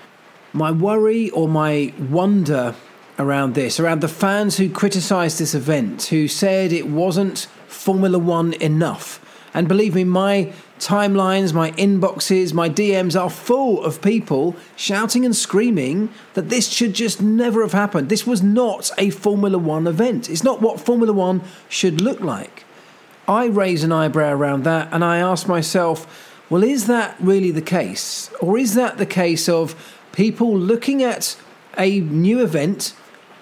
My 0.53 0.71
worry 0.71 1.29
or 1.31 1.47
my 1.47 1.93
wonder 1.97 2.75
around 3.19 3.55
this, 3.55 3.79
around 3.79 4.01
the 4.01 4.07
fans 4.07 4.57
who 4.57 4.69
criticised 4.69 5.39
this 5.39 5.55
event, 5.55 6.03
who 6.03 6.27
said 6.27 6.71
it 6.71 6.87
wasn't 6.87 7.47
Formula 7.67 8.19
One 8.19 8.53
enough. 8.53 9.23
And 9.53 9.67
believe 9.67 9.95
me, 9.95 10.03
my 10.03 10.53
timelines, 10.77 11.53
my 11.53 11.71
inboxes, 11.71 12.53
my 12.53 12.69
DMs 12.69 13.19
are 13.19 13.29
full 13.29 13.83
of 13.83 14.01
people 14.01 14.55
shouting 14.75 15.25
and 15.25 15.35
screaming 15.35 16.09
that 16.35 16.49
this 16.49 16.69
should 16.69 16.93
just 16.93 17.21
never 17.21 17.61
have 17.61 17.71
happened. 17.71 18.09
This 18.09 18.27
was 18.27 18.43
not 18.43 18.91
a 18.99 19.09
Formula 19.09 19.57
One 19.57 19.87
event. 19.87 20.29
It's 20.29 20.43
not 20.43 20.61
what 20.61 20.79
Formula 20.79 21.11
One 21.11 21.41
should 21.69 22.01
look 22.01 22.19
like. 22.19 22.65
I 23.27 23.47
raise 23.47 23.83
an 23.83 23.91
eyebrow 23.91 24.31
around 24.31 24.63
that 24.63 24.87
and 24.93 25.03
I 25.03 25.17
ask 25.17 25.47
myself, 25.47 26.33
well, 26.49 26.63
is 26.63 26.87
that 26.87 27.17
really 27.19 27.51
the 27.51 27.61
case? 27.61 28.31
Or 28.39 28.57
is 28.57 28.73
that 28.75 28.97
the 28.97 29.05
case 29.05 29.49
of 29.49 29.75
people 30.13 30.57
looking 30.57 31.03
at 31.03 31.35
a 31.77 31.99
new 31.99 32.41
event 32.41 32.95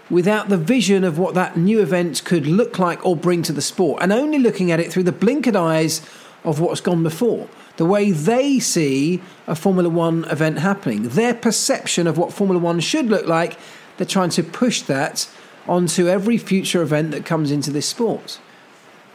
without 0.10 0.50
the 0.50 0.58
vision 0.58 1.04
of 1.04 1.20
what 1.20 1.36
that 1.36 1.56
new 1.56 1.82
event 1.82 2.24
could 2.26 2.48
look 2.48 2.80
like 2.80 3.06
or 3.06 3.16
bring 3.16 3.44
to 3.44 3.54
the 3.54 3.62
sport 3.62 4.02
and 4.02 4.12
only 4.12 4.40
looking 4.40 4.72
at 4.72 4.80
it 4.80 4.92
through 4.92 5.04
the 5.04 5.12
blinkered 5.12 5.56
eyes 5.56 6.02
of 6.44 6.60
what's 6.60 6.82
gone 6.82 7.04
before. 7.04 7.48
The 7.78 7.86
way 7.86 8.12
they 8.12 8.60
see 8.60 9.22
a 9.46 9.56
Formula 9.56 9.90
One 9.90 10.26
event 10.26 10.60
happening, 10.60 11.10
their 11.10 11.34
perception 11.34 12.08
of 12.08 12.18
what 12.18 12.34
Formula 12.34 12.60
One 12.60 12.80
should 12.80 13.08
look 13.08 13.28
like, 13.28 13.58
they're 13.98 14.08
trying 14.08 14.30
to 14.32 14.44
push 14.44 14.82
that 14.84 15.30
onto 15.68 16.08
every 16.08 16.38
future 16.38 16.82
event 16.82 17.12
that 17.12 17.26
comes 17.26 17.52
into 17.52 17.72
this 17.72 17.88
sport. 17.88 18.40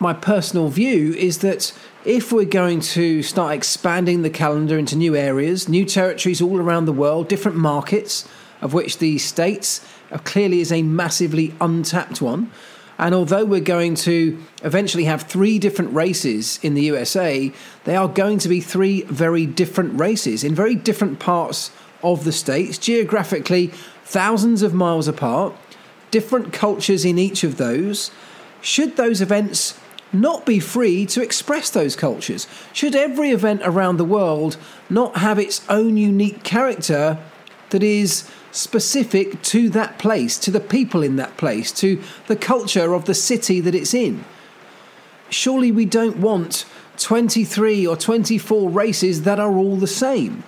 My 0.02 0.14
personal 0.14 0.68
view 0.68 1.12
is 1.12 1.40
that 1.40 1.74
if 2.06 2.32
we're 2.32 2.46
going 2.46 2.80
to 2.80 3.22
start 3.22 3.52
expanding 3.52 4.22
the 4.22 4.30
calendar 4.30 4.78
into 4.78 4.96
new 4.96 5.14
areas, 5.14 5.68
new 5.68 5.84
territories 5.84 6.40
all 6.40 6.58
around 6.58 6.86
the 6.86 6.92
world, 6.92 7.28
different 7.28 7.58
markets, 7.58 8.26
of 8.62 8.72
which 8.72 8.96
the 8.96 9.18
States 9.18 9.86
clearly 10.24 10.62
is 10.62 10.72
a 10.72 10.80
massively 10.82 11.54
untapped 11.60 12.22
one, 12.22 12.50
and 12.96 13.14
although 13.14 13.44
we're 13.44 13.60
going 13.60 13.94
to 13.96 14.42
eventually 14.62 15.04
have 15.04 15.24
three 15.24 15.58
different 15.58 15.92
races 15.92 16.58
in 16.62 16.72
the 16.72 16.82
USA, 16.84 17.52
they 17.84 17.94
are 17.94 18.08
going 18.08 18.38
to 18.38 18.48
be 18.48 18.62
three 18.62 19.02
very 19.02 19.44
different 19.44 20.00
races 20.00 20.42
in 20.42 20.54
very 20.54 20.76
different 20.76 21.18
parts 21.18 21.70
of 22.02 22.24
the 22.24 22.32
states, 22.32 22.78
geographically 22.78 23.66
thousands 24.04 24.62
of 24.62 24.72
miles 24.72 25.08
apart, 25.08 25.54
different 26.10 26.54
cultures 26.54 27.04
in 27.04 27.18
each 27.18 27.44
of 27.44 27.58
those. 27.58 28.10
Should 28.62 28.96
those 28.96 29.20
events 29.20 29.78
not 30.12 30.46
be 30.46 30.58
free 30.58 31.06
to 31.06 31.22
express 31.22 31.70
those 31.70 31.96
cultures? 31.96 32.46
Should 32.72 32.94
every 32.94 33.30
event 33.30 33.62
around 33.64 33.96
the 33.96 34.04
world 34.04 34.56
not 34.88 35.18
have 35.18 35.38
its 35.38 35.64
own 35.68 35.96
unique 35.96 36.42
character 36.42 37.18
that 37.70 37.82
is 37.82 38.28
specific 38.52 39.42
to 39.42 39.68
that 39.70 39.98
place, 39.98 40.38
to 40.38 40.50
the 40.50 40.60
people 40.60 41.02
in 41.02 41.16
that 41.16 41.36
place, 41.36 41.72
to 41.72 42.02
the 42.26 42.36
culture 42.36 42.94
of 42.94 43.04
the 43.04 43.14
city 43.14 43.60
that 43.60 43.74
it's 43.74 43.94
in. 43.94 44.24
Surely 45.28 45.70
we 45.70 45.84
don't 45.84 46.16
want 46.16 46.64
23 46.98 47.86
or 47.86 47.96
24 47.96 48.68
races 48.68 49.22
that 49.22 49.38
are 49.38 49.52
all 49.52 49.76
the 49.76 49.86
same. 49.86 50.42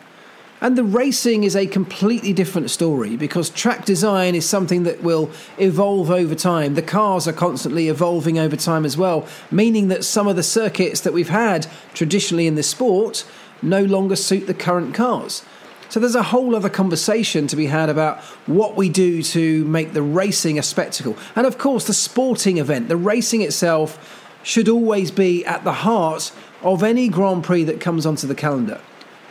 And 0.63 0.79
the 0.79 0.85
racing 0.85 1.43
is 1.43 1.57
a 1.57 1.67
completely 1.67 2.33
different 2.33 2.71
story 2.71 3.17
because 3.17 3.51
track 3.51 3.85
design 3.85 4.37
is 4.37 4.49
something 4.49 4.85
that 4.85 5.03
will 5.03 5.29
evolve 5.59 6.09
over 6.09 6.37
time. 6.37 6.77
The 6.77 6.83
cars 6.83 7.27
are 7.27 7.33
constantly 7.33 7.89
evolving 7.89 8.39
over 8.39 8.55
time 8.55 8.85
as 8.85 8.97
well, 8.97 9.27
meaning 9.51 9.89
that 9.89 10.05
some 10.05 10.29
of 10.29 10.37
the 10.37 10.45
circuits 10.45 11.01
that 11.01 11.13
we've 11.13 11.31
had 11.31 11.67
traditionally 11.95 12.47
in 12.47 12.55
the 12.55 12.63
sport 12.63 13.27
no 13.61 13.83
longer 13.83 14.15
suit 14.15 14.47
the 14.47 14.55
current 14.55 14.95
cars. 14.95 15.45
So 15.89 15.99
there's 15.99 16.15
a 16.15 16.23
whole 16.23 16.55
other 16.55 16.71
conversation 16.71 17.49
to 17.49 17.57
be 17.57 17.67
had 17.67 17.89
about 17.89 18.21
what 18.47 18.77
we 18.77 18.89
do 18.89 19.21
to 19.21 19.65
make 19.65 19.95
the 19.95 20.03
racing 20.03 20.61
a 20.61 20.63
spectacle. 20.63 21.17
And 21.35 21.45
of 21.45 21.59
course, 21.59 21.89
the 21.89 21.93
sporting 21.93 22.59
event, 22.59 22.87
the 22.87 22.97
racing 22.97 23.41
itself, 23.41 24.31
should 24.45 24.69
always 24.69 25.11
be 25.11 25.45
at 25.45 25.65
the 25.65 25.73
heart 25.73 26.31
of 26.63 26.85
any 26.85 27.09
Grand 27.09 27.43
Prix 27.43 27.65
that 27.65 27.81
comes 27.81 28.07
onto 28.07 28.29
the 28.29 28.35
calendar. 28.37 28.81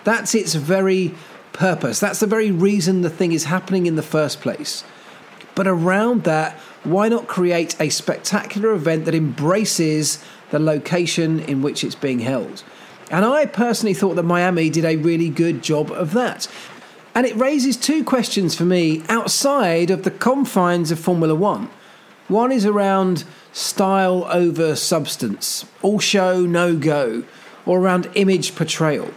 That's 0.04 0.36
its 0.36 0.56
very 0.56 1.14
purpose. 1.54 2.00
That's 2.00 2.20
the 2.20 2.28
very 2.28 2.52
reason 2.52 3.02
the 3.02 3.10
thing 3.10 3.32
is 3.32 3.46
happening 3.46 3.86
in 3.86 3.96
the 3.96 4.04
first 4.04 4.42
place. 4.42 4.84
But 5.56 5.68
around 5.68 6.24
that, 6.24 6.58
why 6.84 7.10
not 7.10 7.28
create 7.28 7.80
a 7.80 7.90
spectacular 7.90 8.72
event 8.72 9.06
that 9.06 9.16
embraces 9.16 10.24
the 10.50 10.60
location 10.60 11.40
in 11.40 11.62
which 11.62 11.84
it's 11.84 11.96
being 11.96 12.20
held? 12.20 12.64
And 13.12 13.26
I 13.26 13.46
personally 13.46 13.94
thought 13.94 14.16
that 14.16 14.24
Miami 14.24 14.70
did 14.70 14.86
a 14.86 14.96
really 14.96 15.30
good 15.30 15.62
job 15.62 15.92
of 15.92 16.14
that. 16.14 16.48
And 17.14 17.26
it 17.26 17.36
raises 17.36 17.76
two 17.76 18.06
questions 18.06 18.56
for 18.56 18.64
me 18.64 19.04
outside 19.10 19.92
of 19.92 20.04
the 20.04 20.12
confines 20.12 20.92
of 20.92 21.00
Formula 21.00 21.36
One. 21.36 21.70
One 22.30 22.54
is 22.54 22.66
around 22.66 23.26
style 23.52 24.24
over 24.32 24.78
substance, 24.78 25.66
all 25.82 26.00
show, 26.00 26.46
no 26.46 26.78
go, 26.78 27.26
or 27.66 27.80
around 27.80 28.10
image 28.16 28.56
portrayal. 28.56 29.12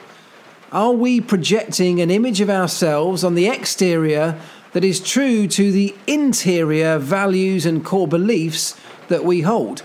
Are 0.74 0.90
we 0.90 1.20
projecting 1.20 2.00
an 2.00 2.10
image 2.10 2.40
of 2.40 2.50
ourselves 2.50 3.22
on 3.22 3.36
the 3.36 3.46
exterior 3.46 4.40
that 4.72 4.82
is 4.82 4.98
true 4.98 5.46
to 5.46 5.70
the 5.70 5.94
interior 6.08 6.98
values 6.98 7.64
and 7.64 7.84
core 7.84 8.08
beliefs 8.08 8.76
that 9.06 9.24
we 9.24 9.42
hold? 9.42 9.84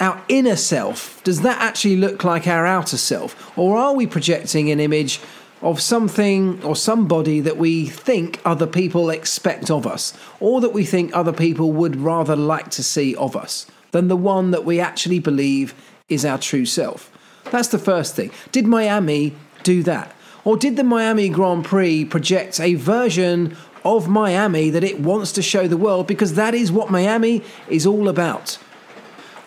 Our 0.00 0.20
inner 0.28 0.56
self, 0.56 1.22
does 1.22 1.42
that 1.42 1.62
actually 1.62 1.94
look 1.94 2.24
like 2.24 2.48
our 2.48 2.66
outer 2.66 2.96
self? 2.96 3.56
Or 3.56 3.76
are 3.76 3.94
we 3.94 4.04
projecting 4.08 4.68
an 4.68 4.80
image 4.80 5.20
of 5.62 5.80
something 5.80 6.60
or 6.64 6.74
somebody 6.74 7.38
that 7.38 7.56
we 7.56 7.86
think 7.86 8.40
other 8.44 8.66
people 8.66 9.10
expect 9.10 9.70
of 9.70 9.86
us, 9.86 10.12
or 10.40 10.60
that 10.60 10.72
we 10.72 10.84
think 10.84 11.14
other 11.14 11.32
people 11.32 11.70
would 11.70 11.94
rather 11.94 12.34
like 12.34 12.70
to 12.72 12.82
see 12.82 13.14
of 13.14 13.36
us, 13.36 13.64
than 13.92 14.08
the 14.08 14.16
one 14.16 14.50
that 14.50 14.64
we 14.64 14.80
actually 14.80 15.20
believe 15.20 15.72
is 16.08 16.24
our 16.24 16.36
true 16.36 16.66
self? 16.66 17.12
That's 17.52 17.68
the 17.68 17.78
first 17.78 18.16
thing. 18.16 18.32
Did 18.50 18.66
Miami 18.66 19.32
do 19.62 19.84
that? 19.84 20.12
Or 20.46 20.56
did 20.56 20.76
the 20.76 20.84
Miami 20.84 21.28
Grand 21.28 21.64
Prix 21.64 22.04
project 22.04 22.60
a 22.60 22.74
version 22.74 23.56
of 23.84 24.06
Miami 24.06 24.70
that 24.70 24.84
it 24.84 25.00
wants 25.00 25.32
to 25.32 25.42
show 25.42 25.66
the 25.66 25.76
world 25.76 26.06
because 26.06 26.34
that 26.34 26.54
is 26.54 26.70
what 26.70 26.88
Miami 26.88 27.42
is 27.68 27.84
all 27.84 28.08
about? 28.08 28.56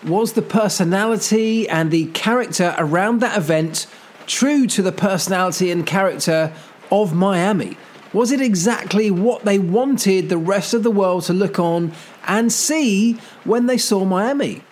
Was 0.05 0.33
the 0.33 0.41
personality 0.41 1.69
and 1.69 1.89
the 1.89 2.07
character 2.07 2.75
around 2.77 3.21
that 3.21 3.37
event 3.37 3.87
true 4.27 4.67
to 4.67 4.81
the 4.81 4.91
personality 4.91 5.71
and 5.71 5.85
character 5.85 6.51
of 6.91 7.15
Miami? 7.15 7.77
Was 8.11 8.33
it 8.33 8.41
exactly 8.41 9.09
what 9.09 9.45
they 9.45 9.57
wanted 9.57 10.27
the 10.27 10.37
rest 10.37 10.73
of 10.73 10.83
the 10.83 10.91
world 10.91 11.23
to 11.23 11.33
look 11.33 11.59
on 11.59 11.93
and 12.27 12.51
see 12.51 13.13
when 13.45 13.67
they 13.67 13.77
saw 13.77 14.03
Miami? 14.03 14.63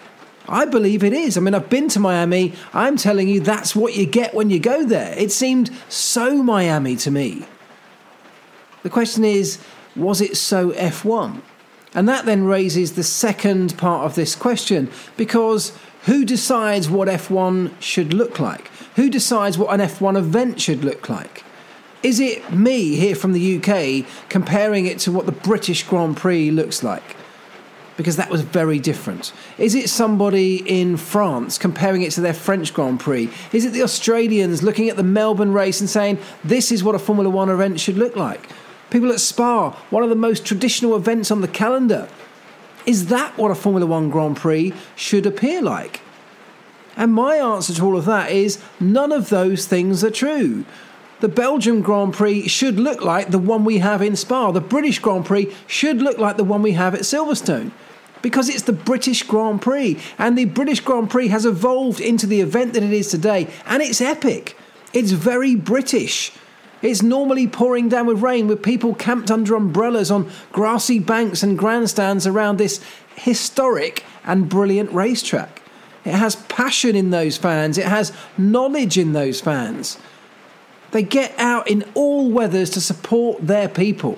I 0.49 0.65
believe 0.65 1.03
it 1.03 1.13
is. 1.13 1.37
I 1.37 1.41
mean, 1.41 1.53
I've 1.53 1.69
been 1.69 1.89
to 1.89 1.99
Miami. 1.99 2.53
I'm 2.73 2.97
telling 2.97 3.27
you, 3.27 3.39
that's 3.39 3.75
what 3.75 3.95
you 3.95 4.05
get 4.05 4.33
when 4.33 4.49
you 4.49 4.59
go 4.59 4.85
there. 4.85 5.13
It 5.17 5.31
seemed 5.31 5.71
so 5.89 6.41
Miami 6.41 6.95
to 6.97 7.11
me. 7.11 7.45
The 8.83 8.89
question 8.89 9.23
is, 9.23 9.59
was 9.95 10.21
it 10.21 10.37
so 10.37 10.71
F1? 10.71 11.41
And 11.93 12.07
that 12.07 12.25
then 12.25 12.45
raises 12.45 12.93
the 12.93 13.03
second 13.03 13.77
part 13.77 14.05
of 14.05 14.15
this 14.15 14.35
question 14.35 14.89
because 15.15 15.75
who 16.03 16.23
decides 16.23 16.89
what 16.89 17.07
F1 17.07 17.71
should 17.81 18.13
look 18.13 18.39
like? 18.39 18.69
Who 18.95 19.09
decides 19.09 19.57
what 19.57 19.73
an 19.73 19.85
F1 19.85 20.17
event 20.17 20.61
should 20.61 20.83
look 20.83 21.09
like? 21.09 21.43
Is 22.03 22.19
it 22.19 22.51
me 22.53 22.95
here 22.95 23.15
from 23.15 23.33
the 23.33 23.57
UK 23.57 24.05
comparing 24.29 24.85
it 24.85 24.99
to 24.99 25.11
what 25.11 25.25
the 25.25 25.31
British 25.31 25.83
Grand 25.83 26.15
Prix 26.15 26.51
looks 26.51 26.83
like? 26.83 27.15
Because 27.97 28.15
that 28.15 28.29
was 28.29 28.41
very 28.41 28.79
different? 28.79 29.33
Is 29.57 29.75
it 29.75 29.89
somebody 29.89 30.57
in 30.57 30.95
France 30.95 31.57
comparing 31.57 32.03
it 32.03 32.11
to 32.11 32.21
their 32.21 32.33
French 32.33 32.73
Grand 32.73 32.99
Prix? 32.99 33.29
Is 33.51 33.65
it 33.65 33.73
the 33.73 33.81
Australians 33.81 34.63
looking 34.63 34.87
at 34.87 34.95
the 34.95 35.03
Melbourne 35.03 35.51
race 35.51 35.81
and 35.81 35.89
saying, 35.89 36.19
this 36.43 36.71
is 36.71 36.83
what 36.83 36.95
a 36.95 36.99
Formula 36.99 37.29
One 37.29 37.49
event 37.49 37.79
should 37.79 37.97
look 37.97 38.15
like? 38.15 38.47
People 38.91 39.11
at 39.11 39.19
Spa, 39.19 39.71
one 39.89 40.03
of 40.03 40.09
the 40.09 40.15
most 40.15 40.45
traditional 40.45 40.95
events 40.95 41.31
on 41.31 41.41
the 41.41 41.47
calendar. 41.47 42.07
Is 42.85 43.07
that 43.07 43.37
what 43.37 43.51
a 43.51 43.55
Formula 43.55 43.85
One 43.85 44.09
Grand 44.09 44.37
Prix 44.37 44.73
should 44.95 45.25
appear 45.25 45.61
like? 45.61 46.01
And 46.95 47.13
my 47.13 47.35
answer 47.35 47.73
to 47.73 47.83
all 47.83 47.97
of 47.97 48.05
that 48.05 48.31
is 48.31 48.61
none 48.79 49.11
of 49.11 49.29
those 49.29 49.65
things 49.65 50.03
are 50.03 50.11
true. 50.11 50.65
The 51.19 51.27
Belgian 51.27 51.81
Grand 51.81 52.13
Prix 52.13 52.47
should 52.47 52.79
look 52.79 53.01
like 53.01 53.31
the 53.31 53.39
one 53.39 53.65
we 53.65 53.79
have 53.79 54.03
in 54.03 54.15
Spa. 54.15 54.51
The 54.51 54.61
British 54.61 54.99
Grand 54.99 55.25
Prix 55.25 55.53
should 55.65 55.97
look 55.97 56.19
like 56.19 56.37
the 56.37 56.43
one 56.43 56.61
we 56.61 56.73
have 56.73 56.93
at 56.93 57.01
Silverstone 57.01 57.71
because 58.21 58.49
it's 58.49 58.63
the 58.63 58.73
British 58.73 59.23
Grand 59.23 59.61
Prix. 59.61 59.99
And 60.17 60.37
the 60.37 60.45
British 60.45 60.79
Grand 60.79 61.09
Prix 61.09 61.27
has 61.29 61.45
evolved 61.45 61.99
into 61.99 62.27
the 62.27 62.41
event 62.41 62.73
that 62.73 62.83
it 62.83 62.93
is 62.93 63.09
today. 63.09 63.47
And 63.65 63.81
it's 63.81 64.01
epic. 64.01 64.57
It's 64.93 65.11
very 65.11 65.55
British. 65.55 66.31
It's 66.81 67.01
normally 67.01 67.47
pouring 67.47 67.89
down 67.89 68.05
with 68.05 68.21
rain 68.21 68.47
with 68.47 68.61
people 68.61 68.93
camped 68.93 69.31
under 69.31 69.55
umbrellas 69.55 70.11
on 70.11 70.29
grassy 70.51 70.99
banks 70.99 71.41
and 71.41 71.57
grandstands 71.57 72.27
around 72.27 72.57
this 72.57 72.83
historic 73.15 74.03
and 74.23 74.47
brilliant 74.47 74.91
racetrack. 74.91 75.61
It 76.05 76.13
has 76.13 76.35
passion 76.35 76.95
in 76.95 77.09
those 77.09 77.37
fans, 77.37 77.77
it 77.77 77.85
has 77.85 78.13
knowledge 78.37 78.97
in 78.97 79.13
those 79.13 79.41
fans. 79.41 79.97
They 80.91 81.03
get 81.03 81.33
out 81.37 81.67
in 81.67 81.83
all 81.95 82.31
weathers 82.31 82.69
to 82.71 82.81
support 82.81 83.45
their 83.45 83.67
people. 83.67 84.17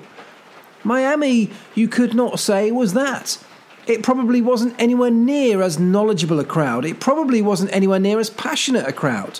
Miami, 0.83 1.49
you 1.73 1.87
could 1.87 2.13
not 2.13 2.39
say, 2.39 2.71
was 2.71 2.93
that 2.93 3.43
it 3.89 4.03
probably 4.03 4.39
wasn't 4.39 4.75
anywhere 4.79 5.11
near 5.11 5.61
as 5.61 5.79
knowledgeable 5.79 6.39
a 6.39 6.45
crowd. 6.45 6.85
It 6.85 6.99
probably 6.99 7.41
wasn't 7.41 7.73
anywhere 7.73 7.99
near 7.99 8.19
as 8.19 8.29
passionate 8.29 8.87
a 8.87 8.93
crowd. 8.93 9.39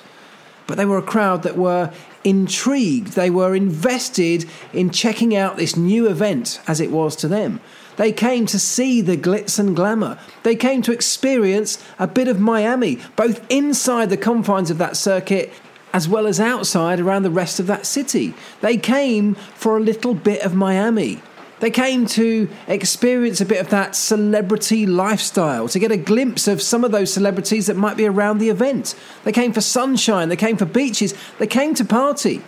But 0.65 0.77
they 0.77 0.85
were 0.85 0.97
a 0.97 1.03
crowd 1.03 1.43
that 1.43 1.57
were 1.57 1.93
intrigued. 2.23 3.13
They 3.13 3.29
were 3.29 3.55
invested 3.55 4.45
in 4.73 4.89
checking 4.89 5.35
out 5.35 5.57
this 5.57 5.75
new 5.75 6.07
event 6.07 6.59
as 6.67 6.81
it 6.81 6.91
was 6.91 7.15
to 7.17 7.27
them. 7.27 7.59
They 7.97 8.11
came 8.11 8.45
to 8.47 8.59
see 8.59 9.01
the 9.01 9.17
glitz 9.17 9.59
and 9.59 9.75
glamour. 9.75 10.17
They 10.43 10.55
came 10.55 10.81
to 10.83 10.91
experience 10.91 11.83
a 11.99 12.07
bit 12.07 12.27
of 12.27 12.39
Miami, 12.39 12.99
both 13.15 13.45
inside 13.51 14.09
the 14.09 14.17
confines 14.17 14.71
of 14.71 14.77
that 14.77 14.97
circuit 14.97 15.51
as 15.93 16.07
well 16.07 16.27
as 16.27 16.39
outside 16.39 16.99
around 16.99 17.23
the 17.23 17.31
rest 17.31 17.59
of 17.59 17.67
that 17.67 17.85
city. 17.85 18.33
They 18.61 18.77
came 18.77 19.35
for 19.35 19.77
a 19.77 19.81
little 19.81 20.13
bit 20.13 20.41
of 20.41 20.53
Miami. 20.53 21.21
They 21.59 21.71
came 21.71 22.05
to 22.07 22.49
experience 22.67 23.41
a 23.41 23.45
bit 23.45 23.59
of 23.59 23.69
that 23.69 23.95
celebrity 23.95 24.85
lifestyle, 24.85 25.67
to 25.67 25.79
get 25.79 25.91
a 25.91 25.97
glimpse 25.97 26.47
of 26.47 26.61
some 26.61 26.83
of 26.83 26.91
those 26.91 27.13
celebrities 27.13 27.67
that 27.67 27.75
might 27.75 27.97
be 27.97 28.05
around 28.05 28.37
the 28.37 28.49
event. 28.49 28.95
They 29.23 29.31
came 29.31 29.51
for 29.51 29.61
sunshine, 29.61 30.29
they 30.29 30.35
came 30.37 30.57
for 30.57 30.65
beaches, 30.65 31.13
they 31.37 31.47
came 31.47 31.73
to 31.75 31.85
party. 31.85 32.41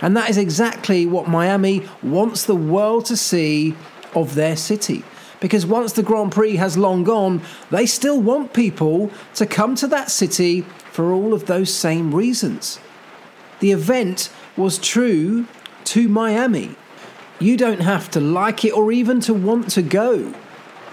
And 0.00 0.16
that 0.16 0.30
is 0.30 0.38
exactly 0.38 1.06
what 1.06 1.28
Miami 1.28 1.86
wants 2.02 2.44
the 2.44 2.54
world 2.54 3.04
to 3.06 3.16
see 3.16 3.74
of 4.14 4.34
their 4.34 4.56
city. 4.56 5.04
Because 5.40 5.66
once 5.66 5.92
the 5.92 6.02
Grand 6.02 6.32
Prix 6.32 6.56
has 6.56 6.78
long 6.78 7.04
gone, 7.04 7.42
they 7.70 7.84
still 7.84 8.20
want 8.20 8.54
people 8.54 9.10
to 9.34 9.44
come 9.44 9.74
to 9.76 9.86
that 9.88 10.10
city 10.10 10.62
for 10.90 11.12
all 11.12 11.34
of 11.34 11.46
those 11.46 11.72
same 11.72 12.14
reasons. 12.14 12.78
The 13.60 13.72
event 13.72 14.30
was 14.56 14.78
true 14.78 15.46
to 15.84 16.08
Miami. 16.08 16.76
You 17.40 17.56
don't 17.56 17.80
have 17.80 18.10
to 18.12 18.20
like 18.20 18.64
it 18.64 18.72
or 18.72 18.92
even 18.92 19.20
to 19.20 19.34
want 19.34 19.70
to 19.70 19.82
go. 19.82 20.32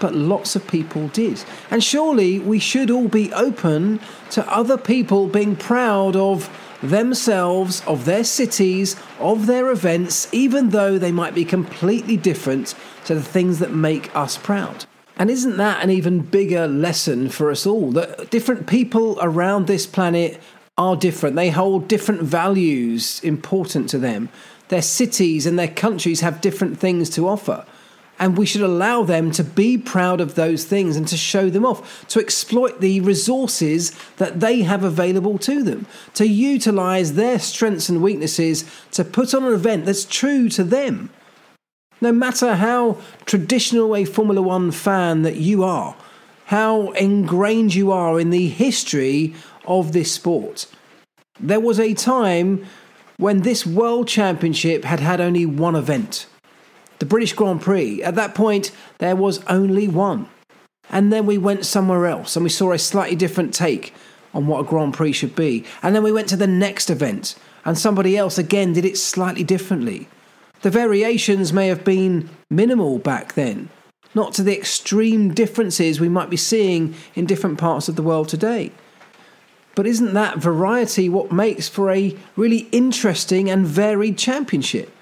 But 0.00 0.14
lots 0.14 0.56
of 0.56 0.66
people 0.66 1.08
did. 1.08 1.44
And 1.70 1.82
surely 1.82 2.40
we 2.40 2.58
should 2.58 2.90
all 2.90 3.08
be 3.08 3.32
open 3.32 4.00
to 4.30 4.52
other 4.52 4.76
people 4.76 5.28
being 5.28 5.54
proud 5.54 6.16
of 6.16 6.50
themselves, 6.82 7.82
of 7.86 8.04
their 8.04 8.24
cities, 8.24 8.96
of 9.20 9.46
their 9.46 9.70
events, 9.70 10.28
even 10.32 10.70
though 10.70 10.98
they 10.98 11.12
might 11.12 11.34
be 11.34 11.44
completely 11.44 12.16
different 12.16 12.74
to 13.04 13.14
the 13.14 13.22
things 13.22 13.60
that 13.60 13.72
make 13.72 14.14
us 14.16 14.36
proud. 14.36 14.84
And 15.16 15.30
isn't 15.30 15.56
that 15.58 15.84
an 15.84 15.90
even 15.90 16.20
bigger 16.20 16.66
lesson 16.66 17.28
for 17.28 17.50
us 17.50 17.64
all? 17.66 17.92
That 17.92 18.30
different 18.30 18.66
people 18.66 19.18
around 19.20 19.68
this 19.68 19.86
planet 19.86 20.40
are 20.76 20.96
different. 20.96 21.36
They 21.36 21.50
hold 21.50 21.86
different 21.86 22.22
values 22.22 23.22
important 23.22 23.88
to 23.90 23.98
them 23.98 24.30
their 24.72 24.82
cities 24.82 25.44
and 25.44 25.58
their 25.58 25.68
countries 25.68 26.22
have 26.22 26.40
different 26.40 26.78
things 26.78 27.10
to 27.10 27.28
offer. 27.28 27.66
And 28.18 28.38
we 28.38 28.46
should 28.46 28.62
allow 28.62 29.02
them 29.02 29.30
to 29.32 29.44
be 29.44 29.76
proud 29.76 30.18
of 30.18 30.34
those 30.34 30.64
things 30.64 30.96
and 30.96 31.06
to 31.08 31.16
show 31.16 31.50
them 31.50 31.66
off, 31.66 32.06
to 32.08 32.20
exploit 32.20 32.80
the 32.80 33.00
resources 33.00 33.92
that 34.16 34.40
they 34.40 34.62
have 34.62 34.82
available 34.82 35.36
to 35.40 35.62
them, 35.62 35.86
to 36.14 36.26
utilize 36.26 37.14
their 37.14 37.38
strengths 37.38 37.90
and 37.90 38.02
weaknesses 38.02 38.64
to 38.92 39.04
put 39.04 39.34
on 39.34 39.44
an 39.44 39.52
event 39.52 39.84
that's 39.84 40.06
true 40.06 40.48
to 40.48 40.64
them. 40.64 41.10
No 42.00 42.10
matter 42.10 42.54
how 42.54 42.96
traditional 43.26 43.94
a 43.94 44.06
Formula 44.06 44.40
One 44.40 44.70
fan 44.70 45.20
that 45.22 45.36
you 45.36 45.64
are, 45.64 45.94
how 46.46 46.92
ingrained 46.92 47.74
you 47.74 47.92
are 47.92 48.18
in 48.18 48.30
the 48.30 48.48
history 48.48 49.34
of 49.66 49.92
this 49.92 50.12
sport, 50.12 50.66
there 51.38 51.60
was 51.60 51.78
a 51.78 51.92
time 51.92 52.64
when 53.16 53.42
this 53.42 53.66
World 53.66 54.08
Championship 54.08 54.84
had 54.84 55.00
had 55.00 55.20
only 55.20 55.46
one 55.46 55.74
event 55.74 56.26
the 57.02 57.06
British 57.06 57.32
Grand 57.32 57.60
Prix. 57.60 58.00
At 58.04 58.14
that 58.14 58.32
point, 58.32 58.70
there 58.98 59.16
was 59.16 59.44
only 59.46 59.88
one. 59.88 60.28
And 60.88 61.12
then 61.12 61.26
we 61.26 61.36
went 61.36 61.66
somewhere 61.66 62.06
else 62.06 62.36
and 62.36 62.44
we 62.44 62.48
saw 62.48 62.70
a 62.70 62.78
slightly 62.78 63.16
different 63.16 63.52
take 63.52 63.92
on 64.32 64.46
what 64.46 64.60
a 64.60 64.68
Grand 64.68 64.94
Prix 64.94 65.10
should 65.10 65.34
be. 65.34 65.64
And 65.82 65.96
then 65.96 66.04
we 66.04 66.12
went 66.12 66.28
to 66.28 66.36
the 66.36 66.46
next 66.46 66.90
event 66.90 67.34
and 67.64 67.76
somebody 67.76 68.16
else 68.16 68.38
again 68.38 68.72
did 68.72 68.84
it 68.84 68.96
slightly 68.96 69.42
differently. 69.42 70.06
The 70.60 70.70
variations 70.70 71.52
may 71.52 71.66
have 71.66 71.84
been 71.84 72.30
minimal 72.48 73.00
back 73.00 73.34
then, 73.34 73.68
not 74.14 74.32
to 74.34 74.44
the 74.44 74.56
extreme 74.56 75.34
differences 75.34 75.98
we 75.98 76.08
might 76.08 76.30
be 76.30 76.36
seeing 76.36 76.94
in 77.16 77.26
different 77.26 77.58
parts 77.58 77.88
of 77.88 77.96
the 77.96 78.02
world 78.04 78.28
today. 78.28 78.70
But 79.74 79.86
isn't 79.86 80.14
that 80.14 80.38
variety 80.38 81.08
what 81.08 81.32
makes 81.32 81.68
for 81.68 81.90
a 81.90 82.16
really 82.36 82.68
interesting 82.72 83.48
and 83.48 83.66
varied 83.66 84.18
championship? 84.18 84.94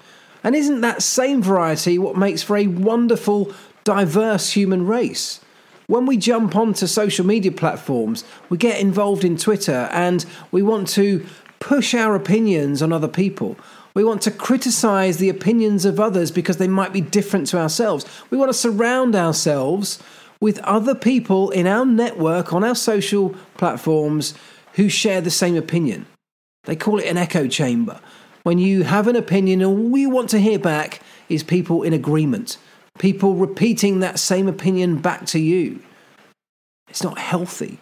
And 0.43 0.55
isn't 0.55 0.81
that 0.81 1.03
same 1.03 1.41
variety 1.41 1.97
what 1.97 2.17
makes 2.17 2.41
for 2.41 2.57
a 2.57 2.67
wonderful, 2.67 3.53
diverse 3.83 4.51
human 4.51 4.87
race? 4.87 5.41
When 5.87 6.05
we 6.05 6.15
jump 6.15 6.55
onto 6.55 6.87
social 6.87 7.25
media 7.25 7.51
platforms, 7.51 8.23
we 8.49 8.57
get 8.57 8.79
involved 8.79 9.25
in 9.25 9.35
Twitter 9.35 9.89
and 9.91 10.25
we 10.49 10.61
want 10.61 10.87
to 10.89 11.25
push 11.59 11.93
our 11.93 12.15
opinions 12.15 12.81
on 12.81 12.93
other 12.93 13.09
people. 13.09 13.57
We 13.93 14.05
want 14.05 14.21
to 14.21 14.31
criticize 14.31 15.17
the 15.17 15.27
opinions 15.27 15.83
of 15.83 15.99
others 15.99 16.31
because 16.31 16.57
they 16.57 16.67
might 16.67 16.93
be 16.93 17.01
different 17.01 17.47
to 17.47 17.59
ourselves. 17.59 18.05
We 18.29 18.37
want 18.37 18.49
to 18.49 18.57
surround 18.57 19.15
ourselves 19.15 20.01
with 20.39 20.59
other 20.59 20.95
people 20.95 21.51
in 21.51 21.67
our 21.67 21.85
network, 21.85 22.53
on 22.53 22.63
our 22.63 22.73
social 22.73 23.35
platforms, 23.57 24.33
who 24.73 24.89
share 24.89 25.21
the 25.21 25.29
same 25.29 25.55
opinion. 25.55 26.05
They 26.63 26.75
call 26.75 26.99
it 26.99 27.07
an 27.07 27.17
echo 27.17 27.47
chamber. 27.47 27.99
When 28.43 28.57
you 28.57 28.83
have 28.83 29.07
an 29.07 29.15
opinion 29.15 29.63
all 29.63 29.97
you 29.97 30.09
want 30.09 30.29
to 30.31 30.39
hear 30.39 30.59
back 30.59 31.01
is 31.29 31.43
people 31.43 31.83
in 31.83 31.93
agreement, 31.93 32.57
people 32.99 33.35
repeating 33.35 33.99
that 33.99 34.19
same 34.19 34.47
opinion 34.47 34.97
back 34.97 35.25
to 35.27 35.39
you. 35.39 35.81
It's 36.89 37.03
not 37.03 37.17
healthy. 37.17 37.79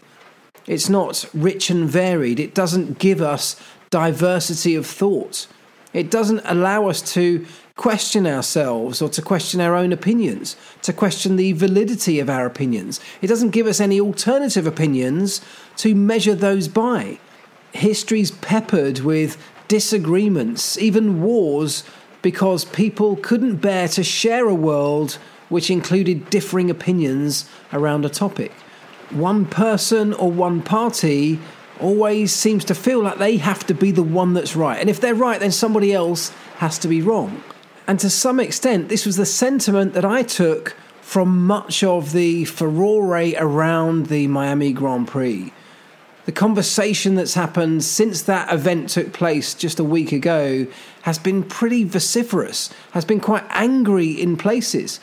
It's 0.67 0.89
not 0.89 1.25
rich 1.33 1.69
and 1.69 1.89
varied. 1.89 2.39
It 2.39 2.53
doesn't 2.53 2.99
give 2.99 3.21
us 3.21 3.59
diversity 3.89 4.75
of 4.75 4.85
thought. 4.85 5.47
It 5.93 6.11
doesn't 6.11 6.41
allow 6.45 6.87
us 6.87 7.01
to 7.13 7.45
question 7.79 8.27
ourselves 8.27 9.01
or 9.01 9.07
to 9.07 9.21
question 9.21 9.61
our 9.61 9.73
own 9.73 9.93
opinions, 9.93 10.57
to 10.81 10.91
question 10.91 11.37
the 11.37 11.53
validity 11.53 12.19
of 12.19 12.29
our 12.29 12.45
opinions. 12.45 12.99
It 13.21 13.27
doesn't 13.27 13.51
give 13.51 13.67
us 13.67 13.79
any 13.79 14.01
alternative 14.01 14.67
opinions 14.67 15.39
to 15.77 15.95
measure 15.95 16.35
those 16.35 16.67
by. 16.67 17.19
History's 17.71 18.31
peppered 18.31 18.99
with 18.99 19.41
disagreements, 19.69 20.77
even 20.77 21.21
wars, 21.21 21.85
because 22.21 22.65
people 22.65 23.15
couldn't 23.15 23.61
bear 23.61 23.87
to 23.87 24.03
share 24.03 24.49
a 24.49 24.53
world 24.53 25.17
which 25.47 25.71
included 25.71 26.29
differing 26.29 26.69
opinions 26.69 27.49
around 27.71 28.03
a 28.03 28.09
topic. 28.09 28.51
One 29.09 29.45
person 29.45 30.11
or 30.11 30.29
one 30.29 30.61
party 30.61 31.39
always 31.79 32.33
seems 32.33 32.65
to 32.65 32.75
feel 32.75 33.01
like 33.01 33.19
they 33.19 33.37
have 33.37 33.65
to 33.67 33.73
be 33.73 33.91
the 33.91 34.03
one 34.03 34.33
that's 34.33 34.53
right. 34.53 34.81
And 34.81 34.89
if 34.89 34.99
they're 34.99 35.15
right, 35.15 35.39
then 35.39 35.53
somebody 35.53 35.93
else 35.93 36.31
has 36.57 36.77
to 36.79 36.89
be 36.89 37.01
wrong. 37.01 37.41
And 37.89 37.99
to 38.01 38.09
some 38.11 38.39
extent, 38.39 38.87
this 38.87 39.03
was 39.03 39.17
the 39.17 39.25
sentiment 39.25 39.93
that 39.93 40.05
I 40.05 40.21
took 40.21 40.75
from 41.01 41.47
much 41.47 41.83
of 41.83 42.11
the 42.11 42.45
furore 42.45 43.17
around 43.17 44.05
the 44.09 44.27
Miami 44.27 44.73
Grand 44.73 45.07
Prix. 45.07 45.51
The 46.25 46.31
conversation 46.31 47.15
that's 47.15 47.33
happened 47.33 47.83
since 47.83 48.21
that 48.21 48.53
event 48.53 48.91
took 48.91 49.11
place 49.11 49.55
just 49.55 49.79
a 49.79 49.83
week 49.83 50.11
ago 50.11 50.67
has 51.01 51.17
been 51.17 51.41
pretty 51.41 51.83
vociferous, 51.83 52.71
has 52.91 53.05
been 53.05 53.19
quite 53.19 53.45
angry 53.49 54.11
in 54.11 54.37
places. 54.37 54.99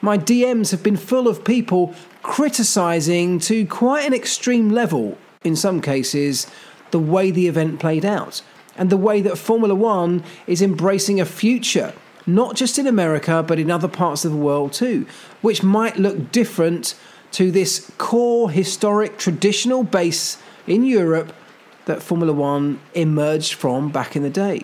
My 0.00 0.16
DMs 0.16 0.70
have 0.70 0.82
been 0.82 0.96
full 0.96 1.28
of 1.28 1.44
people 1.44 1.94
criticising 2.22 3.40
to 3.40 3.66
quite 3.66 4.06
an 4.06 4.14
extreme 4.14 4.70
level 4.70 5.18
in 5.44 5.56
some 5.56 5.82
cases, 5.82 6.46
the 6.90 6.98
way 6.98 7.30
the 7.30 7.48
event 7.48 7.80
played 7.80 8.06
out 8.06 8.40
and 8.80 8.88
the 8.88 8.96
way 8.96 9.20
that 9.20 9.36
Formula 9.36 9.74
One 9.74 10.24
is 10.46 10.62
embracing 10.62 11.20
a 11.20 11.26
future, 11.26 11.92
not 12.26 12.56
just 12.56 12.78
in 12.78 12.86
America, 12.86 13.44
but 13.46 13.58
in 13.58 13.70
other 13.70 13.88
parts 13.88 14.24
of 14.24 14.32
the 14.32 14.36
world 14.36 14.72
too, 14.72 15.06
which 15.40 15.62
might 15.62 15.96
look 15.96 16.32
different 16.32 16.94
to 17.32 17.50
this 17.50 17.90
core 17.98 18.50
historic 18.50 19.18
traditional 19.18 19.84
base 19.84 20.38
in 20.66 20.84
Europe 20.84 21.32
that 21.86 22.02
Formula 22.02 22.32
One 22.32 22.80
emerged 22.94 23.54
from 23.54 23.90
back 23.90 24.16
in 24.16 24.22
the 24.22 24.30
day. 24.30 24.62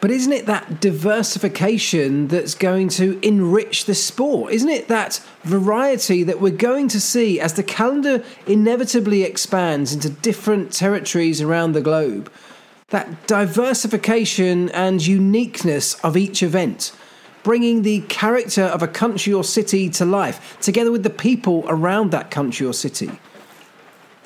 But 0.00 0.10
isn't 0.10 0.32
it 0.32 0.46
that 0.46 0.80
diversification 0.80 2.28
that's 2.28 2.54
going 2.54 2.90
to 2.90 3.18
enrich 3.26 3.86
the 3.86 3.94
sport? 3.94 4.52
Isn't 4.52 4.68
it 4.68 4.88
that 4.88 5.22
variety 5.42 6.22
that 6.22 6.40
we're 6.40 6.50
going 6.50 6.88
to 6.88 7.00
see 7.00 7.40
as 7.40 7.54
the 7.54 7.62
calendar 7.62 8.22
inevitably 8.46 9.22
expands 9.22 9.94
into 9.94 10.10
different 10.10 10.72
territories 10.72 11.40
around 11.40 11.72
the 11.72 11.80
globe? 11.80 12.30
That 12.90 13.26
diversification 13.26 14.70
and 14.70 15.04
uniqueness 15.04 15.94
of 16.04 16.16
each 16.16 16.42
event, 16.42 16.92
bringing 17.42 17.82
the 17.82 18.02
character 18.02 18.62
of 18.62 18.82
a 18.82 18.88
country 18.88 19.32
or 19.32 19.44
city 19.44 19.90
to 19.90 20.04
life, 20.04 20.56
together 20.60 20.92
with 20.92 21.02
the 21.02 21.10
people 21.10 21.64
around 21.68 22.10
that 22.12 22.30
country 22.30 22.66
or 22.66 22.72
city 22.72 23.18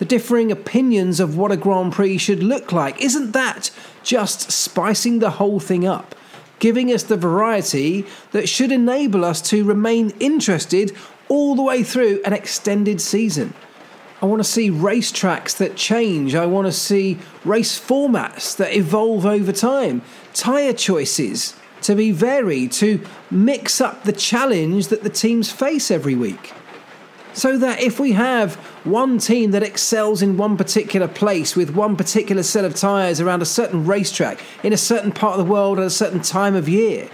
the 0.00 0.06
differing 0.06 0.50
opinions 0.50 1.20
of 1.20 1.36
what 1.36 1.52
a 1.52 1.58
Grand 1.58 1.92
Prix 1.92 2.16
should 2.16 2.42
look 2.42 2.72
like. 2.72 2.98
Isn't 3.02 3.32
that 3.32 3.70
just 4.02 4.50
spicing 4.50 5.18
the 5.18 5.32
whole 5.32 5.60
thing 5.60 5.86
up? 5.86 6.14
Giving 6.58 6.90
us 6.90 7.02
the 7.02 7.18
variety 7.18 8.06
that 8.32 8.48
should 8.48 8.72
enable 8.72 9.26
us 9.26 9.42
to 9.50 9.62
remain 9.62 10.14
interested 10.18 10.96
all 11.28 11.54
the 11.54 11.62
way 11.62 11.82
through 11.82 12.22
an 12.24 12.32
extended 12.32 12.98
season. 12.98 13.52
I 14.22 14.26
want 14.26 14.40
to 14.40 14.48
see 14.48 14.70
racetracks 14.70 15.56
that 15.56 15.76
change. 15.76 16.34
I 16.34 16.44
want 16.44 16.66
to 16.66 16.72
see 16.72 17.18
race 17.44 17.80
formats 17.80 18.54
that 18.56 18.76
evolve 18.76 19.24
over 19.24 19.50
time, 19.50 20.02
tyre 20.34 20.74
choices 20.74 21.54
to 21.82 21.94
be 21.94 22.10
varied, 22.10 22.72
to 22.72 23.02
mix 23.30 23.80
up 23.80 24.04
the 24.04 24.12
challenge 24.12 24.88
that 24.88 25.02
the 25.02 25.08
teams 25.08 25.50
face 25.50 25.90
every 25.90 26.14
week. 26.14 26.52
So 27.32 27.56
that 27.58 27.80
if 27.80 27.98
we 27.98 28.12
have 28.12 28.56
one 28.84 29.18
team 29.18 29.52
that 29.52 29.62
excels 29.62 30.20
in 30.20 30.36
one 30.36 30.58
particular 30.58 31.08
place 31.08 31.56
with 31.56 31.70
one 31.70 31.96
particular 31.96 32.42
set 32.42 32.66
of 32.66 32.74
tyres 32.74 33.20
around 33.20 33.40
a 33.40 33.46
certain 33.46 33.86
racetrack 33.86 34.40
in 34.62 34.74
a 34.74 34.76
certain 34.76 35.12
part 35.12 35.38
of 35.38 35.46
the 35.46 35.50
world 35.50 35.78
at 35.78 35.86
a 35.86 35.90
certain 35.90 36.20
time 36.20 36.54
of 36.54 36.68
year, 36.68 37.08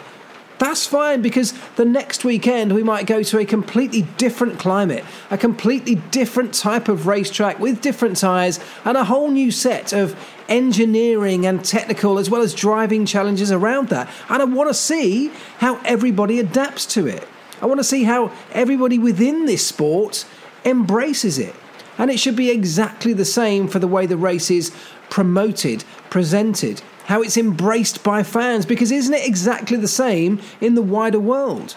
that's 0.59 0.87
fine 0.87 1.21
because 1.21 1.53
the 1.77 1.85
next 1.85 2.25
weekend 2.25 2.73
we 2.73 2.83
might 2.83 3.07
go 3.07 3.23
to 3.23 3.39
a 3.39 3.45
completely 3.45 4.03
different 4.17 4.59
climate, 4.59 5.05
a 5.31 5.37
completely 5.37 5.97
different 6.11 6.55
type 6.55 6.89
of 6.89 7.07
racetrack 7.07 7.59
with 7.59 7.83
different 7.83 8.17
tyres, 8.17 8.59
and 8.85 8.97
a 8.97 9.05
whole 9.05 9.31
new 9.31 9.51
set 9.51 9.93
of 9.93 10.19
engineering 10.49 11.45
and 11.45 11.65
technical 11.65 12.19
as 12.19 12.31
well 12.31 12.41
as 12.41 12.55
driving 12.55 13.05
challenges 13.05 13.53
around 13.53 13.89
that. 13.89 14.09
And 14.31 14.41
I 14.41 14.45
want 14.47 14.71
to 14.71 14.75
see 14.75 15.29
how 15.59 15.79
everybody 15.85 16.41
adapts 16.41 16.87
to 16.95 17.07
it. 17.07 17.27
I 17.61 17.67
want 17.67 17.81
to 17.81 17.85
see 17.85 18.05
how 18.05 18.33
everybody 18.53 18.99
within 18.99 19.47
this 19.47 19.67
sport 19.67 20.25
embraces 20.65 21.39
it. 21.39 21.55
And 21.99 22.11
it 22.11 22.19
should 22.19 22.37
be 22.37 22.51
exactly 22.51 23.13
the 23.13 23.25
same 23.25 23.69
for 23.69 23.79
the 23.79 23.89
way 23.89 24.07
the 24.07 24.17
race 24.17 24.51
is 24.51 24.75
promoted, 25.09 25.85
presented, 26.11 26.83
how 27.07 27.23
it's 27.23 27.37
embraced 27.37 28.03
by 28.03 28.23
fans, 28.23 28.67
because 28.67 28.91
isn't 28.91 29.15
it 29.15 29.27
exactly 29.27 29.77
the 29.77 29.89
same 29.89 30.41
in 30.61 30.75
the 30.75 30.83
wider 30.83 31.21
world? 31.21 31.77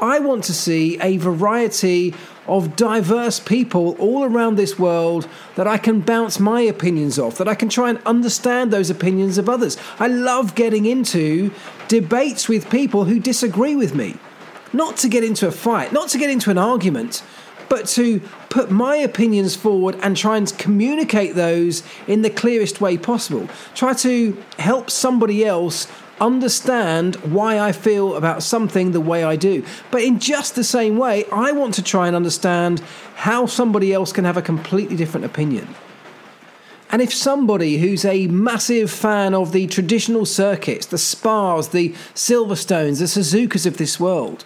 I 0.00 0.18
want 0.18 0.44
to 0.44 0.54
see 0.54 0.98
a 1.00 1.16
variety 1.18 2.14
of 2.46 2.76
diverse 2.76 3.40
people 3.40 3.96
all 3.98 4.24
around 4.24 4.56
this 4.56 4.78
world 4.78 5.28
that 5.56 5.66
I 5.66 5.78
can 5.78 6.00
bounce 6.00 6.40
my 6.40 6.60
opinions 6.60 7.18
off, 7.18 7.38
that 7.38 7.48
I 7.48 7.54
can 7.54 7.68
try 7.68 7.90
and 7.90 7.98
understand 8.04 8.70
those 8.70 8.90
opinions 8.90 9.38
of 9.38 9.48
others. 9.48 9.78
I 9.98 10.08
love 10.08 10.54
getting 10.54 10.84
into 10.84 11.52
debates 11.88 12.48
with 12.48 12.70
people 12.70 13.04
who 13.04 13.20
disagree 13.20 13.76
with 13.76 13.94
me 13.94 14.16
not 14.72 14.96
to 14.98 15.08
get 15.08 15.22
into 15.22 15.46
a 15.46 15.52
fight, 15.52 15.92
not 15.92 16.08
to 16.08 16.18
get 16.18 16.28
into 16.28 16.50
an 16.50 16.58
argument, 16.58 17.22
but 17.74 17.88
to 17.88 18.20
put 18.50 18.70
my 18.70 18.94
opinions 18.94 19.56
forward 19.56 19.98
and 20.00 20.16
try 20.16 20.36
and 20.36 20.56
communicate 20.58 21.34
those 21.34 21.82
in 22.06 22.22
the 22.22 22.30
clearest 22.30 22.80
way 22.80 22.96
possible. 22.96 23.48
Try 23.74 23.94
to 23.94 24.40
help 24.60 24.90
somebody 24.90 25.44
else 25.44 25.88
understand 26.20 27.16
why 27.16 27.58
I 27.58 27.72
feel 27.72 28.14
about 28.14 28.44
something 28.44 28.92
the 28.92 29.00
way 29.00 29.24
I 29.24 29.34
do. 29.34 29.64
But 29.90 30.02
in 30.04 30.20
just 30.20 30.54
the 30.54 30.62
same 30.62 30.96
way, 30.98 31.24
I 31.32 31.50
want 31.50 31.74
to 31.74 31.82
try 31.82 32.06
and 32.06 32.14
understand 32.14 32.78
how 33.16 33.46
somebody 33.46 33.92
else 33.92 34.12
can 34.12 34.24
have 34.24 34.36
a 34.36 34.42
completely 34.42 34.94
different 34.94 35.26
opinion. 35.26 35.66
And 36.92 37.02
if 37.02 37.12
somebody 37.12 37.78
who's 37.78 38.04
a 38.04 38.28
massive 38.28 38.88
fan 38.88 39.34
of 39.34 39.50
the 39.50 39.66
traditional 39.66 40.26
circuits, 40.26 40.86
the 40.86 40.96
Spas, 40.96 41.70
the 41.70 41.88
Silverstones, 42.14 43.00
the 43.00 43.06
Suzukas 43.06 43.66
of 43.66 43.78
this 43.78 43.98
world, 43.98 44.44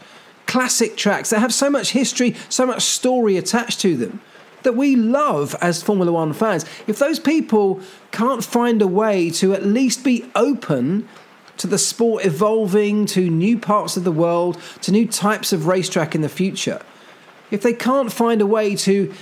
classic 0.49 0.97
tracks 0.97 1.31
that 1.31 1.39
have 1.39 1.55
so 1.55 1.71
much 1.71 1.93
history, 1.93 2.35
so 2.49 2.67
much 2.67 2.83
story 2.83 3.37
attached 3.37 3.81
to 3.81 3.97
them 3.97 4.21
that 4.63 4.75
we 4.75 4.97
love 4.97 5.55
as 5.61 5.83
Formula 5.83 6.11
One 6.11 6.33
fans, 6.33 6.65
if 6.87 6.99
those 6.99 7.21
people 7.21 7.81
can't 8.11 8.43
find 8.43 8.83
a 8.83 8.87
way 8.87 9.31
to 9.31 9.55
at 9.55 9.65
least 9.65 10.03
be 10.03 10.29
open 10.35 11.09
to 11.59 11.67
the 11.67 11.79
sport 11.79 12.25
evolving 12.25 13.07
to 13.07 13.31
new 13.31 13.59
parts 13.59 13.97
of 13.97 14.05
the 14.05 14.13
world, 14.13 14.61
to 14.83 14.93
new 14.93 15.07
types 15.07 15.53
of 15.53 15.67
racetrack 15.67 16.15
in 16.15 16.23
the 16.23 16.29
future, 16.29 16.81
if 17.51 17.63
they 17.63 17.73
can't 17.73 18.13
find 18.13 18.41
a 18.41 18.47
way 18.47 18.75
to 18.75 19.13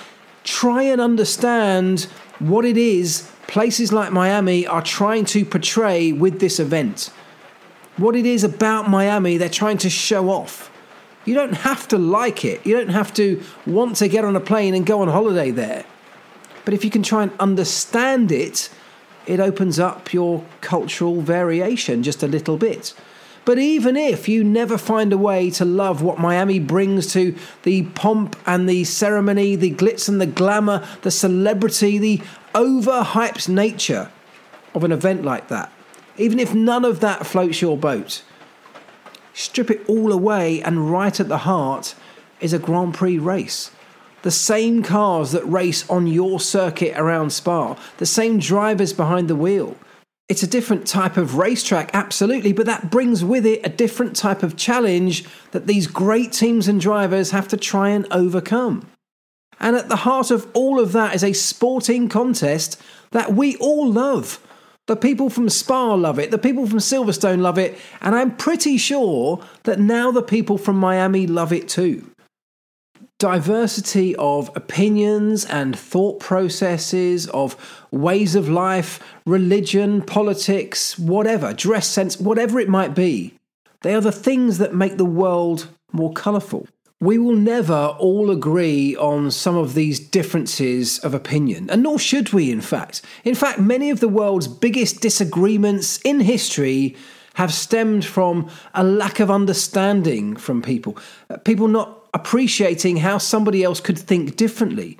try 0.44 0.82
and 0.82 1.00
understand 1.00 2.02
what 2.38 2.64
it 2.64 2.76
is 2.76 3.30
places 3.46 3.92
like 3.92 4.12
Miami 4.12 4.66
are 4.66 4.82
trying 4.82 5.24
to 5.24 5.44
portray 5.44 6.12
with 6.12 6.40
this 6.40 6.58
event. 6.58 7.10
What 7.96 8.16
it 8.16 8.26
is 8.26 8.44
about 8.44 8.90
Miami, 8.90 9.38
they're 9.38 9.48
trying 9.48 9.78
to 9.78 9.90
show 9.90 10.28
off. 10.28 10.70
You 11.26 11.34
don't 11.34 11.52
have 11.52 11.86
to 11.88 11.98
like 11.98 12.44
it, 12.44 12.64
you 12.64 12.74
don't 12.76 12.88
have 12.88 13.12
to 13.14 13.42
want 13.66 13.96
to 13.96 14.08
get 14.08 14.24
on 14.24 14.36
a 14.36 14.40
plane 14.40 14.74
and 14.74 14.86
go 14.86 15.02
on 15.02 15.08
holiday 15.08 15.50
there. 15.50 15.84
But 16.64 16.72
if 16.72 16.84
you 16.84 16.90
can 16.90 17.02
try 17.02 17.24
and 17.24 17.32
understand 17.38 18.32
it, 18.32 18.70
it 19.26 19.40
opens 19.40 19.78
up 19.78 20.12
your 20.12 20.44
cultural 20.60 21.20
variation 21.20 22.02
just 22.02 22.22
a 22.22 22.28
little 22.28 22.56
bit. 22.56 22.94
But 23.44 23.60
even 23.60 23.96
if 23.96 24.28
you 24.28 24.42
never 24.42 24.76
find 24.76 25.12
a 25.12 25.18
way 25.18 25.50
to 25.50 25.64
love 25.64 26.02
what 26.02 26.18
Miami 26.18 26.58
brings 26.58 27.12
to 27.12 27.36
the 27.62 27.84
pomp 27.84 28.36
and 28.44 28.68
the 28.68 28.82
ceremony, 28.82 29.54
the 29.54 29.72
glitz 29.72 30.08
and 30.08 30.20
the 30.20 30.26
glamour, 30.26 30.86
the 31.02 31.12
celebrity, 31.12 31.98
the 31.98 32.20
overhyped 32.54 33.48
nature 33.48 34.10
of 34.74 34.82
an 34.82 34.90
event 34.90 35.24
like 35.24 35.46
that, 35.48 35.72
even 36.18 36.40
if 36.40 36.54
none 36.54 36.84
of 36.84 36.98
that 37.00 37.24
floats 37.24 37.62
your 37.62 37.76
boat, 37.76 38.22
strip 39.36 39.70
it 39.70 39.86
all 39.86 40.12
away, 40.12 40.62
and 40.62 40.90
right 40.90 41.20
at 41.20 41.28
the 41.28 41.38
heart 41.38 41.94
is 42.40 42.54
a 42.54 42.58
Grand 42.58 42.94
Prix 42.94 43.18
race. 43.18 43.70
The 44.22 44.30
same 44.30 44.82
cars 44.82 45.32
that 45.32 45.44
race 45.44 45.88
on 45.90 46.06
your 46.06 46.40
circuit 46.40 46.94
around 46.96 47.30
Spa, 47.30 47.76
the 47.98 48.06
same 48.06 48.38
drivers 48.38 48.94
behind 48.94 49.28
the 49.28 49.36
wheel. 49.36 49.76
It's 50.28 50.42
a 50.42 50.48
different 50.48 50.86
type 50.86 51.18
of 51.18 51.36
racetrack, 51.36 51.90
absolutely, 51.92 52.52
but 52.52 52.66
that 52.66 52.90
brings 52.90 53.22
with 53.22 53.46
it 53.46 53.64
a 53.64 53.68
different 53.68 54.16
type 54.16 54.42
of 54.42 54.56
challenge 54.56 55.24
that 55.52 55.66
these 55.66 55.86
great 55.86 56.32
teams 56.32 56.66
and 56.66 56.80
drivers 56.80 57.30
have 57.30 57.46
to 57.48 57.56
try 57.58 57.90
and 57.90 58.06
overcome. 58.10 58.88
And 59.60 59.76
at 59.76 59.88
the 59.88 59.96
heart 59.96 60.30
of 60.30 60.48
all 60.54 60.80
of 60.80 60.92
that 60.92 61.14
is 61.14 61.22
a 61.22 61.32
sporting 61.34 62.08
contest 62.08 62.80
that 63.12 63.34
we 63.34 63.56
all 63.58 63.90
love. 63.90 64.40
The 64.86 64.96
people 64.96 65.30
from 65.30 65.48
Spa 65.48 65.94
love 65.94 66.18
it, 66.18 66.30
the 66.30 66.38
people 66.38 66.66
from 66.66 66.78
Silverstone 66.78 67.40
love 67.40 67.58
it, 67.58 67.76
and 68.00 68.14
I'm 68.14 68.36
pretty 68.36 68.78
sure 68.78 69.44
that 69.64 69.80
now 69.80 70.12
the 70.12 70.22
people 70.22 70.58
from 70.58 70.76
Miami 70.76 71.26
love 71.26 71.52
it 71.52 71.68
too 71.68 72.10
diversity 73.18 74.14
of 74.16 74.54
opinions 74.54 75.44
and 75.46 75.78
thought 75.78 76.20
processes, 76.20 77.26
of 77.28 77.56
ways 77.90 78.34
of 78.34 78.48
life, 78.48 79.02
religion, 79.24 80.02
politics, 80.02 80.98
whatever, 80.98 81.54
dress 81.54 81.88
sense, 81.88 82.20
whatever 82.20 82.60
it 82.60 82.68
might 82.68 82.94
be. 82.94 83.34
They 83.80 83.94
are 83.94 84.00
the 84.00 84.12
things 84.12 84.58
that 84.58 84.74
make 84.74 84.98
the 84.98 85.04
world 85.04 85.68
more 85.92 86.12
colourful. 86.12 86.68
We 87.00 87.18
will 87.18 87.36
never 87.36 87.94
all 87.98 88.30
agree 88.30 88.96
on 88.96 89.30
some 89.30 89.54
of 89.54 89.74
these 89.74 90.00
differences 90.00 90.98
of 91.00 91.12
opinion, 91.12 91.68
and 91.68 91.82
nor 91.82 91.98
should 91.98 92.32
we, 92.32 92.50
in 92.50 92.62
fact. 92.62 93.02
In 93.22 93.34
fact, 93.34 93.60
many 93.60 93.90
of 93.90 94.00
the 94.00 94.08
world's 94.08 94.48
biggest 94.48 95.02
disagreements 95.02 95.98
in 96.04 96.20
history 96.20 96.96
have 97.34 97.52
stemmed 97.52 98.06
from 98.06 98.48
a 98.72 98.82
lack 98.82 99.20
of 99.20 99.30
understanding 99.30 100.36
from 100.36 100.62
people. 100.62 100.96
Uh, 101.28 101.36
people 101.36 101.68
not 101.68 102.08
appreciating 102.14 102.96
how 102.96 103.18
somebody 103.18 103.62
else 103.62 103.78
could 103.78 103.98
think 103.98 104.36
differently. 104.36 104.98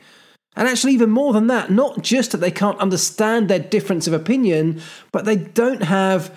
And 0.54 0.68
actually, 0.68 0.92
even 0.92 1.08
more 1.08 1.32
than 1.32 1.46
that, 1.46 1.70
not 1.70 2.02
just 2.02 2.32
that 2.32 2.38
they 2.38 2.50
can't 2.50 2.78
understand 2.78 3.48
their 3.48 3.58
difference 3.58 4.06
of 4.06 4.12
opinion, 4.12 4.82
but 5.12 5.24
they 5.24 5.36
don't 5.36 5.82
have 5.82 6.30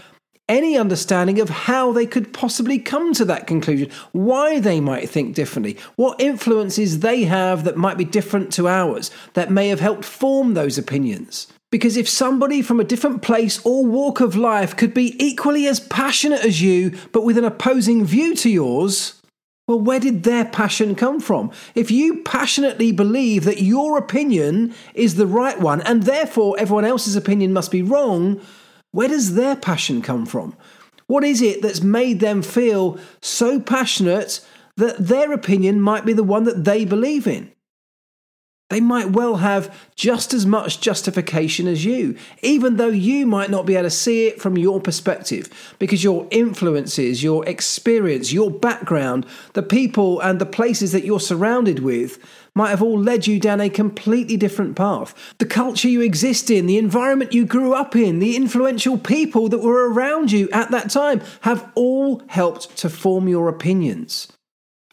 any 0.49 0.77
understanding 0.77 1.39
of 1.39 1.49
how 1.49 1.93
they 1.93 2.05
could 2.05 2.33
possibly 2.33 2.79
come 2.79 3.13
to 3.13 3.23
that 3.25 3.47
conclusion, 3.47 3.89
why 4.11 4.59
they 4.59 4.81
might 4.81 5.09
think 5.09 5.35
differently, 5.35 5.77
what 5.95 6.19
influences 6.19 6.99
they 6.99 7.23
have 7.23 7.63
that 7.63 7.77
might 7.77 7.97
be 7.97 8.03
different 8.03 8.51
to 8.53 8.67
ours, 8.67 9.11
that 9.35 9.51
may 9.51 9.69
have 9.69 9.79
helped 9.79 10.03
form 10.03 10.55
those 10.55 10.77
opinions. 10.77 11.47
Because 11.71 11.95
if 11.95 12.09
somebody 12.09 12.63
from 12.63 12.79
a 12.79 12.83
different 12.83 13.21
place 13.21 13.63
or 13.63 13.85
walk 13.85 14.21
of 14.21 14.35
life 14.35 14.75
could 14.75 14.93
be 14.93 15.15
equally 15.23 15.67
as 15.67 15.79
passionate 15.79 16.43
as 16.43 16.61
you, 16.61 16.97
but 17.11 17.23
with 17.23 17.37
an 17.37 17.45
opposing 17.45 18.03
view 18.03 18.35
to 18.37 18.49
yours, 18.49 19.13
well, 19.67 19.79
where 19.79 19.99
did 19.99 20.23
their 20.23 20.45
passion 20.45 20.95
come 20.95 21.19
from? 21.19 21.51
If 21.75 21.91
you 21.91 22.23
passionately 22.23 22.91
believe 22.91 23.43
that 23.43 23.61
your 23.61 23.99
opinion 23.99 24.73
is 24.95 25.13
the 25.13 25.27
right 25.27 25.59
one 25.59 25.81
and 25.81 26.03
therefore 26.03 26.55
everyone 26.57 26.85
else's 26.85 27.15
opinion 27.15 27.53
must 27.53 27.69
be 27.69 27.83
wrong, 27.83 28.41
where 28.91 29.07
does 29.07 29.35
their 29.35 29.55
passion 29.55 30.01
come 30.01 30.25
from? 30.25 30.55
What 31.07 31.23
is 31.23 31.41
it 31.41 31.61
that's 31.61 31.81
made 31.81 32.19
them 32.19 32.41
feel 32.41 32.99
so 33.21 33.59
passionate 33.59 34.45
that 34.77 35.07
their 35.07 35.31
opinion 35.33 35.81
might 35.81 36.05
be 36.05 36.13
the 36.13 36.23
one 36.23 36.43
that 36.43 36.65
they 36.65 36.85
believe 36.85 37.27
in? 37.27 37.51
They 38.69 38.79
might 38.79 39.09
well 39.09 39.37
have 39.37 39.75
just 39.95 40.31
as 40.31 40.45
much 40.45 40.79
justification 40.79 41.67
as 41.67 41.83
you, 41.83 42.15
even 42.43 42.77
though 42.77 42.89
you 42.89 43.25
might 43.25 43.49
not 43.49 43.65
be 43.65 43.73
able 43.73 43.85
to 43.85 43.89
see 43.89 44.27
it 44.27 44.39
from 44.39 44.59
your 44.59 44.79
perspective, 44.79 45.49
because 45.79 46.03
your 46.03 46.27
influences, 46.29 47.23
your 47.23 47.43
experience, 47.47 48.31
your 48.31 48.51
background, 48.51 49.25
the 49.53 49.63
people 49.63 50.19
and 50.19 50.39
the 50.39 50.45
places 50.45 50.91
that 50.91 51.03
you're 51.03 51.19
surrounded 51.19 51.79
with 51.79 52.19
might 52.55 52.69
have 52.69 52.81
all 52.81 52.99
led 52.99 53.27
you 53.27 53.39
down 53.39 53.61
a 53.61 53.69
completely 53.69 54.37
different 54.37 54.75
path. 54.75 55.13
The 55.37 55.45
culture 55.45 55.87
you 55.87 56.01
exist 56.01 56.49
in, 56.49 56.65
the 56.65 56.77
environment 56.77 57.33
you 57.33 57.45
grew 57.45 57.73
up 57.73 57.95
in, 57.95 58.19
the 58.19 58.35
influential 58.35 58.97
people 58.97 59.49
that 59.49 59.59
were 59.59 59.91
around 59.91 60.31
you 60.31 60.49
at 60.51 60.71
that 60.71 60.89
time 60.89 61.21
have 61.41 61.71
all 61.75 62.21
helped 62.27 62.75
to 62.77 62.89
form 62.89 63.27
your 63.27 63.47
opinions. 63.49 64.31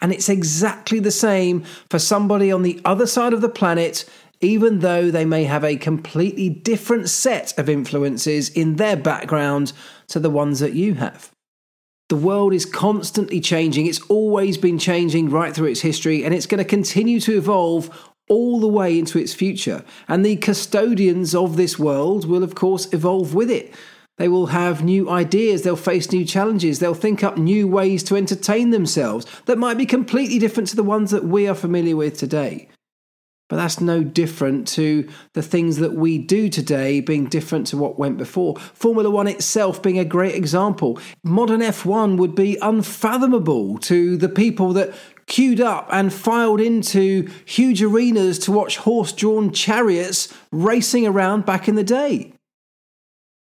And 0.00 0.12
it's 0.12 0.28
exactly 0.28 1.00
the 1.00 1.11
same 1.11 1.62
for 1.90 1.98
somebody 1.98 2.52
on 2.52 2.62
the 2.62 2.80
other 2.84 3.07
side 3.07 3.32
of 3.32 3.40
the 3.40 3.48
planet, 3.48 4.04
even 4.40 4.80
though 4.80 5.11
they 5.11 5.24
may 5.24 5.44
have 5.44 5.64
a 5.64 5.76
completely 5.76 6.48
different 6.50 7.09
set 7.09 7.59
of 7.59 7.68
influences 7.68 8.50
in 8.50 8.76
their 8.76 8.96
background 8.96 9.72
to 10.09 10.20
the 10.20 10.30
ones 10.30 10.61
that 10.61 10.74
you 10.74 10.94
have. 10.94 11.30
The 12.09 12.16
world 12.16 12.54
is 12.54 12.64
constantly 12.64 13.40
changing. 13.40 13.86
It's 13.86 14.00
always 14.02 14.57
been 14.57 14.78
changing 14.78 15.28
right 15.28 15.52
through 15.52 15.68
its 15.68 15.80
history, 15.80 16.24
and 16.24 16.32
it's 16.32 16.46
going 16.46 16.62
to 16.62 16.64
continue 16.64 17.18
to 17.20 17.36
evolve 17.36 17.90
all 18.28 18.61
the 18.61 18.68
way 18.68 18.96
into 18.96 19.18
its 19.18 19.34
future. 19.34 19.84
And 20.07 20.24
the 20.24 20.36
custodians 20.36 21.34
of 21.34 21.57
this 21.57 21.78
world 21.78 22.28
will, 22.28 22.44
of 22.44 22.54
course, 22.54 22.92
evolve 22.92 23.34
with 23.34 23.50
it. 23.50 23.74
They 24.18 24.28
will 24.28 24.46
have 24.46 24.84
new 24.84 25.11
ideas, 25.11 25.62
they'll 25.62 25.76
face 25.76 26.11
new 26.12 26.24
challenges, 26.24 26.78
they'll 26.78 26.94
think 26.94 27.22
up 27.22 27.36
new 27.36 27.68
ways 27.68 28.02
to 28.04 28.16
entertain 28.16 28.70
themselves 28.70 29.26
that 29.44 29.59
might 29.59 29.76
be 29.76 29.84
completely 29.84 30.38
different 30.38 30.68
to 30.70 30.76
the 30.76 30.82
ones 30.82 31.11
that 31.11 31.24
we 31.24 31.46
are 31.48 31.54
familiar 31.54 31.96
with 31.96 32.16
today. 32.16 32.68
But 33.49 33.57
that's 33.57 33.80
no 33.80 34.03
different 34.03 34.66
to 34.68 35.09
the 35.34 35.42
things 35.42 35.76
that 35.76 35.92
we 35.92 36.18
do 36.18 36.49
today 36.49 37.01
being 37.01 37.26
different 37.26 37.68
to 37.68 37.76
what 37.76 37.99
went 37.99 38.18
before. 38.18 38.57
Formula 38.57 39.09
One 39.09 39.28
itself 39.28 39.82
being 39.82 39.99
a 39.99 40.05
great 40.05 40.34
example. 40.34 40.99
Modern 41.22 41.61
F1 41.61 42.18
would 42.18 42.34
be 42.34 42.59
unfathomable 42.61 43.78
to 43.78 44.16
the 44.16 44.28
people 44.28 44.72
that 44.72 44.92
queued 45.26 45.61
up 45.61 45.88
and 45.92 46.12
filed 46.12 46.61
into 46.61 47.28
huge 47.44 47.82
arenas 47.82 48.38
to 48.40 48.53
watch 48.53 48.78
horse 48.78 49.12
drawn 49.12 49.53
chariots 49.53 50.32
racing 50.51 51.07
around 51.07 51.44
back 51.44 51.68
in 51.68 51.74
the 51.74 51.84
day 51.84 52.32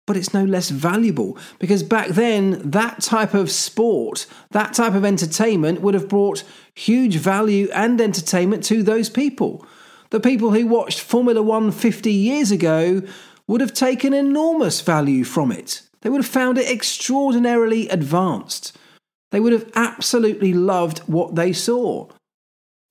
but 0.06 0.16
it's 0.16 0.34
no 0.34 0.43
less 0.43 0.70
valuable 0.70 1.38
because 1.60 1.82
back 1.82 2.10
then 2.10 2.62
that 2.70 3.01
type 3.01 3.34
of 3.34 3.49
sport, 3.49 4.28
that 4.51 4.74
type 4.74 4.93
of 4.93 5.03
entertainment 5.03 5.82
would 5.82 5.93
have 5.93 6.08
brought 6.08 6.43
huge 6.76 7.16
value 7.16 7.70
and 7.74 7.99
entertainment 7.99 8.64
to 8.64 8.84
those 8.84 9.10
people. 9.10 9.66
The 10.10 10.20
people 10.20 10.51
who 10.51 10.68
watched 10.68 10.99
Formula 10.99 11.41
One 11.41 11.72
50 11.72 12.12
years 12.12 12.51
ago 12.51 13.01
would 13.47 13.62
have 13.62 13.74
taken 13.74 14.14
enormous 14.14 14.82
value 14.82 15.24
from 15.24 15.51
it. 15.51 15.82
They 16.01 16.10
would 16.10 16.22
have 16.22 16.32
found 16.32 16.58
it 16.58 16.70
extraordinarily 16.70 17.89
advanced. 17.89 18.78
They 19.32 19.39
would 19.39 19.53
have 19.53 19.72
absolutely 19.76 20.53
loved 20.53 20.99
what 20.99 21.36
they 21.36 21.51
saw 21.51 22.10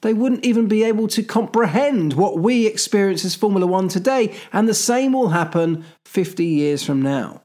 they 0.04 0.12
wouldn't 0.12 0.44
even 0.44 0.68
be 0.68 0.84
able 0.84 1.08
to 1.08 1.22
comprehend 1.22 2.12
what 2.12 2.38
we 2.38 2.66
experience 2.66 3.24
as 3.24 3.34
Formula 3.34 3.66
One 3.66 3.88
today, 3.88 4.34
and 4.52 4.68
the 4.68 4.74
same 4.74 5.14
will 5.14 5.30
happen 5.30 5.82
50 6.04 6.44
years 6.44 6.84
from 6.84 7.00
now. 7.00 7.42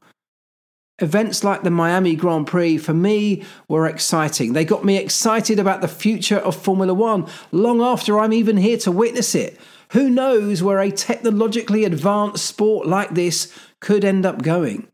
Events 1.00 1.42
like 1.42 1.62
the 1.62 1.70
Miami 1.70 2.14
Grand 2.14 2.46
Prix 2.46 2.76
for 2.78 2.92
me 2.92 3.42
were 3.68 3.86
exciting. 3.86 4.52
They 4.52 4.64
got 4.64 4.84
me 4.84 4.96
excited 4.96 5.58
about 5.58 5.80
the 5.80 5.88
future 5.88 6.38
of 6.38 6.54
Formula 6.54 6.92
One 6.92 7.26
long 7.52 7.80
after 7.80 8.18
I'm 8.18 8.32
even 8.34 8.58
here 8.58 8.76
to 8.78 8.92
witness 8.92 9.34
it. 9.34 9.58
Who 9.92 10.10
knows 10.10 10.62
where 10.62 10.78
a 10.78 10.90
technologically 10.90 11.84
advanced 11.84 12.44
sport 12.44 12.86
like 12.86 13.14
this 13.14 13.52
could 13.80 14.04
end 14.04 14.26
up 14.26 14.42
going? 14.42 14.88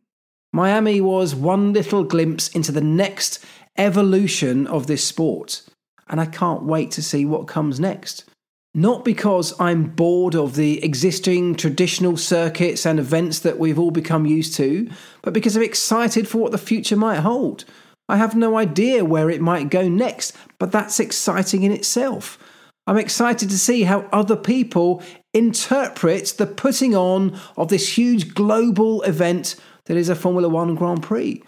Miami 0.53 1.01
was 1.01 1.35
one 1.35 1.73
little 1.73 2.05
glimpse 2.05 2.49
into 2.49 2.73
the 2.73 2.81
next 2.81 3.45
evolution 3.77 4.67
of 4.67 4.87
this 4.87 5.05
sport 5.05 5.63
and 6.09 6.21
I 6.21 6.27
can't 6.27 6.63
wait 6.63 6.93
to 6.93 7.03
see 7.03 7.25
what 7.25 7.49
comes 7.49 7.81
next. 7.81 8.25
Not 8.75 9.07
because 9.07 9.59
I'm 9.59 9.85
bored 9.85 10.35
of 10.35 10.55
the 10.55 10.85
existing 10.85 11.55
traditional 11.55 12.19
circuits 12.19 12.85
and 12.85 12.99
events 12.99 13.39
that 13.41 13.59
we've 13.59 13.79
all 13.79 13.91
become 13.91 14.27
used 14.27 14.55
to, 14.57 14.91
but 15.27 15.35
because 15.35 15.57
I'm 15.57 15.63
excited 15.65 16.29
for 16.29 16.39
what 16.39 16.53
the 16.53 16.57
future 16.57 16.95
might 16.95 17.19
hold. 17.19 17.65
I 18.09 18.17
have 18.17 18.37
no 18.37 18.57
idea 18.57 19.05
where 19.05 19.29
it 19.29 19.41
might 19.41 19.71
go 19.71 19.89
next, 19.89 20.37
but 20.61 20.71
that's 20.71 21.01
exciting 21.01 21.65
in 21.65 21.73
itself. 21.73 22.39
I'm 22.87 22.97
excited 22.97 23.51
to 23.51 23.59
see 23.59 23.83
how 23.83 24.09
other 24.13 24.37
people 24.37 25.03
interpret 25.35 26.35
the 26.39 26.47
putting 26.47 26.95
on 26.95 27.37
of 27.57 27.71
this 27.71 27.99
huge 27.99 28.35
global 28.35 29.03
event 29.03 29.57
that 29.87 29.97
is 29.97 30.09
a 30.09 30.15
Formula 30.15 30.49
One 30.49 30.77
Grand 30.77 31.03
Prix. 31.03 31.43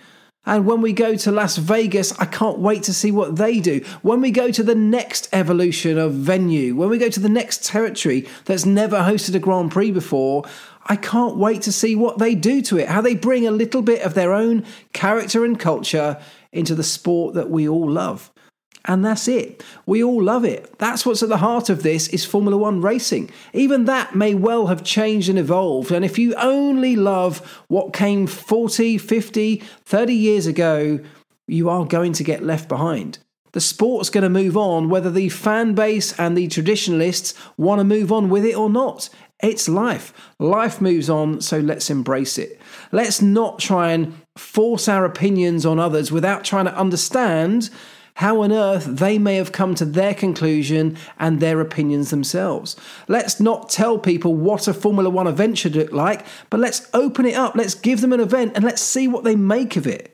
And 0.48 0.64
when 0.64 0.80
we 0.80 0.94
go 0.94 1.14
to 1.14 1.30
Las 1.30 1.58
Vegas, 1.58 2.18
I 2.18 2.24
can't 2.24 2.58
wait 2.58 2.82
to 2.84 2.94
see 2.94 3.12
what 3.12 3.36
they 3.36 3.60
do. 3.60 3.84
When 4.00 4.22
we 4.22 4.30
go 4.30 4.50
to 4.50 4.62
the 4.62 4.74
next 4.74 5.28
evolution 5.32 5.98
of 5.98 6.14
venue, 6.14 6.74
when 6.74 6.88
we 6.88 6.96
go 6.96 7.10
to 7.10 7.20
the 7.20 7.28
next 7.28 7.64
territory 7.66 8.26
that's 8.46 8.64
never 8.64 8.96
hosted 8.96 9.34
a 9.34 9.38
Grand 9.38 9.70
Prix 9.70 9.90
before, 9.90 10.44
I 10.88 10.96
can't 10.96 11.36
wait 11.36 11.62
to 11.62 11.72
see 11.72 11.94
what 11.94 12.18
they 12.18 12.34
do 12.34 12.62
to 12.62 12.78
it, 12.78 12.88
how 12.88 13.02
they 13.02 13.14
bring 13.14 13.46
a 13.46 13.50
little 13.50 13.82
bit 13.82 14.02
of 14.02 14.14
their 14.14 14.32
own 14.32 14.64
character 14.92 15.44
and 15.44 15.58
culture 15.58 16.20
into 16.50 16.74
the 16.74 16.82
sport 16.82 17.34
that 17.34 17.50
we 17.50 17.68
all 17.68 17.90
love. 17.90 18.32
And 18.84 19.04
that's 19.04 19.28
it. 19.28 19.62
We 19.84 20.02
all 20.02 20.22
love 20.22 20.46
it. 20.46 20.78
That's 20.78 21.04
what's 21.04 21.22
at 21.22 21.28
the 21.28 21.36
heart 21.36 21.68
of 21.68 21.82
this 21.82 22.08
is 22.08 22.24
Formula 22.24 22.56
1 22.56 22.80
racing. 22.80 23.30
Even 23.52 23.84
that 23.84 24.14
may 24.14 24.34
well 24.34 24.68
have 24.68 24.82
changed 24.82 25.28
and 25.28 25.38
evolved. 25.38 25.92
And 25.92 26.06
if 26.06 26.18
you 26.18 26.34
only 26.36 26.96
love 26.96 27.38
what 27.68 27.92
came 27.92 28.26
40, 28.26 28.96
50, 28.96 29.56
30 29.84 30.14
years 30.14 30.46
ago, 30.46 31.00
you 31.46 31.68
are 31.68 31.84
going 31.84 32.14
to 32.14 32.24
get 32.24 32.42
left 32.42 32.66
behind. 32.68 33.18
The 33.52 33.60
sport's 33.60 34.10
going 34.10 34.22
to 34.22 34.30
move 34.30 34.56
on 34.56 34.88
whether 34.88 35.10
the 35.10 35.28
fan 35.28 35.74
base 35.74 36.18
and 36.18 36.36
the 36.36 36.48
traditionalists 36.48 37.34
want 37.56 37.80
to 37.80 37.84
move 37.84 38.12
on 38.12 38.28
with 38.30 38.44
it 38.44 38.56
or 38.56 38.70
not. 38.70 39.08
It's 39.42 39.68
life. 39.68 40.12
Life 40.38 40.80
moves 40.80 41.08
on, 41.08 41.40
so 41.40 41.60
let's 41.60 41.90
embrace 41.90 42.38
it. 42.38 42.60
Let's 42.90 43.22
not 43.22 43.58
try 43.58 43.92
and 43.92 44.14
force 44.36 44.88
our 44.88 45.04
opinions 45.04 45.64
on 45.64 45.78
others 45.78 46.10
without 46.10 46.44
trying 46.44 46.64
to 46.64 46.76
understand 46.76 47.70
how 48.14 48.42
on 48.42 48.50
earth 48.50 48.84
they 48.84 49.16
may 49.16 49.36
have 49.36 49.52
come 49.52 49.76
to 49.76 49.84
their 49.84 50.12
conclusion 50.12 50.98
and 51.20 51.38
their 51.38 51.60
opinions 51.60 52.10
themselves. 52.10 52.74
Let's 53.06 53.38
not 53.38 53.70
tell 53.70 53.96
people 53.96 54.34
what 54.34 54.66
a 54.66 54.74
Formula 54.74 55.08
One 55.08 55.28
event 55.28 55.56
should 55.56 55.76
look 55.76 55.92
like, 55.92 56.26
but 56.50 56.58
let's 56.58 56.88
open 56.92 57.26
it 57.26 57.36
up, 57.36 57.54
let's 57.54 57.74
give 57.74 58.00
them 58.00 58.12
an 58.12 58.18
event, 58.18 58.52
and 58.56 58.64
let's 58.64 58.82
see 58.82 59.06
what 59.06 59.22
they 59.22 59.36
make 59.36 59.76
of 59.76 59.86
it. 59.86 60.12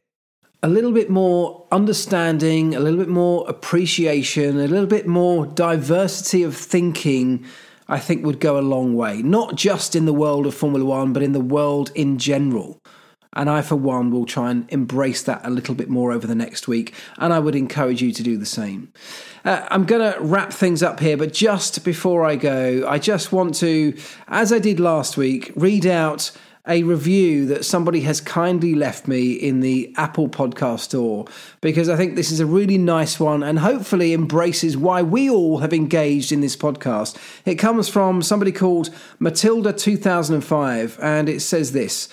A 0.62 0.68
little 0.68 0.92
bit 0.92 1.08
more 1.08 1.66
understanding, 1.72 2.74
a 2.74 2.80
little 2.80 2.98
bit 2.98 3.08
more 3.08 3.48
appreciation, 3.48 4.60
a 4.60 4.68
little 4.68 4.86
bit 4.86 5.06
more 5.06 5.46
diversity 5.46 6.42
of 6.42 6.54
thinking. 6.54 7.46
I 7.88 7.98
think 7.98 8.24
would 8.24 8.40
go 8.40 8.58
a 8.58 8.60
long 8.60 8.94
way, 8.94 9.22
not 9.22 9.56
just 9.56 9.94
in 9.94 10.06
the 10.06 10.12
world 10.12 10.46
of 10.46 10.54
Formula 10.54 10.84
One, 10.84 11.12
but 11.12 11.22
in 11.22 11.32
the 11.32 11.40
world 11.40 11.90
in 11.94 12.18
general. 12.18 12.80
And 13.36 13.50
I, 13.50 13.62
for 13.62 13.76
one, 13.76 14.10
will 14.10 14.26
try 14.26 14.50
and 14.50 14.64
embrace 14.72 15.22
that 15.24 15.40
a 15.44 15.50
little 15.50 15.74
bit 15.74 15.88
more 15.88 16.12
over 16.12 16.26
the 16.26 16.36
next 16.36 16.68
week. 16.68 16.94
And 17.18 17.32
I 17.32 17.40
would 17.40 17.56
encourage 17.56 18.00
you 18.00 18.12
to 18.12 18.22
do 18.22 18.38
the 18.38 18.46
same. 18.46 18.92
Uh, 19.44 19.66
I'm 19.70 19.84
going 19.84 20.12
to 20.12 20.18
wrap 20.20 20.52
things 20.52 20.82
up 20.82 21.00
here, 21.00 21.16
but 21.16 21.32
just 21.32 21.84
before 21.84 22.24
I 22.24 22.36
go, 22.36 22.86
I 22.88 22.98
just 22.98 23.32
want 23.32 23.56
to, 23.56 23.96
as 24.28 24.52
I 24.52 24.60
did 24.60 24.78
last 24.78 25.16
week, 25.16 25.52
read 25.56 25.84
out 25.84 26.30
a 26.66 26.82
review 26.82 27.44
that 27.46 27.64
somebody 27.64 28.00
has 28.00 28.20
kindly 28.22 28.74
left 28.74 29.06
me 29.06 29.32
in 29.32 29.60
the 29.60 29.92
Apple 29.96 30.28
Podcast 30.28 30.80
Store 30.80 31.26
because 31.60 31.90
I 31.90 31.96
think 31.96 32.14
this 32.14 32.32
is 32.32 32.40
a 32.40 32.46
really 32.46 32.78
nice 32.78 33.20
one 33.20 33.42
and 33.42 33.58
hopefully 33.58 34.14
embraces 34.14 34.76
why 34.76 35.02
we 35.02 35.28
all 35.28 35.58
have 35.58 35.74
engaged 35.74 36.32
in 36.32 36.40
this 36.40 36.56
podcast. 36.56 37.18
It 37.44 37.56
comes 37.56 37.88
from 37.88 38.22
somebody 38.22 38.50
called 38.50 38.88
Matilda2005 39.20 40.98
and 41.02 41.28
it 41.28 41.40
says 41.40 41.72
this. 41.72 42.08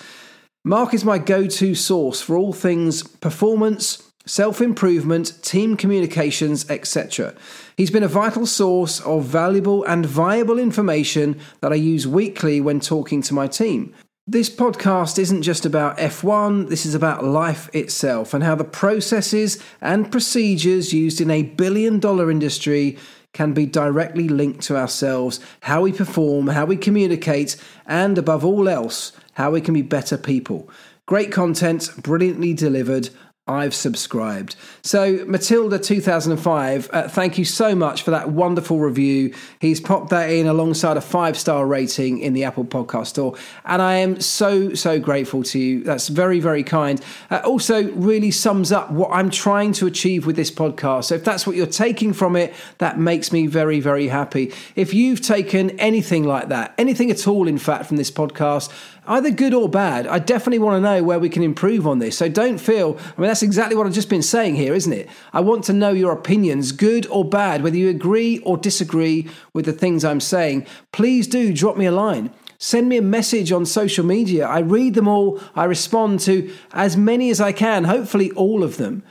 Marc 0.64 0.92
is 0.92 1.04
my 1.04 1.18
go 1.18 1.46
to 1.46 1.74
source 1.74 2.20
for 2.20 2.36
all 2.36 2.52
things 2.52 3.02
performance, 3.02 4.12
self 4.26 4.60
improvement, 4.60 5.42
team 5.42 5.78
communications, 5.78 6.68
etc. 6.70 7.34
He's 7.78 7.90
been 7.90 8.02
a 8.02 8.08
vital 8.08 8.46
source 8.46 9.00
of 9.00 9.24
valuable 9.24 9.82
and 9.84 10.04
viable 10.04 10.58
information 10.58 11.40
that 11.62 11.72
I 11.72 11.76
use 11.76 12.06
weekly 12.06 12.60
when 12.60 12.80
talking 12.80 13.22
to 13.22 13.34
my 13.34 13.46
team. 13.46 13.94
This 14.28 14.48
podcast 14.48 15.18
isn't 15.18 15.42
just 15.42 15.66
about 15.66 15.98
F1, 15.98 16.68
this 16.68 16.86
is 16.86 16.94
about 16.94 17.24
life 17.24 17.68
itself 17.74 18.32
and 18.32 18.44
how 18.44 18.54
the 18.54 18.62
processes 18.62 19.60
and 19.80 20.12
procedures 20.12 20.92
used 20.92 21.20
in 21.20 21.28
a 21.28 21.42
billion 21.42 21.98
dollar 21.98 22.30
industry 22.30 22.96
can 23.32 23.52
be 23.52 23.66
directly 23.66 24.28
linked 24.28 24.60
to 24.62 24.76
ourselves, 24.76 25.40
how 25.62 25.82
we 25.82 25.90
perform, 25.90 26.46
how 26.46 26.64
we 26.64 26.76
communicate, 26.76 27.56
and 27.84 28.16
above 28.16 28.44
all 28.44 28.68
else, 28.68 29.10
how 29.32 29.50
we 29.50 29.60
can 29.60 29.74
be 29.74 29.82
better 29.82 30.16
people. 30.16 30.70
Great 31.06 31.32
content, 31.32 31.90
brilliantly 32.00 32.54
delivered. 32.54 33.10
I've 33.48 33.74
subscribed. 33.74 34.54
So, 34.84 35.24
Matilda 35.26 35.76
2005, 35.76 36.90
uh, 36.92 37.08
thank 37.08 37.38
you 37.38 37.44
so 37.44 37.74
much 37.74 38.02
for 38.02 38.12
that 38.12 38.30
wonderful 38.30 38.78
review. 38.78 39.34
He's 39.58 39.80
popped 39.80 40.10
that 40.10 40.30
in 40.30 40.46
alongside 40.46 40.96
a 40.96 41.00
five 41.00 41.36
star 41.36 41.66
rating 41.66 42.20
in 42.20 42.34
the 42.34 42.44
Apple 42.44 42.64
Podcast 42.64 43.08
Store. 43.08 43.34
And 43.64 43.82
I 43.82 43.94
am 43.94 44.20
so, 44.20 44.74
so 44.74 45.00
grateful 45.00 45.42
to 45.42 45.58
you. 45.58 45.82
That's 45.82 46.06
very, 46.06 46.38
very 46.38 46.62
kind. 46.62 47.04
Uh, 47.30 47.40
also, 47.44 47.90
really 47.94 48.30
sums 48.30 48.70
up 48.70 48.92
what 48.92 49.10
I'm 49.10 49.28
trying 49.28 49.72
to 49.72 49.88
achieve 49.88 50.24
with 50.24 50.36
this 50.36 50.52
podcast. 50.52 51.06
So, 51.06 51.16
if 51.16 51.24
that's 51.24 51.44
what 51.44 51.56
you're 51.56 51.66
taking 51.66 52.12
from 52.12 52.36
it, 52.36 52.54
that 52.78 53.00
makes 53.00 53.32
me 53.32 53.48
very, 53.48 53.80
very 53.80 54.06
happy. 54.06 54.52
If 54.76 54.94
you've 54.94 55.20
taken 55.20 55.70
anything 55.80 56.22
like 56.22 56.48
that, 56.50 56.74
anything 56.78 57.10
at 57.10 57.26
all, 57.26 57.48
in 57.48 57.58
fact, 57.58 57.86
from 57.86 57.96
this 57.96 58.10
podcast, 58.12 58.72
either 59.06 59.30
good 59.30 59.54
or 59.54 59.68
bad. 59.68 60.06
I 60.06 60.18
definitely 60.18 60.60
want 60.60 60.76
to 60.76 60.80
know 60.80 61.02
where 61.02 61.18
we 61.18 61.28
can 61.28 61.42
improve 61.42 61.86
on 61.86 61.98
this. 61.98 62.16
So 62.16 62.28
don't 62.28 62.58
feel, 62.58 62.96
I 63.16 63.20
mean, 63.20 63.28
that's 63.28 63.42
exactly 63.42 63.76
what 63.76 63.86
I've 63.86 63.92
just 63.92 64.08
been 64.08 64.22
saying 64.22 64.56
here, 64.56 64.74
isn't 64.74 64.92
it? 64.92 65.08
I 65.32 65.40
want 65.40 65.64
to 65.64 65.72
know 65.72 65.90
your 65.90 66.12
opinions, 66.12 66.72
good 66.72 67.06
or 67.08 67.24
bad, 67.24 67.62
whether 67.62 67.76
you 67.76 67.88
agree 67.88 68.38
or 68.40 68.56
disagree 68.56 69.28
with 69.52 69.64
the 69.64 69.72
things 69.72 70.04
I'm 70.04 70.20
saying. 70.20 70.66
Please 70.92 71.26
do 71.26 71.52
drop 71.52 71.76
me 71.76 71.86
a 71.86 71.92
line. 71.92 72.30
Send 72.58 72.88
me 72.88 72.96
a 72.96 73.02
message 73.02 73.50
on 73.50 73.66
social 73.66 74.04
media. 74.04 74.46
I 74.46 74.60
read 74.60 74.94
them 74.94 75.08
all. 75.08 75.40
I 75.56 75.64
respond 75.64 76.20
to 76.20 76.54
as 76.72 76.96
many 76.96 77.30
as 77.30 77.40
I 77.40 77.50
can, 77.50 77.84
hopefully 77.84 78.30
all 78.32 78.62
of 78.62 78.76
them. 78.76 79.02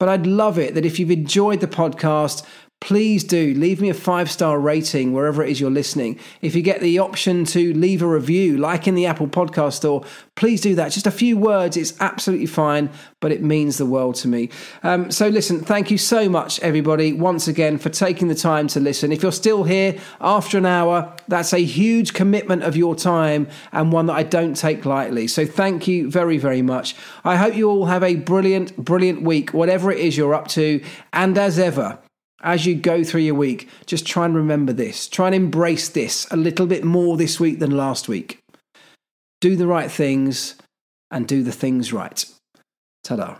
But 0.00 0.08
I'd 0.08 0.26
love 0.26 0.58
it 0.58 0.74
that 0.74 0.84
if 0.84 0.98
you've 0.98 1.10
enjoyed 1.10 1.60
the 1.60 1.68
podcast, 1.68 2.44
please 2.86 3.24
do 3.24 3.52
leave 3.54 3.80
me 3.80 3.88
a 3.88 3.94
five 3.94 4.30
star 4.30 4.60
rating 4.60 5.12
wherever 5.12 5.42
it 5.42 5.50
is 5.50 5.60
you're 5.60 5.70
listening. 5.70 6.20
If 6.40 6.54
you 6.54 6.62
get 6.62 6.80
the 6.80 7.00
option 7.00 7.44
to 7.46 7.74
leave 7.74 8.00
a 8.00 8.06
review, 8.06 8.58
like 8.58 8.86
in 8.86 8.94
the 8.94 9.06
Apple 9.06 9.26
Podcast 9.26 9.72
Store, 9.72 10.04
please 10.36 10.60
do 10.60 10.76
that. 10.76 10.92
Just 10.92 11.04
a 11.04 11.10
few 11.10 11.36
words, 11.36 11.76
it's 11.76 12.00
absolutely 12.00 12.46
fine, 12.46 12.88
but 13.20 13.32
it 13.32 13.42
means 13.42 13.78
the 13.78 13.86
world 13.86 14.14
to 14.16 14.28
me. 14.28 14.50
Um, 14.84 15.10
so, 15.10 15.26
listen, 15.26 15.60
thank 15.60 15.90
you 15.90 15.98
so 15.98 16.28
much, 16.28 16.60
everybody, 16.60 17.12
once 17.12 17.48
again, 17.48 17.76
for 17.78 17.88
taking 17.88 18.28
the 18.28 18.36
time 18.36 18.68
to 18.68 18.78
listen. 18.78 19.10
If 19.10 19.20
you're 19.20 19.32
still 19.32 19.64
here 19.64 19.98
after 20.20 20.56
an 20.56 20.66
hour, 20.66 21.12
that's 21.26 21.52
a 21.52 21.64
huge 21.64 22.12
commitment 22.12 22.62
of 22.62 22.76
your 22.76 22.94
time 22.94 23.48
and 23.72 23.90
one 23.90 24.06
that 24.06 24.14
I 24.14 24.22
don't 24.22 24.54
take 24.54 24.84
lightly. 24.84 25.26
So, 25.26 25.44
thank 25.44 25.88
you 25.88 26.08
very, 26.08 26.38
very 26.38 26.62
much. 26.62 26.94
I 27.24 27.34
hope 27.34 27.56
you 27.56 27.68
all 27.68 27.86
have 27.86 28.04
a 28.04 28.14
brilliant, 28.14 28.76
brilliant 28.76 29.22
week, 29.22 29.52
whatever 29.52 29.90
it 29.90 29.98
is 29.98 30.16
you're 30.16 30.34
up 30.34 30.46
to. 30.48 30.84
And 31.12 31.36
as 31.36 31.58
ever, 31.58 31.98
as 32.42 32.66
you 32.66 32.74
go 32.74 33.02
through 33.02 33.22
your 33.22 33.34
week, 33.34 33.68
just 33.86 34.06
try 34.06 34.24
and 34.24 34.34
remember 34.34 34.72
this. 34.72 35.08
Try 35.08 35.26
and 35.26 35.34
embrace 35.34 35.88
this 35.88 36.26
a 36.30 36.36
little 36.36 36.66
bit 36.66 36.84
more 36.84 37.16
this 37.16 37.40
week 37.40 37.58
than 37.58 37.76
last 37.76 38.08
week. 38.08 38.40
Do 39.40 39.56
the 39.56 39.66
right 39.66 39.90
things 39.90 40.56
and 41.10 41.26
do 41.26 41.42
the 41.42 41.52
things 41.52 41.92
right. 41.92 42.24
Ta 43.04 43.16
da. 43.16 43.36